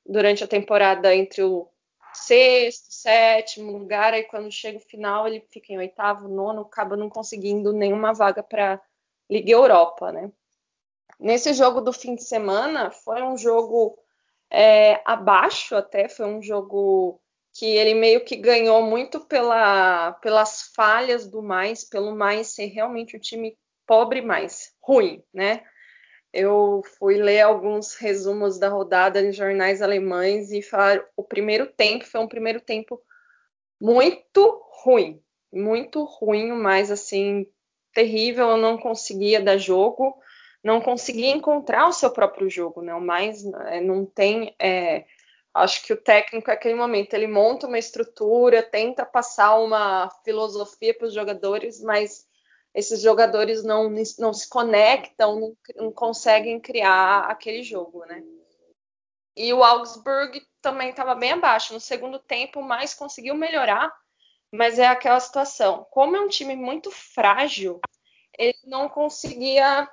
durante 0.05 0.43
a 0.43 0.47
temporada 0.47 1.15
entre 1.15 1.41
o 1.43 1.67
sexto, 2.13 2.91
sétimo 2.91 3.71
lugar, 3.71 4.13
aí 4.13 4.23
quando 4.23 4.51
chega 4.51 4.77
o 4.77 4.81
final 4.81 5.27
ele 5.27 5.41
fica 5.51 5.73
em 5.73 5.77
oitavo, 5.77 6.27
nono, 6.27 6.61
acaba 6.61 6.95
não 6.95 7.09
conseguindo 7.09 7.71
nenhuma 7.71 8.13
vaga 8.13 8.43
para 8.43 8.81
Liga 9.29 9.51
Europa, 9.51 10.11
né? 10.11 10.31
Nesse 11.19 11.53
jogo 11.53 11.81
do 11.81 11.93
fim 11.93 12.15
de 12.15 12.23
semana 12.23 12.91
foi 12.91 13.21
um 13.21 13.37
jogo 13.37 13.97
é, 14.49 15.01
abaixo 15.05 15.75
até, 15.75 16.09
foi 16.09 16.25
um 16.25 16.41
jogo 16.41 17.21
que 17.53 17.65
ele 17.65 17.93
meio 17.93 18.23
que 18.23 18.35
ganhou 18.35 18.81
muito 18.83 19.19
pela, 19.21 20.13
pelas 20.13 20.71
falhas 20.75 21.27
do 21.27 21.41
mais, 21.41 21.83
pelo 21.83 22.15
mais 22.15 22.47
ser 22.47 22.67
realmente 22.67 23.17
um 23.17 23.19
time 23.19 23.57
pobre 23.85 24.21
mais, 24.21 24.73
ruim, 24.81 25.23
né? 25.33 25.63
eu 26.33 26.81
fui 26.97 27.17
ler 27.17 27.41
alguns 27.41 27.95
resumos 27.95 28.57
da 28.57 28.69
rodada 28.69 29.21
em 29.21 29.33
jornais 29.33 29.81
alemães 29.81 30.51
e 30.51 30.61
falaram 30.61 31.03
o 31.15 31.23
primeiro 31.23 31.67
tempo 31.67 32.05
foi 32.05 32.21
um 32.21 32.27
primeiro 32.27 32.61
tempo 32.61 33.01
muito 33.79 34.63
ruim, 34.83 35.21
muito 35.51 36.03
ruim, 36.03 36.51
mas 36.51 36.89
assim 36.89 37.45
terrível. 37.93 38.49
Eu 38.49 38.57
não 38.57 38.77
conseguia 38.77 39.41
dar 39.41 39.57
jogo, 39.57 40.15
não 40.63 40.79
conseguia 40.79 41.31
encontrar 41.31 41.87
o 41.87 41.93
seu 41.93 42.11
próprio 42.11 42.49
jogo, 42.49 42.81
né? 42.81 42.93
O 42.93 43.01
mais 43.01 43.43
é, 43.43 43.81
não 43.81 44.05
tem. 44.05 44.55
É, 44.59 45.05
acho 45.53 45.83
que 45.83 45.93
o 45.93 46.01
técnico, 46.01 46.49
naquele 46.49 46.75
momento, 46.75 47.13
ele 47.13 47.27
monta 47.27 47.67
uma 47.67 47.79
estrutura, 47.79 48.63
tenta 48.63 49.05
passar 49.05 49.57
uma 49.59 50.09
filosofia 50.23 50.93
para 50.93 51.07
os 51.07 51.13
jogadores, 51.13 51.81
mas 51.81 52.25
esses 52.73 53.01
jogadores 53.01 53.63
não, 53.63 53.89
não 54.17 54.33
se 54.33 54.49
conectam, 54.49 55.39
não, 55.39 55.57
não 55.75 55.91
conseguem 55.91 56.59
criar 56.59 57.25
aquele 57.25 57.63
jogo, 57.63 58.05
né? 58.05 58.23
E 59.35 59.53
o 59.53 59.63
Augsburg 59.63 60.41
também 60.61 60.89
estava 60.89 61.15
bem 61.15 61.33
abaixo. 61.33 61.73
No 61.73 61.79
segundo 61.79 62.19
tempo, 62.19 62.61
mais 62.61 62.93
conseguiu 62.93 63.35
melhorar, 63.35 63.93
mas 64.51 64.79
é 64.79 64.87
aquela 64.87 65.19
situação. 65.19 65.85
Como 65.89 66.15
é 66.15 66.21
um 66.21 66.27
time 66.27 66.55
muito 66.55 66.91
frágil, 66.91 67.79
ele 68.37 68.57
não 68.65 68.87
conseguia 68.87 69.89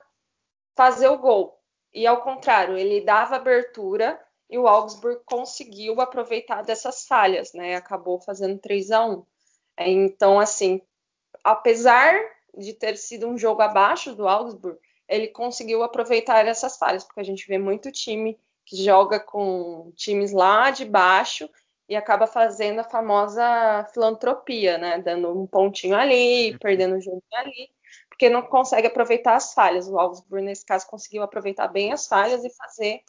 fazer 0.76 1.08
o 1.08 1.18
gol. 1.18 1.58
E 1.92 2.06
ao 2.06 2.22
contrário, 2.22 2.76
ele 2.76 3.00
dava 3.00 3.36
abertura 3.36 4.20
e 4.50 4.58
o 4.58 4.66
Augsburg 4.66 5.20
conseguiu 5.24 6.00
aproveitar 6.00 6.62
dessas 6.62 7.06
falhas, 7.06 7.52
né? 7.52 7.76
Acabou 7.76 8.20
fazendo 8.20 8.58
3 8.58 8.90
a 8.90 9.04
1. 9.04 9.24
Então, 9.80 10.40
assim, 10.40 10.80
apesar 11.44 12.18
de 12.56 12.72
ter 12.72 12.96
sido 12.96 13.28
um 13.28 13.36
jogo 13.36 13.62
abaixo 13.62 14.14
do 14.14 14.26
Augsburg, 14.26 14.78
ele 15.06 15.28
conseguiu 15.28 15.82
aproveitar 15.82 16.46
essas 16.46 16.76
falhas, 16.76 17.04
porque 17.04 17.20
a 17.20 17.24
gente 17.24 17.46
vê 17.46 17.58
muito 17.58 17.92
time 17.92 18.38
que 18.64 18.76
joga 18.82 19.18
com 19.20 19.92
times 19.96 20.32
lá 20.32 20.70
de 20.70 20.84
baixo 20.84 21.48
e 21.88 21.96
acaba 21.96 22.26
fazendo 22.26 22.80
a 22.80 22.84
famosa 22.84 23.86
filantropia, 23.94 24.76
né? 24.76 25.00
Dando 25.00 25.30
um 25.30 25.46
pontinho 25.46 25.96
ali, 25.96 26.56
perdendo 26.58 26.96
um 26.96 27.00
jogo 27.00 27.22
ali, 27.32 27.70
porque 28.08 28.28
não 28.28 28.42
consegue 28.42 28.86
aproveitar 28.86 29.36
as 29.36 29.54
falhas. 29.54 29.88
O 29.88 29.98
Augsburg, 29.98 30.44
nesse 30.44 30.66
caso, 30.66 30.86
conseguiu 30.86 31.22
aproveitar 31.22 31.68
bem 31.68 31.92
as 31.92 32.06
falhas 32.06 32.44
e 32.44 32.50
fazer 32.50 33.02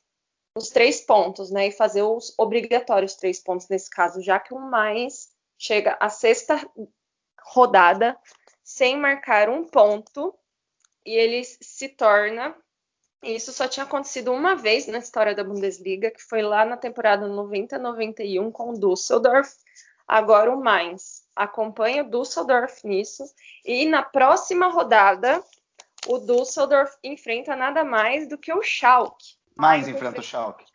os 0.59 0.69
três 0.69 1.01
pontos, 1.01 1.49
né? 1.49 1.67
E 1.67 1.71
fazer 1.71 2.03
os 2.03 2.33
obrigatórios 2.37 3.15
três 3.15 3.39
pontos 3.39 3.67
nesse 3.67 3.89
caso, 3.89 4.21
já 4.21 4.39
que 4.39 4.53
o 4.53 4.59
mais 4.59 5.29
chega 5.57 5.97
à 5.99 6.09
sexta 6.09 6.59
rodada 7.41 8.17
sem 8.63 8.97
marcar 8.97 9.49
um 9.49 9.65
ponto 9.65 10.35
e 11.05 11.13
ele 11.15 11.43
se 11.43 11.89
torna. 11.89 12.55
Isso 13.23 13.51
só 13.51 13.67
tinha 13.67 13.83
acontecido 13.83 14.31
uma 14.31 14.55
vez 14.55 14.87
na 14.87 14.99
história 14.99 15.35
da 15.35 15.43
Bundesliga, 15.43 16.11
que 16.11 16.21
foi 16.21 16.41
lá 16.41 16.63
na 16.63 16.77
temporada 16.77 17.27
90-91 17.27 18.51
com 18.51 18.69
o 18.69 18.79
Düsseldorf. 18.79 19.51
Agora 20.07 20.53
o 20.53 20.61
Mainz 20.61 21.23
acompanha 21.35 22.03
o 22.03 22.09
Düsseldorf 22.09 22.85
nisso. 22.85 23.23
E 23.65 23.85
na 23.85 24.03
próxima 24.03 24.67
rodada, 24.67 25.43
o 26.07 26.19
Düsseldorf 26.19 26.95
enfrenta 27.03 27.55
nada 27.55 27.83
mais 27.83 28.27
do 28.27 28.37
que 28.37 28.53
o 28.53 28.61
Schalke. 28.61 29.38
Mais 29.55 29.87
enfrenta 29.87 30.19
o 30.19 30.23
Schalke. 30.23 30.65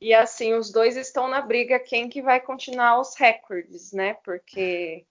E 0.00 0.12
assim, 0.12 0.54
os 0.54 0.70
dois 0.70 0.96
estão 0.96 1.28
na 1.28 1.40
briga 1.40 1.80
quem 1.80 2.08
que 2.08 2.20
vai 2.20 2.40
continuar 2.40 3.00
os 3.00 3.14
recordes, 3.16 3.92
né? 3.92 4.14
Porque 4.24 5.06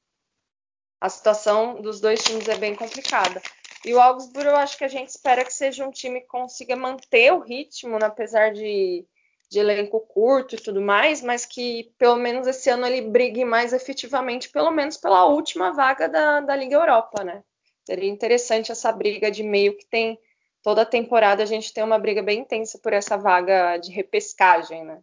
a 1.01 1.09
situação 1.09 1.81
dos 1.81 1.99
dois 1.99 2.23
times 2.23 2.47
é 2.47 2.55
bem 2.55 2.75
complicada. 2.75 3.41
E 3.85 3.93
o 3.93 3.99
Augsburg, 3.99 4.47
eu 4.47 4.55
acho 4.55 4.77
que 4.77 4.85
a 4.85 4.87
gente 4.87 5.09
espera 5.09 5.43
que 5.43 5.53
seja 5.53 5.85
um 5.85 5.91
time 5.91 6.21
que 6.21 6.27
consiga 6.27 6.75
manter 6.75 7.33
o 7.33 7.41
ritmo, 7.41 7.99
né, 7.99 8.05
apesar 8.05 8.53
de, 8.53 9.05
de 9.49 9.59
elenco 9.59 9.99
curto 9.99 10.55
e 10.55 10.57
tudo 10.57 10.79
mais, 10.79 11.21
mas 11.21 11.45
que 11.45 11.91
pelo 11.97 12.15
menos 12.15 12.47
esse 12.47 12.69
ano 12.69 12.85
ele 12.85 13.01
brigue 13.01 13.43
mais 13.43 13.73
efetivamente, 13.73 14.49
pelo 14.49 14.71
menos 14.71 14.95
pela 14.95 15.25
última 15.25 15.71
vaga 15.71 16.07
da, 16.07 16.39
da 16.39 16.55
Liga 16.55 16.75
Europa, 16.75 17.23
né? 17.23 17.43
Seria 17.85 18.09
interessante 18.09 18.71
essa 18.71 18.89
briga 18.91 19.29
de 19.29 19.43
meio 19.43 19.75
que 19.75 19.85
tem 19.85 20.17
toda 20.63 20.81
a 20.81 20.85
temporada 20.85 21.43
a 21.43 21.45
gente 21.45 21.73
tem 21.73 21.83
uma 21.83 21.99
briga 21.99 22.23
bem 22.23 22.39
intensa 22.39 22.79
por 22.81 22.93
essa 22.93 23.17
vaga 23.17 23.77
de 23.77 23.91
repescagem, 23.91 24.85
né? 24.85 24.99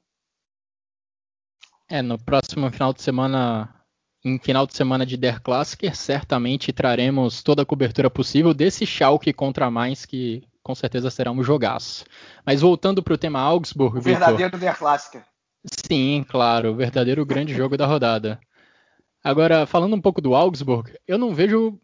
É, 1.88 2.02
no 2.02 2.18
próximo 2.18 2.70
final 2.70 2.92
de 2.92 3.02
semana 3.02 3.76
em 4.24 4.38
final 4.38 4.66
de 4.66 4.76
semana 4.76 5.06
de 5.06 5.16
Der 5.16 5.40
Klassiker, 5.40 5.96
certamente 5.96 6.72
traremos 6.72 7.42
toda 7.42 7.62
a 7.62 7.66
cobertura 7.66 8.10
possível 8.10 8.52
desse 8.52 8.84
Schalke 8.86 9.32
contra 9.32 9.70
mais 9.70 10.04
que 10.04 10.46
com 10.62 10.74
certeza 10.74 11.10
será 11.10 11.30
um 11.30 11.42
jogaço. 11.42 12.04
Mas 12.44 12.60
voltando 12.60 13.02
para 13.02 13.14
o 13.14 13.18
tema 13.18 13.40
Augsburg, 13.40 13.96
o 13.96 14.00
verdadeiro 14.00 14.42
Victor, 14.42 14.60
Der 14.60 14.78
Klassiker. 14.78 15.24
Sim, 15.64 16.24
claro, 16.28 16.72
o 16.72 16.76
verdadeiro 16.76 17.24
grande 17.24 17.54
jogo 17.54 17.78
da 17.78 17.86
rodada. 17.86 18.38
Agora, 19.24 19.66
falando 19.66 19.96
um 19.96 20.00
pouco 20.00 20.20
do 20.20 20.34
Augsburg, 20.34 20.92
eu 21.06 21.18
não 21.18 21.34
vejo 21.34 21.78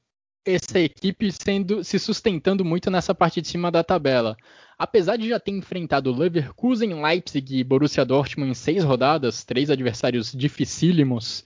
essa 0.47 0.79
equipe 0.79 1.31
sendo 1.33 1.83
se 1.83 1.99
sustentando 1.99 2.65
muito 2.65 2.91
nessa 2.91 3.15
parte 3.15 3.43
de 3.43 3.49
cima 3.49 3.71
da 3.71 3.83
tabela. 3.83 4.37
Apesar 4.79 5.17
de 5.17 5.29
já 5.29 5.41
ter 5.41 5.51
enfrentado 5.51 6.15
Leverkusen, 6.15 7.03
Leipzig 7.03 7.59
e 7.59 7.65
Borussia 7.65 8.05
Dortmund 8.05 8.53
em 8.53 8.55
seis 8.55 8.85
rodadas, 8.85 9.45
três 9.45 9.71
adversários 9.71 10.33
dificílimos, 10.33 11.45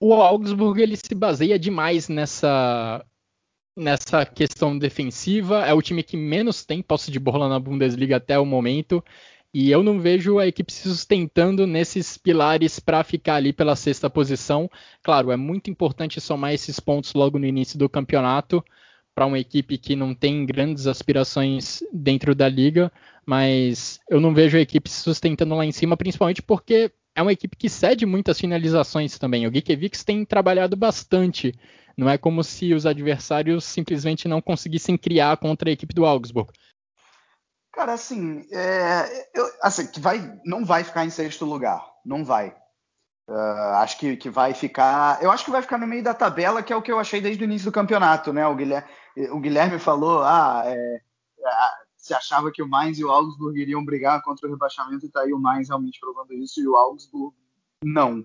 o 0.00 0.14
Augsburg 0.14 0.82
ele 0.82 0.96
se 0.96 1.14
baseia 1.14 1.58
demais 1.58 2.08
nessa 2.08 3.04
nessa 3.76 4.26
questão 4.26 4.76
defensiva. 4.76 5.64
É 5.64 5.72
o 5.72 5.82
time 5.82 6.02
que 6.02 6.16
menos 6.16 6.64
tem 6.64 6.82
posse 6.82 7.10
de 7.10 7.18
bola 7.20 7.48
na 7.48 7.58
Bundesliga 7.60 8.16
até 8.16 8.38
o 8.38 8.44
momento. 8.44 9.04
E 9.52 9.70
eu 9.70 9.82
não 9.82 9.98
vejo 10.00 10.38
a 10.38 10.46
equipe 10.46 10.72
se 10.72 10.88
sustentando 10.88 11.66
nesses 11.66 12.16
pilares 12.16 12.78
para 12.78 13.02
ficar 13.02 13.34
ali 13.34 13.52
pela 13.52 13.74
sexta 13.74 14.08
posição. 14.08 14.70
Claro, 15.02 15.32
é 15.32 15.36
muito 15.36 15.70
importante 15.70 16.20
somar 16.20 16.54
esses 16.54 16.78
pontos 16.78 17.14
logo 17.14 17.38
no 17.38 17.46
início 17.46 17.76
do 17.78 17.88
campeonato 17.88 18.64
para 19.14 19.26
uma 19.26 19.38
equipe 19.38 19.76
que 19.76 19.96
não 19.96 20.14
tem 20.14 20.46
grandes 20.46 20.86
aspirações 20.86 21.82
dentro 21.92 22.34
da 22.34 22.48
liga, 22.48 22.92
mas 23.26 23.98
eu 24.08 24.20
não 24.20 24.32
vejo 24.32 24.56
a 24.56 24.60
equipe 24.60 24.88
se 24.88 25.02
sustentando 25.02 25.54
lá 25.54 25.66
em 25.66 25.72
cima, 25.72 25.96
principalmente 25.96 26.42
porque 26.42 26.92
é 27.14 27.20
uma 27.20 27.32
equipe 27.32 27.56
que 27.56 27.68
cede 27.68 28.06
muitas 28.06 28.38
finalizações 28.38 29.18
também. 29.18 29.46
O 29.46 29.52
Gikiewicz 29.52 30.04
tem 30.04 30.24
trabalhado 30.24 30.76
bastante. 30.76 31.52
Não 31.96 32.08
é 32.08 32.16
como 32.16 32.42
se 32.44 32.72
os 32.72 32.86
adversários 32.86 33.64
simplesmente 33.64 34.28
não 34.28 34.40
conseguissem 34.40 34.96
criar 34.96 35.36
contra 35.38 35.68
a 35.68 35.72
equipe 35.72 35.92
do 35.92 36.06
Augsburg. 36.06 36.52
Cara, 37.72 37.92
assim, 37.92 38.46
é, 38.50 39.30
eu, 39.34 39.48
assim 39.62 39.86
que 39.86 40.00
vai, 40.00 40.40
não 40.44 40.64
vai 40.64 40.84
ficar 40.84 41.04
em 41.04 41.10
sexto 41.10 41.44
lugar. 41.44 41.84
Não 42.04 42.24
vai. 42.24 42.56
Uh, 43.28 43.76
acho 43.76 43.96
que, 43.98 44.16
que 44.16 44.28
vai 44.28 44.54
ficar. 44.54 45.22
Eu 45.22 45.30
acho 45.30 45.44
que 45.44 45.52
vai 45.52 45.62
ficar 45.62 45.78
no 45.78 45.86
meio 45.86 46.02
da 46.02 46.12
tabela, 46.12 46.62
que 46.62 46.72
é 46.72 46.76
o 46.76 46.82
que 46.82 46.90
eu 46.90 46.98
achei 46.98 47.20
desde 47.20 47.44
o 47.44 47.46
início 47.46 47.70
do 47.70 47.74
campeonato, 47.74 48.32
né? 48.32 48.44
O 48.46 48.56
Guilherme, 48.56 48.88
o 49.30 49.38
Guilherme 49.38 49.78
falou, 49.78 50.24
ah, 50.24 50.62
é, 50.66 51.00
se 51.96 52.12
achava 52.12 52.50
que 52.50 52.62
o 52.62 52.68
Mainz 52.68 52.98
e 52.98 53.04
o 53.04 53.10
Augsburg 53.10 53.60
iriam 53.60 53.84
brigar 53.84 54.20
contra 54.22 54.48
o 54.48 54.50
rebaixamento, 54.50 55.04
e 55.04 55.08
está 55.08 55.20
aí 55.20 55.32
o 55.32 55.38
Mainz 55.38 55.68
realmente 55.68 56.00
provando 56.00 56.32
isso, 56.32 56.60
e 56.60 56.66
o 56.66 56.74
Augsburg 56.74 57.36
não. 57.84 58.24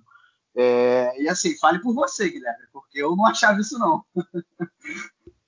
É, 0.55 1.21
e 1.21 1.27
assim, 1.27 1.57
fale 1.57 1.79
por 1.79 1.93
você, 1.93 2.29
Guilherme, 2.29 2.65
porque 2.71 3.03
eu 3.03 3.15
não 3.15 3.25
achava 3.27 3.59
isso 3.59 3.77
não. 3.77 4.03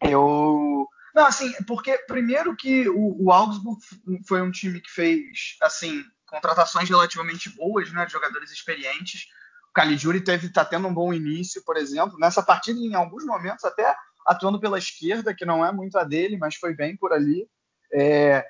eu. 0.01 0.87
Não, 1.17 1.25
assim, 1.25 1.51
porque 1.63 1.97
primeiro 2.05 2.55
que 2.55 2.87
o, 2.87 3.25
o, 3.25 3.31
Augsburg 3.31 3.81
foi 4.27 4.39
um 4.39 4.51
time 4.51 4.79
que 4.79 4.91
fez, 4.91 5.57
assim, 5.63 6.03
contratações 6.27 6.87
relativamente 6.87 7.49
boas, 7.49 7.91
né, 7.91 8.05
de 8.05 8.11
jogadores 8.11 8.51
experientes. 8.51 9.23
O 9.71 9.73
Caligiuri 9.73 10.23
teve, 10.23 10.53
tá 10.53 10.63
tendo 10.63 10.87
um 10.87 10.93
bom 10.93 11.11
início, 11.11 11.63
por 11.65 11.75
exemplo. 11.75 12.19
Nessa 12.19 12.43
partida, 12.43 12.79
em 12.79 12.93
alguns 12.93 13.25
momentos, 13.25 13.65
até 13.65 13.95
atuando 14.27 14.59
pela 14.59 14.77
esquerda, 14.77 15.33
que 15.33 15.43
não 15.43 15.65
é 15.65 15.71
muito 15.71 15.97
a 15.97 16.03
dele, 16.03 16.37
mas 16.37 16.53
foi 16.53 16.75
bem 16.75 16.95
por 16.95 17.11
ali. 17.11 17.49
É, 17.91 18.45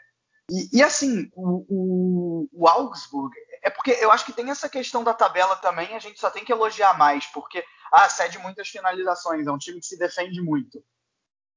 e, 0.52 0.80
e, 0.80 0.84
assim, 0.84 1.32
o, 1.38 1.66
o, 1.70 2.50
o, 2.52 2.68
Augsburg, 2.68 3.34
é 3.64 3.70
porque 3.70 3.92
eu 3.92 4.12
acho 4.12 4.26
que 4.26 4.34
tem 4.34 4.50
essa 4.50 4.68
questão 4.68 5.06
da 5.06 5.14
tabela 5.14 5.56
também, 5.56 5.96
a 5.96 6.00
gente 6.00 6.20
só 6.20 6.30
tem 6.30 6.44
que 6.44 6.52
elogiar 6.52 6.98
mais, 6.98 7.26
porque 7.28 7.64
ah, 7.94 8.10
cede 8.10 8.38
muitas 8.40 8.68
finalizações, 8.68 9.48
é 9.48 9.52
um 9.54 9.58
time 9.58 9.80
que 9.80 9.86
se 9.86 9.98
defende 9.98 10.42
muito. 10.42 10.84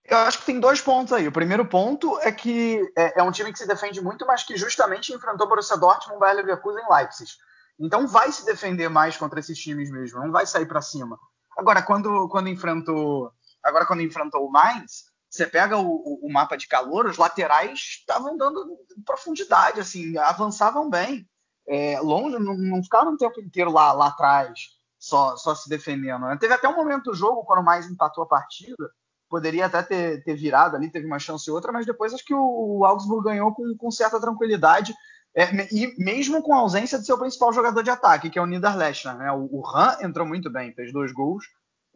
Eu 0.05 0.19
acho 0.19 0.39
que 0.39 0.47
tem 0.47 0.59
dois 0.59 0.81
pontos 0.81 1.13
aí. 1.13 1.29
O 1.29 1.33
primeiro 1.33 1.65
ponto 1.65 2.19
é 2.21 2.33
que 2.33 2.81
é, 2.97 3.21
é 3.21 3.23
um 3.23 3.31
time 3.31 3.53
que 3.53 3.59
se 3.59 3.67
defende 3.67 4.01
muito, 4.01 4.27
mas 4.27 4.43
que 4.43 4.57
justamente 4.57 5.13
enfrentou 5.13 5.49
Borussia 5.49 5.77
Dortmund, 5.77 6.19
Bayern 6.19 6.43
Leverkusen 6.43 6.83
e 6.85 6.93
Leipzig. 6.93 7.31
Então 7.79 8.07
vai 8.07 8.31
se 8.33 8.45
defender 8.45 8.89
mais 8.89 9.17
contra 9.17 9.41
esses 9.41 9.59
times 9.59 9.91
mesmo, 9.91 10.21
não 10.21 10.33
vai 10.33 10.47
sair 10.47 10.67
para 10.67 10.83
cima. 10.83 11.19
Agora, 11.57 11.83
quando, 11.83 12.29
quando 12.29 12.49
enfrentou 12.49 13.33
agora 13.63 13.87
quando 13.87 14.03
enfrentou 14.03 14.47
o 14.47 14.51
Mainz, 14.51 15.05
você 15.29 15.47
pega 15.47 15.79
o, 15.79 16.19
o, 16.23 16.33
mapa 16.33 16.57
de 16.57 16.67
calor, 16.67 17.07
os 17.07 17.17
laterais 17.17 17.99
estavam 18.01 18.37
dando 18.37 18.67
profundidade, 19.05 19.81
assim, 19.81 20.17
avançavam 20.19 20.91
bem. 20.91 21.29
É, 21.69 22.01
longe, 22.01 22.37
não, 22.39 22.57
não 22.57 22.83
ficaram 22.83 23.13
o 23.13 23.17
tempo 23.17 23.41
inteiro 23.41 23.71
lá, 23.71 23.93
lá 23.93 24.09
atrás, 24.09 24.71
só, 24.99 25.37
só 25.37 25.55
se 25.55 25.69
defendendo. 25.69 26.27
Né? 26.27 26.37
Teve 26.41 26.55
até 26.55 26.69
um 26.69 26.75
momento 26.75 27.11
do 27.11 27.15
jogo, 27.15 27.45
quando 27.45 27.63
mais 27.63 27.87
empatou 27.87 28.25
a 28.25 28.29
partida, 28.29 28.91
poderia 29.31 29.67
até 29.67 29.83
ter, 29.83 30.25
ter 30.25 30.35
virado 30.35 30.77
ali, 30.77 30.91
teve 30.91 31.07
uma 31.07 31.19
chance 31.19 31.49
ou 31.49 31.57
outra, 31.57 31.73
mas 31.73 31.87
depois 31.87 32.13
acho 32.13 32.25
que 32.25 32.35
o, 32.35 32.79
o 32.79 32.85
Augsburg 32.85 33.25
ganhou 33.25 33.55
com, 33.55 33.75
com 33.77 33.91
certa 33.91 34.21
tranquilidade. 34.21 34.93
É, 35.35 35.49
e 35.73 35.95
mesmo 35.97 36.43
com 36.43 36.53
a 36.53 36.59
ausência 36.59 36.99
de 36.99 37.07
seu 37.07 37.17
principal 37.17 37.53
jogador 37.53 37.85
de 37.85 37.91
ataque, 37.91 38.29
que 38.29 38.39
é 38.39 38.43
o 38.43 38.47
Niederlechner, 38.47 39.17
né? 39.17 39.31
O, 39.31 39.49
o 39.51 39.63
Han 39.65 39.97
entrou 40.03 40.27
muito 40.27 40.51
bem, 40.51 40.75
fez 40.75 40.93
dois 40.93 41.13
gols, 41.13 41.45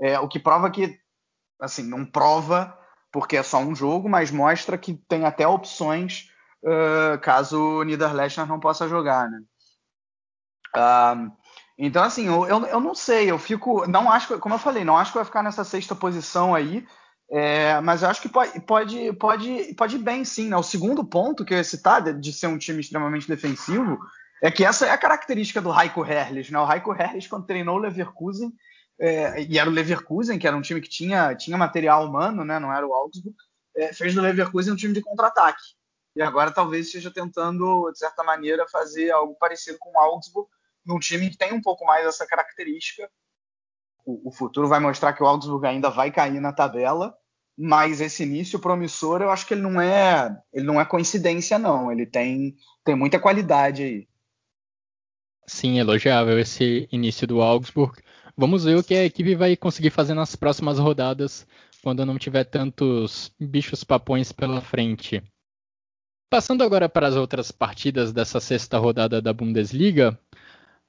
é, 0.01 0.18
o 0.20 0.28
que 0.28 0.39
prova 0.39 0.70
que, 0.70 0.97
assim, 1.61 1.82
não 1.82 2.07
prova 2.07 2.78
porque 3.11 3.37
é 3.37 3.43
só 3.43 3.59
um 3.59 3.74
jogo, 3.74 4.09
mas 4.09 4.30
mostra 4.30 4.78
que 4.78 4.95
tem 5.09 5.24
até 5.24 5.47
opções 5.47 6.28
uh, 6.64 7.18
caso 7.20 7.61
o 7.61 7.82
Niederlechner 7.82 8.47
não 8.47 8.59
possa 8.59 8.89
jogar, 8.89 9.28
né? 9.30 9.41
Uh, 10.76 11.32
então, 11.78 12.03
assim, 12.03 12.26
eu, 12.26 12.47
eu, 12.47 12.66
eu, 12.66 12.80
não 12.80 12.95
sei, 12.95 13.30
eu 13.30 13.39
fico, 13.39 13.87
não 13.89 14.11
acho, 14.11 14.39
como 14.39 14.55
eu 14.55 14.59
falei, 14.59 14.85
não 14.85 14.97
acho 14.97 15.12
que 15.12 15.18
vai 15.18 15.24
ficar 15.24 15.43
nessa 15.43 15.64
sexta 15.64 15.95
posição 15.95 16.55
aí, 16.55 16.87
é, 17.31 17.81
mas 17.81 18.03
eu 18.03 18.09
acho 18.09 18.20
que 18.20 18.29
pode, 18.29 18.61
pode, 18.61 19.12
pode, 19.14 19.75
pode 19.75 19.97
ir 19.97 19.99
bem, 19.99 20.25
sim. 20.25 20.49
Né? 20.49 20.57
O 20.57 20.62
segundo 20.62 21.05
ponto 21.05 21.45
que 21.45 21.55
eu 21.55 21.59
ia 21.59 21.64
citar, 21.64 22.03
de, 22.03 22.12
de, 22.12 22.33
ser 22.33 22.47
um 22.47 22.59
time 22.59 22.81
extremamente 22.81 23.27
defensivo, 23.27 23.99
é 24.43 24.51
que 24.51 24.64
essa 24.64 24.87
é 24.87 24.91
a 24.91 24.99
característica 24.99 25.61
do 25.61 25.72
Heiko 25.72 26.05
Herrlich. 26.05 26.53
Né? 26.53 26.59
O 26.59 26.70
Heiko 26.70 26.93
Herrlich, 26.93 27.29
quando 27.29 27.47
treinou 27.47 27.77
o 27.77 27.81
Leverkusen, 27.81 28.53
é, 28.99 29.43
e 29.43 29.59
era 29.59 29.68
o 29.68 29.72
Leverkusen, 29.72 30.39
que 30.39 30.47
era 30.47 30.57
um 30.57 30.62
time 30.62 30.81
que 30.81 30.89
tinha, 30.89 31.35
tinha 31.35 31.57
material 31.57 32.07
humano, 32.07 32.45
né? 32.45 32.59
não 32.59 32.72
era 32.72 32.87
o 32.87 32.93
Augsburg, 32.93 33.37
é, 33.77 33.93
fez 33.93 34.14
do 34.14 34.20
Leverkusen 34.20 34.72
um 34.72 34.77
time 34.77 34.95
de 34.95 35.01
contra-ataque. 35.01 35.62
E 36.14 36.22
agora 36.22 36.53
talvez 36.53 36.87
esteja 36.87 37.11
tentando, 37.11 37.91
de 37.91 37.99
certa 37.99 38.22
maneira, 38.22 38.68
fazer 38.68 39.11
algo 39.11 39.35
parecido 39.35 39.79
com 39.81 39.91
o 39.91 39.99
Augsburg, 39.99 40.49
num 40.87 40.99
time 40.99 41.29
que 41.31 41.37
tem 41.37 41.53
um 41.53 41.61
pouco 41.61 41.85
mais 41.85 42.07
essa 42.07 42.27
característica, 42.27 43.11
o, 44.05 44.31
futuro 44.31 44.69
vai 44.69 44.81
mostrar 44.81 45.13
que 45.13 45.23
o 45.23 45.27
Augsburg 45.27 45.67
ainda 45.67 45.91
vai 45.91 46.11
cair 46.11 46.41
na 46.41 46.53
tabela, 46.53 47.17
mas 47.57 48.01
esse 48.01 48.23
início 48.23 48.59
promissor 48.59 49.23
eu 49.23 49.31
acho 49.31 49.47
que 49.47 49.55
ele 49.55 49.63
não 49.63 49.81
é 49.81 50.37
ele 50.53 50.67
não 50.67 50.81
é 50.81 50.85
coincidência 50.85 51.59
não. 51.59 51.91
Ele 51.91 52.05
tem 52.05 52.57
tem 52.85 52.95
muita 52.95 53.19
qualidade 53.19 53.83
aí. 53.83 54.09
Sim 55.47 55.79
elogiável 55.79 56.39
esse 56.39 56.89
início 56.93 57.27
do 57.27 57.41
Augsburg. 57.41 58.01
Vamos 58.37 58.65
ver 58.65 58.77
o 58.77 58.83
que 58.83 58.95
a 58.95 59.05
equipe 59.05 59.35
vai 59.35 59.57
conseguir 59.57 59.91
fazer 59.91 60.15
nas 60.15 60.35
próximas 60.35 60.79
rodadas 60.79 61.47
quando 61.83 62.05
não 62.05 62.19
tiver 62.19 62.45
tantos 62.45 63.33
bichos 63.39 63.85
papões 63.85 64.33
pela 64.33 64.61
frente. 64.61 65.23
Passando 66.31 66.65
agora 66.65 66.89
para 66.89 67.07
as 67.07 67.15
outras 67.15 67.53
partidas 67.53 68.13
dessa 68.13 68.41
sexta 68.41 68.77
rodada 68.79 69.23
da 69.23 69.33
Bundesliga 69.33 70.19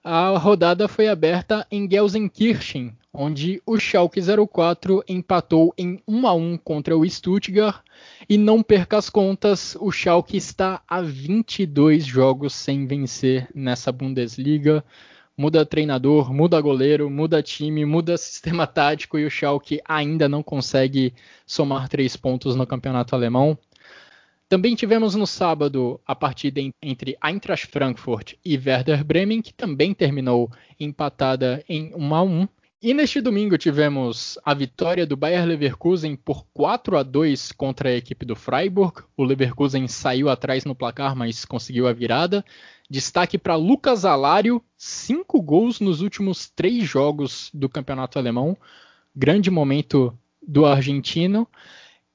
a 0.08 0.38
rodada 0.38 0.88
foi 0.88 1.08
aberta 1.08 1.66
em 1.72 1.90
Gelsenkirchen, 1.90 2.96
onde 3.18 3.62
o 3.66 3.80
Schalke 3.80 4.20
04 4.22 5.04
empatou 5.08 5.74
em 5.78 6.02
1 6.08 6.28
a 6.28 6.34
1 6.34 6.58
contra 6.58 6.98
o 6.98 7.10
Stuttgart 7.10 7.82
e 8.30 8.38
não 8.38 8.62
perca 8.62 8.98
as 8.98 9.10
contas, 9.10 9.76
o 9.80 9.92
Schalke 9.92 10.38
está 10.38 10.82
a 10.88 11.02
22 11.02 12.06
jogos 12.06 12.54
sem 12.54 12.86
vencer 12.86 13.48
nessa 13.56 13.92
Bundesliga. 13.92 14.84
Muda 15.38 15.66
treinador, 15.66 16.34
muda 16.34 16.62
goleiro, 16.62 17.10
muda 17.10 17.44
time, 17.44 17.86
muda 17.86 18.16
sistema 18.18 18.68
tático 18.68 19.18
e 19.18 19.26
o 19.26 19.30
Schalke 19.30 19.82
ainda 19.88 20.30
não 20.30 20.44
consegue 20.44 21.14
somar 21.46 21.90
três 21.90 22.16
pontos 22.16 22.56
no 22.56 22.68
campeonato 22.68 23.16
alemão. 23.16 23.58
Também 24.48 24.76
tivemos 24.76 25.16
no 25.16 25.26
sábado 25.26 26.00
a 26.06 26.14
partida 26.16 26.62
entre 26.82 27.18
Eintracht 27.24 27.66
Frankfurt 27.68 28.34
e 28.46 28.56
Werder 28.56 29.04
Bremen, 29.04 29.42
que 29.42 29.52
também 29.52 29.92
terminou 29.92 30.52
empatada 30.80 31.64
em 31.68 31.92
1 31.96 32.16
a 32.16 32.22
1. 32.22 32.48
E 32.82 32.94
neste 32.94 33.22
domingo 33.22 33.58
tivemos 33.58 34.38
a 34.44 34.54
vitória 34.54 35.08
do 35.08 35.16
Bayer 35.16 35.46
Leverkusen 35.46 36.16
por 36.16 36.46
4 36.54 36.98
a 36.98 37.04
2 37.04 37.54
contra 37.54 37.90
a 37.90 37.96
equipe 37.96 38.26
do 38.26 38.36
Freiburg. 38.36 39.02
O 39.16 39.24
Leverkusen 39.24 39.88
saiu 39.88 40.30
atrás 40.30 40.66
no 40.66 40.76
placar, 40.76 41.16
mas 41.16 41.46
conseguiu 41.46 41.88
a 41.88 41.94
virada. 41.94 42.46
Destaque 42.90 43.38
para 43.38 43.56
Lucas 43.56 44.06
Alário, 44.06 44.62
cinco 44.78 45.42
gols 45.42 45.80
nos 45.80 46.02
últimos 46.02 46.50
três 46.50 46.84
jogos 46.84 47.50
do 47.54 47.70
campeonato 47.70 48.20
alemão. 48.20 48.58
Grande 49.16 49.50
momento 49.50 50.16
do 50.46 50.66
argentino. 50.66 51.48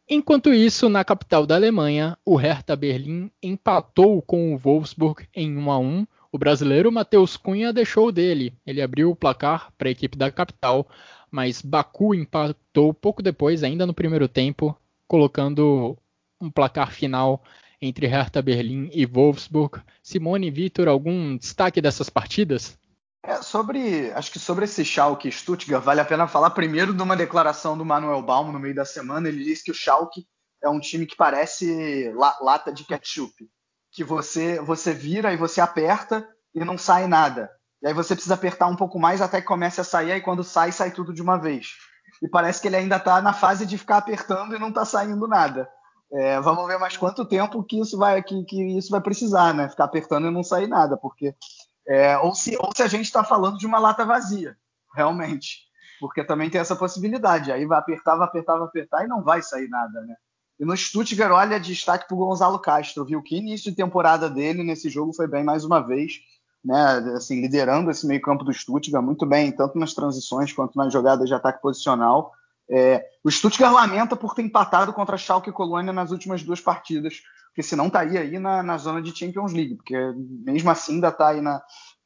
Enquanto 0.08 0.52
isso, 0.52 0.88
na 0.88 1.04
capital 1.04 1.46
da 1.46 1.54
Alemanha, 1.54 2.18
o 2.24 2.36
Hertha 2.36 2.76
Berlim 2.76 3.30
empatou 3.42 4.20
com 4.22 4.54
o 4.54 4.58
Wolfsburg 4.58 5.26
em 5.34 5.56
1 5.56 5.70
a 5.70 5.78
1. 5.78 6.06
O 6.32 6.38
brasileiro 6.38 6.92
Matheus 6.92 7.36
Cunha 7.36 7.72
deixou 7.72 8.12
dele. 8.12 8.54
Ele 8.64 8.80
abriu 8.80 9.10
o 9.10 9.16
placar 9.16 9.72
para 9.76 9.88
a 9.88 9.90
equipe 9.90 10.16
da 10.16 10.30
capital, 10.30 10.88
mas 11.30 11.60
Baku 11.60 12.14
empatou 12.14 12.94
pouco 12.94 13.22
depois, 13.22 13.64
ainda 13.64 13.84
no 13.84 13.92
primeiro 13.92 14.28
tempo, 14.28 14.76
colocando 15.08 15.98
um 16.40 16.50
placar 16.50 16.92
final 16.92 17.42
entre 17.82 18.06
Hertha 18.06 18.40
Berlim 18.40 18.90
e 18.92 19.04
Wolfsburg. 19.06 19.82
Simone 20.02 20.46
e 20.46 20.50
Vitor, 20.50 20.86
algum 20.86 21.36
destaque 21.36 21.80
dessas 21.80 22.08
partidas? 22.08 22.78
É, 23.22 23.42
sobre, 23.42 24.10
acho 24.12 24.30
que 24.30 24.38
sobre 24.38 24.64
esse 24.64 24.84
Schalke 24.84 25.30
Stuttgart, 25.30 25.82
vale 25.82 26.00
a 26.00 26.04
pena 26.04 26.28
falar 26.28 26.50
primeiro 26.50 26.94
de 26.94 27.02
uma 27.02 27.16
declaração 27.16 27.76
do 27.76 27.84
Manuel 27.84 28.22
Baum 28.22 28.52
no 28.52 28.58
meio 28.58 28.74
da 28.74 28.84
semana. 28.84 29.28
Ele 29.28 29.44
disse 29.44 29.64
que 29.64 29.70
o 29.70 29.74
Schalke 29.74 30.26
é 30.62 30.68
um 30.68 30.80
time 30.80 31.06
que 31.06 31.16
parece 31.16 32.10
la, 32.14 32.36
lata 32.40 32.72
de 32.72 32.84
ketchup, 32.84 33.48
que 34.00 34.04
você 34.04 34.58
você 34.60 34.94
vira 34.94 35.30
e 35.30 35.36
você 35.36 35.60
aperta 35.60 36.26
e 36.54 36.64
não 36.64 36.78
sai 36.78 37.06
nada. 37.06 37.50
E 37.82 37.86
aí 37.86 37.92
você 37.92 38.14
precisa 38.14 38.32
apertar 38.34 38.66
um 38.66 38.74
pouco 38.74 38.98
mais 38.98 39.20
até 39.20 39.42
que 39.42 39.46
comece 39.46 39.78
a 39.78 39.84
sair, 39.84 40.12
aí 40.12 40.20
quando 40.22 40.42
sai, 40.42 40.72
sai 40.72 40.90
tudo 40.90 41.12
de 41.12 41.20
uma 41.20 41.36
vez. 41.36 41.72
E 42.22 42.26
parece 42.26 42.62
que 42.62 42.68
ele 42.68 42.76
ainda 42.76 42.96
está 42.96 43.20
na 43.20 43.34
fase 43.34 43.66
de 43.66 43.76
ficar 43.76 43.98
apertando 43.98 44.56
e 44.56 44.58
não 44.58 44.70
está 44.70 44.86
saindo 44.86 45.28
nada. 45.28 45.68
É, 46.10 46.40
vamos 46.40 46.66
ver 46.66 46.78
mais 46.78 46.96
quanto 46.96 47.26
tempo 47.26 47.62
que 47.62 47.78
isso 47.78 47.98
vai 47.98 48.22
que, 48.22 48.42
que 48.44 48.78
isso 48.78 48.90
vai 48.90 49.02
precisar, 49.02 49.52
né? 49.52 49.68
Ficar 49.68 49.84
apertando 49.84 50.28
e 50.28 50.30
não 50.30 50.42
sair 50.42 50.66
nada, 50.66 50.96
porque 50.96 51.34
é, 51.86 52.16
ou, 52.16 52.34
se, 52.34 52.56
ou 52.56 52.70
se 52.74 52.82
a 52.82 52.88
gente 52.88 53.04
está 53.04 53.22
falando 53.22 53.58
de 53.58 53.66
uma 53.66 53.78
lata 53.78 54.06
vazia, 54.06 54.56
realmente. 54.94 55.58
Porque 56.00 56.24
também 56.24 56.48
tem 56.48 56.58
essa 56.58 56.74
possibilidade. 56.74 57.52
Aí 57.52 57.66
vai 57.66 57.78
apertar, 57.78 58.16
vai 58.16 58.26
apertar, 58.26 58.56
vai 58.56 58.66
apertar 58.66 59.04
e 59.04 59.08
não 59.08 59.22
vai 59.22 59.42
sair 59.42 59.68
nada, 59.68 60.00
né? 60.00 60.14
E 60.60 60.64
no 60.66 60.76
Stuttgart, 60.76 61.32
olha, 61.32 61.58
destaque 61.58 62.06
para 62.06 62.14
o 62.14 62.18
Gonzalo 62.18 62.58
Castro, 62.58 63.06
viu? 63.06 63.22
Que 63.22 63.38
início 63.38 63.70
de 63.70 63.76
temporada 63.76 64.28
dele 64.28 64.62
nesse 64.62 64.90
jogo 64.90 65.14
foi 65.14 65.26
bem 65.26 65.42
mais 65.42 65.64
uma 65.64 65.80
vez, 65.80 66.20
né? 66.62 66.98
Assim, 67.16 67.40
liderando 67.40 67.90
esse 67.90 68.06
meio-campo 68.06 68.44
do 68.44 68.52
Stuttgart 68.52 69.02
muito 69.02 69.24
bem, 69.24 69.50
tanto 69.50 69.78
nas 69.78 69.94
transições 69.94 70.52
quanto 70.52 70.76
nas 70.76 70.92
jogadas 70.92 71.26
de 71.26 71.34
ataque 71.34 71.62
posicional. 71.62 72.32
É, 72.70 73.02
o 73.24 73.30
Stuttgart 73.30 73.72
lamenta 73.72 74.14
por 74.14 74.34
ter 74.34 74.42
empatado 74.42 74.92
contra 74.92 75.14
a 75.14 75.18
Schalke 75.18 75.48
e 75.48 75.52
Colônia 75.52 75.94
nas 75.94 76.10
últimas 76.10 76.42
duas 76.42 76.60
partidas, 76.60 77.22
porque 77.46 77.62
senão 77.62 77.86
estaria 77.86 78.20
aí 78.20 78.38
na, 78.38 78.62
na 78.62 78.76
zona 78.76 79.00
de 79.00 79.16
Champions 79.16 79.54
League, 79.54 79.76
porque 79.76 79.96
mesmo 80.44 80.70
assim 80.70 80.96
ainda 80.96 81.08
está 81.08 81.28
aí 81.28 81.40
na, 81.40 81.62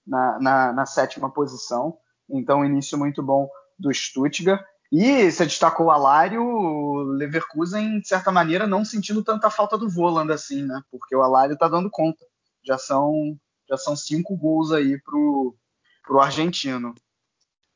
na, 0.07 0.39
na, 0.39 0.73
na, 0.73 0.87
sétima 0.87 1.29
posição. 1.29 1.99
Então, 2.31 2.65
início 2.65 2.97
muito 2.97 3.21
bom 3.21 3.49
do 3.77 3.93
Stuttgart. 3.93 4.65
E 4.93 5.31
você 5.31 5.45
destacou 5.45 5.87
o 5.87 5.91
Alário, 5.91 6.43
o 6.43 7.03
Leverkusen, 7.03 8.01
de 8.01 8.07
certa 8.07 8.31
maneira, 8.31 8.67
não 8.67 8.85
sentindo 8.85 9.25
tanta 9.25 9.51
falta 9.51 9.77
do 9.77 9.89
Voland 9.91 10.33
assim, 10.33 10.63
né? 10.63 10.81
Porque 10.91 11.15
o 11.17 11.23
Alário 11.23 11.55
está 11.55 11.69
dando 11.69 11.91
conta. 11.91 12.25
Já 12.63 12.79
são, 12.79 13.37
já 13.69 13.77
são 13.77 13.97
cinco 13.97 14.37
gols 14.37 14.71
aí 14.73 15.01
pro, 15.03 15.57
pro 16.03 16.21
argentino. 16.21 16.95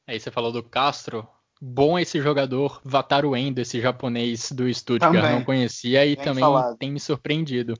Aí 0.06 0.18
você 0.20 0.30
falou 0.30 0.52
do 0.52 0.62
Castro, 0.62 1.28
bom 1.60 1.98
esse 1.98 2.20
jogador, 2.20 2.80
Wataru 2.84 3.36
Endo, 3.36 3.58
esse 3.58 3.80
japonês 3.80 4.52
do 4.52 4.72
Stuttgart, 4.72 5.12
também. 5.14 5.32
não 5.38 5.44
conhecia 5.44 6.06
e 6.06 6.14
Bem 6.16 6.24
também 6.24 6.44
falado. 6.44 6.76
tem 6.78 6.90
me 6.92 7.00
surpreendido. 7.00 7.74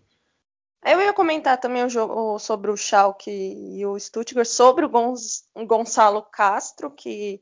Eu 0.84 1.00
ia 1.00 1.12
comentar 1.12 1.58
também 1.58 1.84
o 1.84 1.88
jogo 1.88 2.38
sobre 2.38 2.70
o 2.70 2.76
Schalke 2.76 3.30
e 3.30 3.84
o 3.86 3.98
Stuttgart, 3.98 4.46
sobre 4.46 4.84
o 4.84 4.90
Gonçalo 5.66 6.22
Castro, 6.22 6.90
que 6.90 7.40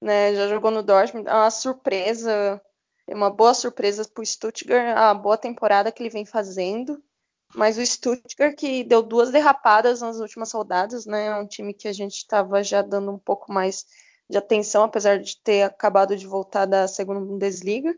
né, 0.00 0.34
já 0.34 0.48
jogou 0.48 0.70
no 0.70 0.82
Dortmund, 0.82 1.28
é 1.28 1.32
uma 1.32 1.50
surpresa, 1.50 2.60
é 3.06 3.14
uma 3.14 3.30
boa 3.30 3.54
surpresa 3.54 4.08
para 4.08 4.22
o 4.22 4.26
Stuttgart, 4.26 4.96
a 4.96 5.14
boa 5.14 5.36
temporada 5.36 5.90
que 5.90 6.02
ele 6.02 6.10
vem 6.10 6.24
fazendo. 6.24 7.02
Mas 7.54 7.78
o 7.78 7.86
Stuttgart 7.86 8.54
que 8.56 8.84
deu 8.84 9.02
duas 9.02 9.30
derrapadas 9.30 10.02
nas 10.02 10.18
últimas 10.18 10.52
rodadas, 10.52 11.06
né? 11.06 11.26
É 11.26 11.34
um 11.36 11.46
time 11.46 11.72
que 11.72 11.88
a 11.88 11.92
gente 11.92 12.16
estava 12.16 12.62
já 12.62 12.82
dando 12.82 13.10
um 13.10 13.18
pouco 13.18 13.50
mais 13.52 13.86
de 14.28 14.36
atenção, 14.36 14.84
apesar 14.84 15.18
de 15.18 15.40
ter 15.42 15.62
acabado 15.62 16.16
de 16.16 16.26
voltar 16.26 16.66
da 16.66 16.86
segunda 16.86 17.20
Bundesliga. 17.20 17.96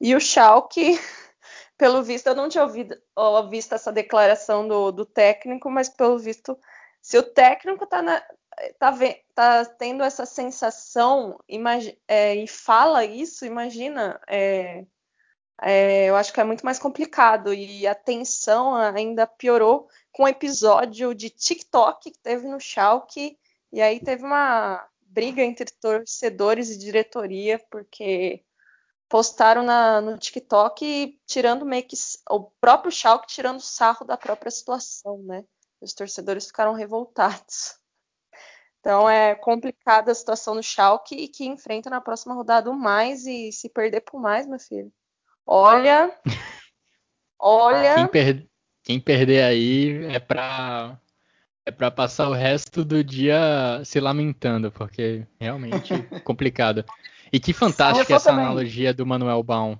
E 0.00 0.14
o 0.14 0.20
Schalke, 0.20 0.98
pelo 1.78 2.02
visto, 2.02 2.26
eu 2.26 2.34
não 2.34 2.48
tinha 2.48 2.64
ouvido, 2.64 2.96
ó, 3.14 3.46
visto 3.48 3.74
essa 3.74 3.92
declaração 3.92 4.66
do, 4.66 4.90
do, 4.90 5.06
técnico, 5.06 5.70
mas 5.70 5.88
pelo 5.88 6.18
visto, 6.18 6.58
se 7.00 7.16
o 7.16 7.22
técnico 7.22 7.84
está 7.84 8.02
tá, 8.78 8.92
tá 9.34 9.64
tendo 9.64 10.02
essa 10.02 10.26
sensação 10.26 11.38
é, 12.08 12.34
e 12.34 12.46
fala 12.46 13.04
isso, 13.04 13.44
imagina, 13.44 14.20
é, 14.28 14.84
é, 15.62 16.06
eu 16.06 16.16
acho 16.16 16.32
que 16.32 16.40
é 16.40 16.44
muito 16.44 16.64
mais 16.64 16.78
complicado. 16.78 17.52
E 17.52 17.86
a 17.86 17.94
tensão 17.94 18.74
ainda 18.74 19.26
piorou 19.26 19.88
com 20.12 20.24
o 20.24 20.28
episódio 20.28 21.14
de 21.14 21.30
TikTok 21.30 22.10
que 22.10 22.18
teve 22.18 22.46
no 22.48 22.60
Schalke, 22.60 23.38
e 23.72 23.80
aí 23.80 24.00
teve 24.00 24.24
uma 24.24 24.86
briga 25.00 25.42
entre 25.42 25.66
torcedores 25.80 26.70
e 26.70 26.78
diretoria, 26.78 27.58
porque 27.70 28.44
postaram 29.08 29.62
na, 29.62 30.00
no 30.00 30.16
TikTok 30.16 31.20
tirando 31.26 31.66
meio 31.66 31.86
que 31.86 31.96
o 32.28 32.44
próprio 32.60 32.92
Schalke 32.92 33.26
tirando 33.26 33.60
sarro 33.60 34.06
da 34.06 34.16
própria 34.16 34.50
situação, 34.50 35.18
né? 35.24 35.44
Os 35.80 35.94
torcedores 35.94 36.46
ficaram 36.46 36.74
revoltados. 36.74 37.79
Então 38.80 39.08
é 39.08 39.34
complicada 39.34 40.10
a 40.10 40.14
situação 40.14 40.56
do 40.56 40.62
Schalke 40.62 41.14
e 41.14 41.28
que 41.28 41.44
enfrenta 41.46 41.90
na 41.90 42.00
próxima 42.00 42.34
rodada 42.34 42.70
o 42.70 42.78
mais 42.78 43.26
e 43.26 43.52
se 43.52 43.68
perder 43.68 44.00
por 44.00 44.20
mais, 44.20 44.46
meu 44.46 44.58
filho. 44.58 44.90
Olha, 45.46 46.10
olha. 47.38 47.94
Quem, 47.96 48.06
per... 48.08 48.46
Quem 48.82 49.00
perder 49.00 49.42
aí 49.42 50.06
é 50.06 50.18
para 50.18 50.98
é 51.66 51.70
para 51.70 51.90
passar 51.90 52.28
o 52.28 52.32
resto 52.32 52.84
do 52.84 53.04
dia 53.04 53.82
se 53.84 54.00
lamentando, 54.00 54.72
porque 54.72 55.26
realmente 55.38 55.92
complicado. 56.24 56.84
E 57.32 57.38
que 57.38 57.52
fantástica 57.52 58.14
essa 58.14 58.30
também. 58.30 58.44
analogia 58.44 58.92
do 58.92 59.06
Manuel 59.06 59.42
Baum. 59.42 59.76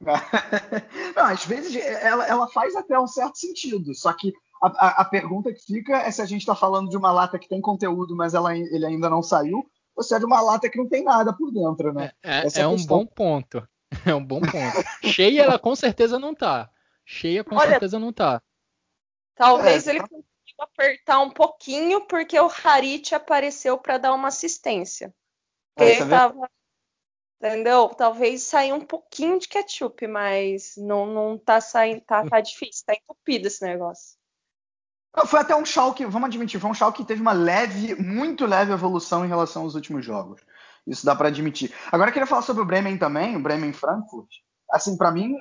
Não, 1.14 1.24
às 1.24 1.44
vezes 1.44 1.76
ela, 1.76 2.26
ela, 2.26 2.48
faz 2.48 2.74
até 2.74 2.98
um 2.98 3.06
certo 3.06 3.38
sentido, 3.38 3.94
só 3.94 4.12
que 4.12 4.32
a, 4.66 5.02
a, 5.02 5.04
pergunta 5.04 5.52
que 5.52 5.62
fica 5.62 5.96
é 5.98 6.10
se 6.10 6.22
a 6.22 6.24
gente 6.24 6.40
está 6.40 6.54
falando 6.54 6.88
de 6.88 6.96
uma 6.96 7.12
lata 7.12 7.38
que 7.38 7.48
tem 7.48 7.60
conteúdo, 7.60 8.16
mas 8.16 8.34
ela, 8.34 8.56
ele 8.56 8.86
ainda 8.86 9.10
não 9.10 9.22
saiu, 9.22 9.68
ou 9.94 10.02
se 10.02 10.14
é 10.14 10.18
de 10.18 10.24
uma 10.24 10.40
lata 10.40 10.68
que 10.68 10.78
não 10.78 10.88
tem 10.88 11.04
nada 11.04 11.32
por 11.32 11.52
dentro, 11.52 11.92
né? 11.92 12.12
É, 12.22 12.46
é, 12.46 12.60
é 12.62 12.66
um 12.66 12.84
bom 12.84 13.06
ponto. 13.06 13.66
É 14.04 14.12
um 14.12 14.24
bom 14.24 14.40
ponto. 14.40 15.08
Cheia 15.08 15.42
ela 15.42 15.56
com 15.56 15.72
certeza 15.76 16.18
não 16.18 16.34
tá. 16.34 16.68
Cheia 17.06 17.44
com 17.44 17.54
Olha, 17.54 17.70
certeza 17.70 17.96
não 17.96 18.12
tá. 18.12 18.42
Talvez 19.36 19.86
é, 19.86 19.90
ele 19.90 20.00
consiga 20.00 20.24
apertar 20.58 21.20
um 21.20 21.30
pouquinho 21.30 22.00
porque 22.00 22.36
o 22.40 22.50
Harit 22.64 23.14
apareceu 23.14 23.78
para 23.78 23.98
dar 23.98 24.12
uma 24.12 24.28
assistência. 24.28 25.14
É, 25.76 25.90
ele 25.90 26.10
tava 26.10 26.50
Entendeu? 27.44 27.88
Talvez 27.90 28.42
saia 28.44 28.74
um 28.74 28.80
pouquinho 28.80 29.38
de 29.38 29.46
ketchup, 29.46 30.06
mas 30.06 30.76
não, 30.78 31.04
não 31.04 31.36
tá 31.36 31.60
saindo, 31.60 32.00
tá, 32.00 32.26
tá 32.26 32.40
difícil, 32.40 32.86
tá 32.86 32.94
entupido 32.94 33.48
esse 33.48 33.62
negócio. 33.62 34.16
Foi 35.26 35.40
até 35.40 35.54
um 35.54 35.64
Schalke, 35.64 36.04
vamos 36.06 36.26
admitir, 36.26 36.60
foi 36.60 36.70
um 36.70 36.74
Schalke 36.74 37.02
que 37.02 37.08
teve 37.08 37.22
uma 37.22 37.32
leve, 37.32 37.94
muito 37.94 38.46
leve 38.46 38.72
evolução 38.72 39.24
em 39.24 39.28
relação 39.28 39.62
aos 39.62 39.74
últimos 39.74 40.04
jogos. 40.04 40.40
Isso 40.86 41.06
dá 41.06 41.14
para 41.14 41.28
admitir. 41.28 41.72
Agora 41.90 42.10
eu 42.10 42.12
queria 42.12 42.26
falar 42.26 42.42
sobre 42.42 42.62
o 42.62 42.66
Bremen 42.66 42.98
também, 42.98 43.36
o 43.36 43.40
Bremen 43.40 43.72
Frankfurt. 43.72 44.28
Assim, 44.70 44.96
para 44.96 45.10
mim, 45.10 45.34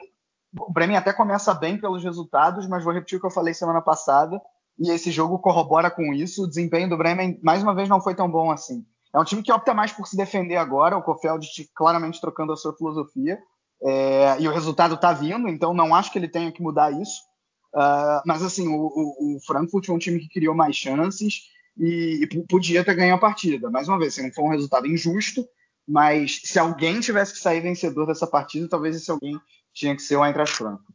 o 0.58 0.72
Bremen 0.72 0.96
até 0.96 1.12
começa 1.12 1.54
bem 1.54 1.78
pelos 1.78 2.04
resultados, 2.04 2.68
mas 2.68 2.84
vou 2.84 2.94
repetir 2.94 3.18
o 3.18 3.22
que 3.22 3.28
eu 3.28 3.32
falei 3.32 3.54
semana 3.54 3.82
passada, 3.82 4.40
e 4.80 4.90
esse 4.92 5.12
jogo 5.12 5.40
corrobora 5.40 5.90
com 5.90 6.14
isso. 6.14 6.44
O 6.44 6.48
desempenho 6.48 6.90
do 6.90 6.98
Bremen, 6.98 7.40
mais 7.44 7.64
uma 7.64 7.76
vez, 7.76 7.90
não 7.90 8.02
foi 8.02 8.16
tão 8.16 8.30
bom 8.30 8.52
assim. 8.52 8.86
É 9.14 9.20
um 9.20 9.24
time 9.24 9.44
que 9.44 9.52
opta 9.52 9.74
mais 9.74 9.92
por 9.92 10.08
se 10.08 10.16
defender 10.16 10.58
agora, 10.58 10.98
o 10.98 11.04
Kofeld 11.04 11.46
claramente 11.76 12.22
trocando 12.22 12.54
a 12.54 12.58
sua 12.58 12.76
filosofia, 12.76 13.40
é, 13.84 14.40
e 14.40 14.48
o 14.48 14.52
resultado 14.52 14.96
está 14.96 15.12
vindo, 15.12 15.48
então 15.48 15.74
não 15.74 15.94
acho 15.94 16.12
que 16.12 16.18
ele 16.18 16.28
tenha 16.28 16.52
que 16.52 16.62
mudar 16.62 16.92
isso. 16.92 17.22
Uh, 17.74 18.22
mas 18.26 18.44
assim, 18.44 18.68
o, 18.68 18.86
o, 18.86 19.40
Frankfurt 19.46 19.88
foi 19.88 19.96
um 19.96 20.00
time 20.00 20.20
que 20.20 20.30
criou 20.30 20.54
mais 20.54 20.76
chances 20.76 21.50
e, 21.76 22.22
e, 22.22 22.44
podia 22.48 22.84
ter 22.84 22.94
ganho 22.94 23.16
a 23.16 23.20
partida. 23.20 23.70
Mais 23.72 23.88
uma 23.88 23.98
vez, 23.98 24.14
assim, 24.14 24.28
não 24.28 24.34
foi 24.34 24.44
um 24.44 24.50
resultado 24.50 24.86
injusto, 24.86 25.44
mas 25.88 26.42
se 26.44 26.60
alguém 26.60 27.00
tivesse 27.00 27.34
que 27.34 27.40
sair 27.40 27.62
vencedor 27.62 28.06
dessa 28.06 28.28
partida, 28.28 28.68
talvez 28.70 28.96
esse 28.96 29.10
alguém 29.10 29.40
tinha 29.74 29.96
que 29.96 30.04
ser 30.04 30.16
o 30.18 30.26
Eintracht 30.26 30.56
Frankfurt. 30.56 30.94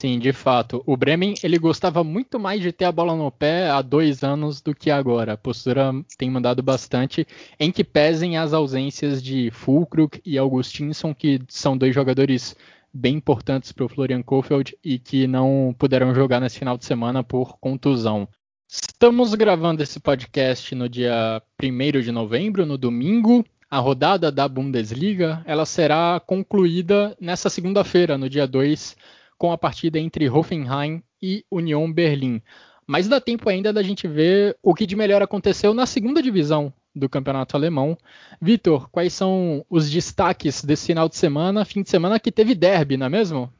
Sim, 0.00 0.18
de 0.18 0.32
fato. 0.32 0.82
O 0.84 0.96
Bremen 0.96 1.34
ele 1.42 1.58
gostava 1.58 2.04
muito 2.04 2.38
mais 2.38 2.60
de 2.60 2.70
ter 2.70 2.84
a 2.84 2.92
bola 2.92 3.16
no 3.16 3.32
pé 3.32 3.70
há 3.70 3.80
dois 3.80 4.22
anos 4.22 4.60
do 4.60 4.74
que 4.74 4.90
agora. 4.90 5.32
A 5.32 5.36
postura 5.36 5.92
tem 6.18 6.30
mandado 6.30 6.62
bastante, 6.62 7.26
em 7.58 7.72
que 7.72 7.82
pesem 7.82 8.36
as 8.36 8.52
ausências 8.52 9.22
de 9.22 9.50
Fulkrug 9.50 10.20
e 10.24 10.36
Augustinsson, 10.36 11.14
que 11.14 11.40
são 11.48 11.76
dois 11.76 11.94
jogadores 11.94 12.54
bem 12.98 13.14
importantes 13.14 13.70
para 13.70 13.84
o 13.84 13.88
Florian 13.88 14.22
Kofeld 14.22 14.76
e 14.84 14.98
que 14.98 15.28
não 15.28 15.74
puderam 15.78 16.12
jogar 16.12 16.40
nesse 16.40 16.58
final 16.58 16.76
de 16.76 16.84
semana 16.84 17.22
por 17.22 17.56
contusão. 17.58 18.28
Estamos 18.68 19.34
gravando 19.34 19.82
esse 19.82 20.00
podcast 20.00 20.74
no 20.74 20.88
dia 20.88 21.40
1 21.62 22.00
de 22.02 22.10
novembro, 22.10 22.66
no 22.66 22.76
domingo. 22.76 23.44
A 23.70 23.78
rodada 23.78 24.32
da 24.32 24.48
Bundesliga 24.48 25.42
ela 25.46 25.64
será 25.64 26.20
concluída 26.26 27.16
nessa 27.20 27.48
segunda-feira, 27.48 28.18
no 28.18 28.28
dia 28.28 28.46
2 28.46 28.96
com 29.38 29.52
a 29.52 29.58
partida 29.58 30.00
entre 30.00 30.28
Hoffenheim 30.28 31.00
e 31.22 31.44
Union 31.50 31.92
Berlim. 31.92 32.42
Mas 32.84 33.06
dá 33.06 33.20
tempo 33.20 33.48
ainda 33.48 33.72
da 33.72 33.82
gente 33.82 34.08
ver 34.08 34.56
o 34.60 34.74
que 34.74 34.86
de 34.86 34.96
melhor 34.96 35.22
aconteceu 35.22 35.72
na 35.72 35.86
segunda 35.86 36.20
divisão 36.20 36.72
do 36.98 37.08
campeonato 37.08 37.56
alemão. 37.56 37.96
Vitor, 38.40 38.88
quais 38.90 39.12
são 39.12 39.64
os 39.70 39.90
destaques 39.90 40.62
desse 40.62 40.86
final 40.86 41.08
de 41.08 41.16
semana? 41.16 41.64
Fim 41.64 41.82
de 41.82 41.90
semana 41.90 42.20
que 42.20 42.32
teve 42.32 42.54
derby, 42.54 42.96
não 42.96 43.06
é 43.06 43.08
mesmo? 43.08 43.52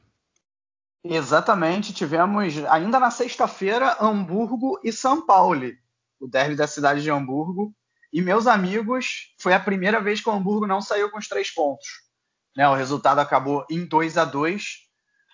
Exatamente, 1.04 1.94
tivemos 1.94 2.58
ainda 2.66 2.98
na 2.98 3.10
sexta-feira 3.10 3.96
Hamburgo 4.00 4.78
e 4.82 4.92
São 4.92 5.24
Paulo, 5.24 5.72
o 6.20 6.26
derby 6.26 6.56
da 6.56 6.66
cidade 6.66 7.02
de 7.02 7.10
Hamburgo. 7.10 7.72
E 8.12 8.20
meus 8.20 8.46
amigos, 8.46 9.34
foi 9.38 9.54
a 9.54 9.60
primeira 9.60 10.00
vez 10.00 10.20
que 10.20 10.28
o 10.28 10.32
Hamburgo 10.32 10.66
não 10.66 10.80
saiu 10.80 11.10
com 11.10 11.18
os 11.18 11.28
três 11.28 11.50
pontos. 11.50 11.86
Né, 12.56 12.68
o 12.68 12.74
resultado 12.74 13.20
acabou 13.20 13.64
em 13.70 13.86
2 13.86 14.18
a 14.18 14.24
2 14.24 14.88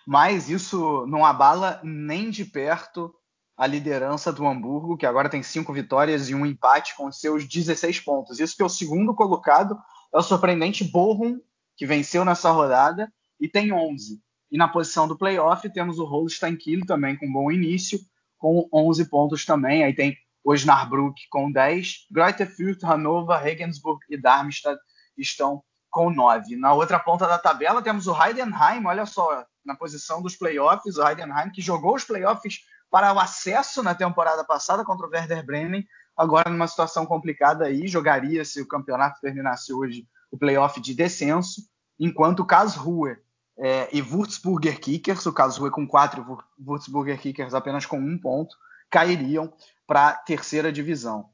mas 0.05 0.49
isso 0.49 1.05
não 1.07 1.25
abala 1.25 1.81
nem 1.83 2.29
de 2.29 2.45
perto 2.45 3.13
a 3.57 3.65
liderança 3.65 4.33
do 4.33 4.45
Hamburgo, 4.45 4.97
que 4.97 5.05
agora 5.05 5.29
tem 5.29 5.41
cinco 5.41 5.71
vitórias 5.71 6.29
e 6.29 6.35
um 6.35 6.45
empate 6.45 6.95
com 6.95 7.11
seus 7.11 7.45
16 7.45 8.01
pontos. 8.01 8.39
Isso 8.39 8.55
que 8.55 8.61
é 8.61 8.65
o 8.65 8.69
segundo 8.69 9.15
colocado 9.15 9.77
é 10.13 10.17
o 10.17 10.21
surpreendente 10.21 10.83
Bochum, 10.83 11.39
que 11.77 11.85
venceu 11.85 12.25
nessa 12.25 12.51
rodada 12.51 13.11
e 13.39 13.47
tem 13.47 13.71
11. 13.71 14.21
E 14.51 14.57
na 14.57 14.67
posição 14.67 15.07
do 15.07 15.17
playoff 15.17 15.69
temos 15.69 15.99
o 15.99 16.05
Holstein 16.05 16.55
Kiel 16.55 16.85
também 16.85 17.15
com 17.17 17.31
bom 17.31 17.51
início, 17.51 17.99
com 18.37 18.67
11 18.73 19.09
pontos 19.09 19.45
também. 19.45 19.83
Aí 19.83 19.93
tem 19.93 20.17
Osnabrück 20.43 21.19
com 21.29 21.51
10, 21.51 22.07
Greuther 22.11 22.49
Hannover, 22.83 23.41
Regensburg 23.41 23.99
e 24.09 24.17
Darmstadt 24.17 24.79
estão 25.17 25.63
com 25.89 26.09
9. 26.09 26.55
Na 26.57 26.73
outra 26.73 26.99
ponta 26.99 27.25
da 27.25 27.39
tabela 27.39 27.81
temos 27.81 28.05
o 28.05 28.13
Heidenheim, 28.13 28.85
olha 28.85 29.05
só, 29.05 29.45
na 29.65 29.75
posição 29.75 30.21
dos 30.21 30.35
playoffs, 30.35 30.97
o 30.97 31.07
Heidenheim, 31.07 31.51
que 31.51 31.61
jogou 31.61 31.95
os 31.95 32.03
playoffs 32.03 32.59
para 32.89 33.13
o 33.13 33.19
acesso 33.19 33.83
na 33.83 33.93
temporada 33.93 34.43
passada 34.43 34.83
contra 34.83 35.05
o 35.05 35.09
Werder 35.09 35.45
Bremen, 35.45 35.85
agora 36.15 36.49
numa 36.49 36.67
situação 36.67 37.05
complicada 37.05 37.65
aí, 37.65 37.87
jogaria 37.87 38.45
se 38.45 38.61
o 38.61 38.67
campeonato 38.67 39.19
terminasse 39.19 39.73
hoje 39.73 40.07
o 40.31 40.37
playoff 40.37 40.79
de 40.79 40.93
descenso, 40.93 41.61
enquanto 41.99 42.41
o 42.41 42.45
Karlsruhe 42.45 43.17
é, 43.57 43.89
e 43.95 44.01
Würzburger 44.01 44.79
Kickers, 44.79 45.25
o 45.25 45.33
Karlsruhe 45.33 45.71
com 45.71 45.87
quatro 45.87 46.43
Würzburger 46.59 47.19
Kickers 47.19 47.53
apenas 47.53 47.85
com 47.85 47.97
um 47.97 48.17
ponto, 48.17 48.55
cairiam 48.89 49.53
para 49.87 50.09
a 50.09 50.13
terceira 50.13 50.71
divisão. 50.71 51.29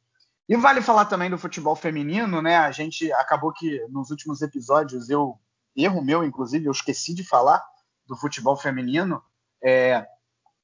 E 0.47 0.58
vale 0.58 0.82
falar 0.82 1.06
também 1.06 1.30
do 1.30 1.38
futebol 1.38 1.76
feminino, 1.76 2.41
né? 2.41 2.58
A 2.58 2.72
gente 2.72 3.12
acabou 3.14 3.54
que 3.54 3.86
nos 3.88 4.12
últimos 4.12 4.41
episódios 4.41 5.10
eu 5.10 5.39
erro 5.76 6.04
meu, 6.04 6.24
inclusive, 6.24 6.66
eu 6.66 6.72
esqueci 6.72 7.14
de 7.14 7.24
falar 7.24 7.64
do 8.06 8.16
futebol 8.18 8.58
feminino. 8.58 9.24
É, 9.64 10.06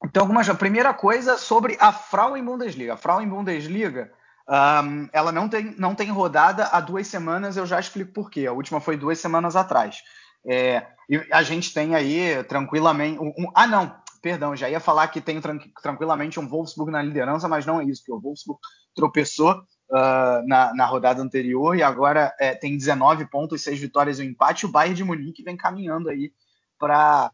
então, 0.04 0.24
algumas, 0.24 0.48
a 0.48 0.56
primeira 0.56 0.93
coisa 0.93 1.38
sobre 1.38 1.78
a 1.80 1.91
Frauen 1.91 2.43
Bundesliga. 2.43 2.93
A 2.93 2.98
Frauen 2.98 3.28
Bundesliga, 3.28 4.12
um, 4.48 5.10
ela 5.12 5.32
não 5.32 5.50
tem, 5.50 5.76
não 5.78 5.95
tem 5.95 6.10
rodada 6.10 6.66
há 6.66 6.80
duas 6.80 7.08
semanas, 7.08 7.58
eu 7.58 7.66
já 7.66 7.80
explico 7.80 8.14
por 8.14 8.30
quê. 8.30 8.45
A 8.45 8.54
última 8.54 8.80
foi 8.80 8.95
duas 8.95 9.20
semanas 9.20 9.56
atrás. 9.56 10.02
É, 10.45 10.86
e 11.10 11.18
a 11.32 11.41
gente 11.41 11.74
tem 11.74 11.95
aí 11.95 12.43
tranquilamente. 12.43 13.20
Um, 13.20 13.30
um, 13.38 13.52
ah, 13.56 13.66
não, 13.66 13.95
perdão, 14.22 14.56
já 14.56 14.70
ia 14.70 14.80
falar 14.80 15.08
que 15.08 15.20
tem 15.20 15.41
tranquilamente 15.82 16.39
um 16.39 16.48
Wolfsburg 16.48 16.91
na 16.91 17.02
liderança, 17.02 17.48
mas 17.48 17.66
não 17.66 17.82
é 17.82 17.86
isso, 17.86 18.02
porque 18.02 18.14
o 18.14 18.22
Wolfsburg 18.22 18.60
tropeçou 18.95 19.54
uh, 19.54 20.48
na, 20.48 20.74
na, 20.74 20.86
rodada 20.86 21.22
anterior 21.22 21.76
e 21.76 21.84
agora 21.84 22.34
é, 22.39 22.54
tem 22.54 22.78
19 22.78 23.30
pontos, 23.30 23.64
6 23.64 23.80
vitórias 23.80 24.20
e 24.20 24.24
um 24.24 24.26
empate. 24.26 24.66
O 24.66 24.72
Bayern 24.72 24.95
de 24.95 25.04
Munique 25.04 25.43
vem 25.43 25.58
caminhando 25.58 26.10
aí 26.10 26.32
para 26.80 27.32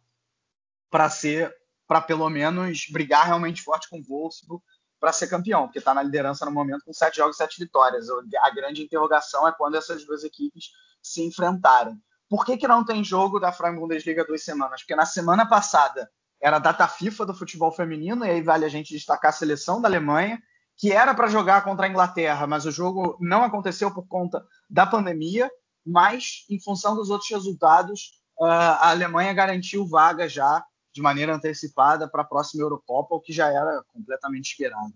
para 0.89 1.09
ser, 1.09 1.51
para 1.87 2.01
pelo 2.01 2.29
menos 2.29 2.85
brigar 2.89 3.25
realmente 3.25 3.61
forte 3.61 3.89
com 3.89 3.99
o 3.99 4.03
Wolfsburg 4.03 4.63
para 4.99 5.11
ser 5.11 5.27
campeão, 5.27 5.63
porque 5.63 5.79
está 5.79 5.93
na 5.93 6.01
liderança 6.01 6.45
no 6.45 6.51
momento 6.51 6.85
com 6.85 6.93
sete 6.93 7.17
jogos, 7.17 7.35
sete 7.35 7.59
vitórias. 7.59 8.07
A 8.41 8.49
grande 8.51 8.81
interrogação 8.81 9.47
é 9.47 9.51
quando 9.51 9.75
essas 9.75 10.05
duas 10.05 10.23
equipes 10.23 10.69
se 11.01 11.21
enfrentarem. 11.21 12.01
Por 12.29 12.45
que, 12.45 12.55
que 12.55 12.67
não 12.67 12.85
tem 12.85 13.03
jogo 13.03 13.39
da 13.39 13.51
Frauen 13.51 13.75
Bundesliga 13.75 14.25
duas 14.25 14.43
semanas? 14.43 14.81
Porque 14.81 14.95
na 14.95 15.05
semana 15.05 15.45
passada 15.45 16.09
era 16.41 16.55
a 16.55 16.59
data 16.59 16.87
FIFA 16.87 17.25
do 17.25 17.33
futebol 17.33 17.71
feminino, 17.71 18.25
e 18.25 18.29
aí 18.29 18.41
vale 18.41 18.65
a 18.65 18.69
gente 18.69 18.93
destacar 18.93 19.29
a 19.29 19.33
seleção 19.33 19.81
da 19.81 19.87
Alemanha, 19.87 20.41
que 20.77 20.91
era 20.91 21.13
para 21.13 21.27
jogar 21.27 21.63
contra 21.63 21.85
a 21.85 21.89
Inglaterra, 21.89 22.47
mas 22.47 22.65
o 22.65 22.71
jogo 22.71 23.17
não 23.19 23.43
aconteceu 23.43 23.93
por 23.93 24.07
conta 24.07 24.43
da 24.69 24.85
pandemia, 24.85 25.51
mas 25.85 26.45
em 26.49 26.59
função 26.59 26.95
dos 26.95 27.09
outros 27.09 27.29
resultados, 27.29 28.21
a 28.41 28.89
Alemanha 28.89 29.33
garantiu 29.33 29.85
vaga 29.85 30.27
já 30.27 30.63
de 30.93 31.01
maneira 31.01 31.35
antecipada 31.35 32.07
para 32.07 32.21
a 32.21 32.25
próxima 32.25 32.63
Eurocopa, 32.63 33.15
o 33.15 33.19
que 33.19 33.33
já 33.33 33.47
era 33.47 33.83
completamente 33.87 34.51
esperado. 34.51 34.93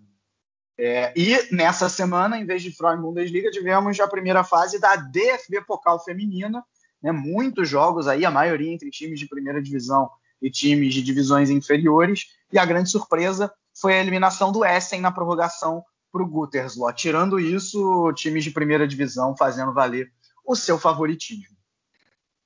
É, 0.80 1.12
e 1.16 1.54
nessa 1.54 1.90
semana, 1.90 2.38
em 2.38 2.46
vez 2.46 2.62
de 2.62 2.72
Frauen 2.72 3.02
Bundesliga, 3.02 3.50
tivemos 3.50 4.00
a 4.00 4.08
primeira 4.08 4.44
fase 4.44 4.80
da 4.80 4.96
DFB 4.96 5.66
Pokal 5.66 6.00
Feminina, 6.04 6.64
né? 7.02 7.12
Muitos 7.12 7.68
jogos 7.68 8.08
aí, 8.08 8.26
a 8.26 8.32
maioria 8.32 8.72
entre 8.72 8.90
times 8.90 9.20
de 9.20 9.28
primeira 9.28 9.62
divisão 9.62 10.10
e 10.42 10.52
times 10.52 10.94
de 10.94 11.02
divisões 11.02 11.50
inferiores. 11.50 12.28
E 12.52 12.60
a 12.60 12.66
grande 12.66 12.90
surpresa 12.90 13.52
foi 13.74 13.94
a 13.94 14.00
eliminação 14.00 14.52
do 14.52 14.64
Essen 14.64 15.02
na 15.02 15.12
prorrogação 15.12 15.84
para 16.12 16.24
o 16.24 16.28
Gutersloh. 16.28 16.94
Tirando 16.94 17.40
isso, 17.40 18.14
times 18.14 18.44
de 18.44 18.52
primeira 18.52 18.88
divisão 18.88 19.36
fazendo 19.36 19.74
valer 19.74 20.12
o 20.46 20.56
seu 20.56 20.78
favoritismo. 20.78 21.57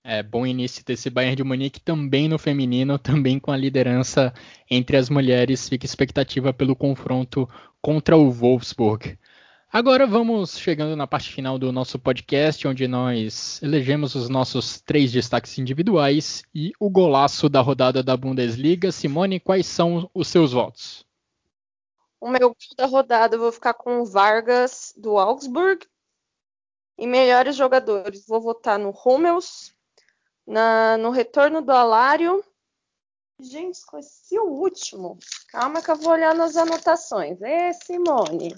É, 0.03 0.23
bom 0.23 0.47
início 0.47 0.83
desse 0.83 1.11
Bayern 1.11 1.35
de 1.35 1.43
Munique 1.43 1.79
também 1.79 2.27
no 2.27 2.39
feminino, 2.39 2.97
também 2.99 3.39
com 3.39 3.51
a 3.51 3.57
liderança 3.57 4.33
entre 4.69 4.97
as 4.97 5.09
mulheres. 5.09 5.69
Fica 5.69 5.85
expectativa 5.85 6.51
pelo 6.51 6.75
confronto 6.75 7.47
contra 7.81 8.17
o 8.17 8.31
Wolfsburg. 8.31 9.17
Agora 9.73 10.05
vamos 10.05 10.57
chegando 10.57 10.97
na 10.97 11.07
parte 11.07 11.31
final 11.31 11.57
do 11.57 11.71
nosso 11.71 11.97
podcast, 11.97 12.67
onde 12.67 12.89
nós 12.89 13.61
elegemos 13.63 14.15
os 14.15 14.27
nossos 14.27 14.81
três 14.81 15.11
destaques 15.13 15.57
individuais 15.57 16.43
e 16.53 16.73
o 16.77 16.89
golaço 16.89 17.47
da 17.47 17.61
rodada 17.61 18.03
da 18.03 18.17
Bundesliga. 18.17 18.91
Simone, 18.91 19.39
quais 19.39 19.65
são 19.65 20.09
os 20.13 20.27
seus 20.27 20.51
votos? 20.51 21.05
O 22.19 22.29
meu 22.29 22.49
gol 22.49 22.57
da 22.75 22.85
rodada 22.85 23.35
eu 23.35 23.39
vou 23.39 23.51
ficar 23.51 23.73
com 23.73 24.01
o 24.01 24.05
Vargas 24.05 24.93
do 24.97 25.17
Augsburg. 25.17 25.87
E 26.97 27.07
melhores 27.07 27.55
jogadores, 27.55 28.27
vou 28.27 28.41
votar 28.41 28.77
no 28.77 28.93
Hummels, 29.05 29.73
na, 30.51 30.97
no 30.97 31.11
retorno 31.11 31.61
do 31.61 31.71
Alário. 31.71 32.43
Gente, 33.39 33.75
esqueci 33.75 34.37
o 34.37 34.43
último. 34.43 35.17
Calma 35.47 35.81
que 35.81 35.89
eu 35.89 35.95
vou 35.95 36.11
olhar 36.11 36.35
nas 36.35 36.57
anotações. 36.57 37.41
Ê, 37.41 37.73
Simone. 37.73 38.53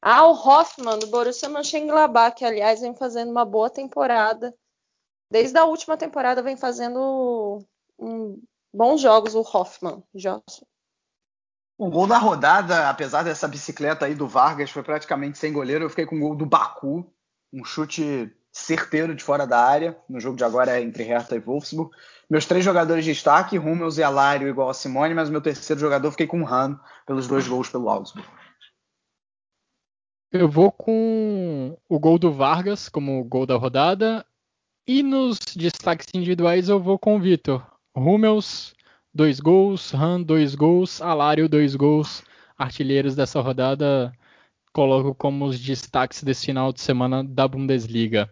Ah, 0.00 0.26
o 0.26 0.32
Hoffman, 0.32 0.98
do 0.98 1.08
Borussia 1.08 1.48
Mönchengladbach, 1.48 2.36
que 2.36 2.44
aliás 2.44 2.80
vem 2.80 2.94
fazendo 2.94 3.30
uma 3.30 3.44
boa 3.44 3.70
temporada. 3.70 4.54
Desde 5.30 5.58
a 5.58 5.64
última 5.64 5.96
temporada 5.96 6.42
vem 6.42 6.56
fazendo 6.56 7.64
um, 7.98 8.40
bons 8.72 9.00
jogos 9.00 9.34
o 9.34 9.40
Hoffman, 9.40 10.02
Johnson. 10.14 10.64
O 11.76 11.90
gol 11.90 12.06
da 12.06 12.18
rodada, 12.18 12.88
apesar 12.88 13.22
dessa 13.22 13.48
bicicleta 13.48 14.04
aí 14.04 14.14
do 14.14 14.28
Vargas, 14.28 14.70
foi 14.70 14.82
praticamente 14.82 15.38
sem 15.38 15.52
goleiro. 15.52 15.84
Eu 15.84 15.90
fiquei 15.90 16.06
com 16.06 16.16
o 16.16 16.20
gol 16.20 16.36
do 16.36 16.46
Baku, 16.46 17.10
um 17.52 17.64
chute 17.64 18.32
certeiro 18.52 19.14
de 19.14 19.22
fora 19.22 19.46
da 19.46 19.58
área. 19.58 19.96
No 20.08 20.20
jogo 20.20 20.36
de 20.36 20.44
agora 20.44 20.78
é 20.78 20.82
entre 20.82 21.02
Hertha 21.02 21.36
e 21.36 21.40
Wolfsburg. 21.40 21.90
Meus 22.28 22.44
três 22.44 22.64
jogadores 22.64 23.04
de 23.04 23.12
destaque, 23.12 23.58
Hummels 23.58 23.96
e 23.98 24.02
Alário 24.02 24.48
igual 24.48 24.68
a 24.68 24.74
Simone, 24.74 25.14
mas 25.14 25.30
meu 25.30 25.40
terceiro 25.40 25.80
jogador 25.80 26.10
fiquei 26.10 26.26
com 26.26 26.42
o 26.42 26.46
Han 26.46 26.78
pelos 27.06 27.26
dois 27.26 27.48
gols 27.48 27.70
pelo 27.70 27.88
Augsburg. 27.88 28.28
Eu 30.30 30.46
vou 30.46 30.70
com 30.70 31.78
o 31.88 31.98
gol 31.98 32.18
do 32.18 32.30
Vargas 32.30 32.88
como 32.88 33.24
gol 33.24 33.46
da 33.46 33.56
rodada. 33.56 34.26
E 34.86 35.02
nos 35.02 35.38
destaques 35.56 36.06
individuais 36.14 36.68
eu 36.68 36.78
vou 36.78 36.98
com 36.98 37.16
o 37.16 37.20
Vitor. 37.20 37.64
Hummels, 37.96 38.74
dois 39.14 39.40
gols. 39.40 39.94
Han, 39.94 40.20
dois 40.22 40.54
gols. 40.54 41.00
Alário, 41.00 41.48
dois 41.48 41.74
gols. 41.74 42.22
Artilheiros 42.58 43.14
dessa 43.14 43.40
rodada 43.40 44.12
coloco 44.78 45.12
como 45.12 45.44
os 45.44 45.58
destaques 45.58 46.22
desse 46.22 46.46
final 46.46 46.72
de 46.72 46.80
semana 46.80 47.24
da 47.24 47.48
Bundesliga. 47.48 48.30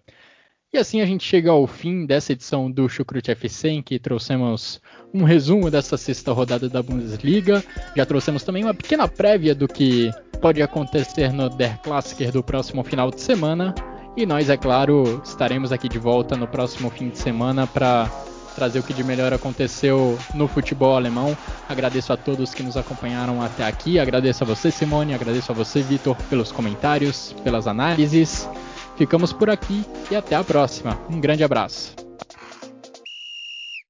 E 0.72 0.78
assim 0.78 1.00
a 1.00 1.04
gente 1.04 1.24
chega 1.24 1.50
ao 1.50 1.66
fim 1.66 2.06
dessa 2.06 2.30
edição 2.30 2.70
do 2.70 2.88
Chucrute 2.88 3.32
FC, 3.32 3.68
em 3.68 3.82
que 3.82 3.98
trouxemos 3.98 4.80
um 5.12 5.24
resumo 5.24 5.72
dessa 5.72 5.96
sexta 5.96 6.30
rodada 6.32 6.68
da 6.68 6.80
Bundesliga. 6.80 7.64
Já 7.96 8.06
trouxemos 8.06 8.44
também 8.44 8.62
uma 8.62 8.74
pequena 8.74 9.08
prévia 9.08 9.56
do 9.56 9.66
que 9.66 10.12
pode 10.40 10.62
acontecer 10.62 11.32
no 11.32 11.48
Der 11.48 11.82
Klassiker 11.82 12.30
do 12.30 12.44
próximo 12.44 12.84
final 12.84 13.10
de 13.10 13.20
semana. 13.20 13.74
E 14.16 14.24
nós, 14.24 14.48
é 14.48 14.56
claro, 14.56 15.20
estaremos 15.24 15.72
aqui 15.72 15.88
de 15.88 15.98
volta 15.98 16.36
no 16.36 16.46
próximo 16.46 16.90
fim 16.90 17.08
de 17.08 17.18
semana 17.18 17.66
para 17.66 18.08
trazer 18.56 18.78
o 18.78 18.82
que 18.82 18.94
de 18.94 19.04
melhor 19.04 19.32
aconteceu 19.32 20.18
no 20.34 20.48
futebol 20.48 20.96
alemão. 20.96 21.36
Agradeço 21.68 22.12
a 22.12 22.16
todos 22.16 22.54
que 22.54 22.62
nos 22.62 22.76
acompanharam 22.76 23.42
até 23.42 23.64
aqui. 23.64 24.00
Agradeço 24.00 24.42
a 24.42 24.46
você, 24.46 24.70
Simone. 24.70 25.14
Agradeço 25.14 25.52
a 25.52 25.54
você, 25.54 25.82
Vitor, 25.82 26.16
pelos 26.30 26.50
comentários, 26.50 27.36
pelas 27.44 27.68
análises. 27.68 28.48
Ficamos 28.96 29.32
por 29.32 29.50
aqui 29.50 29.84
e 30.10 30.16
até 30.16 30.34
a 30.34 30.42
próxima. 30.42 30.98
Um 31.10 31.20
grande 31.20 31.44
abraço. 31.44 32.05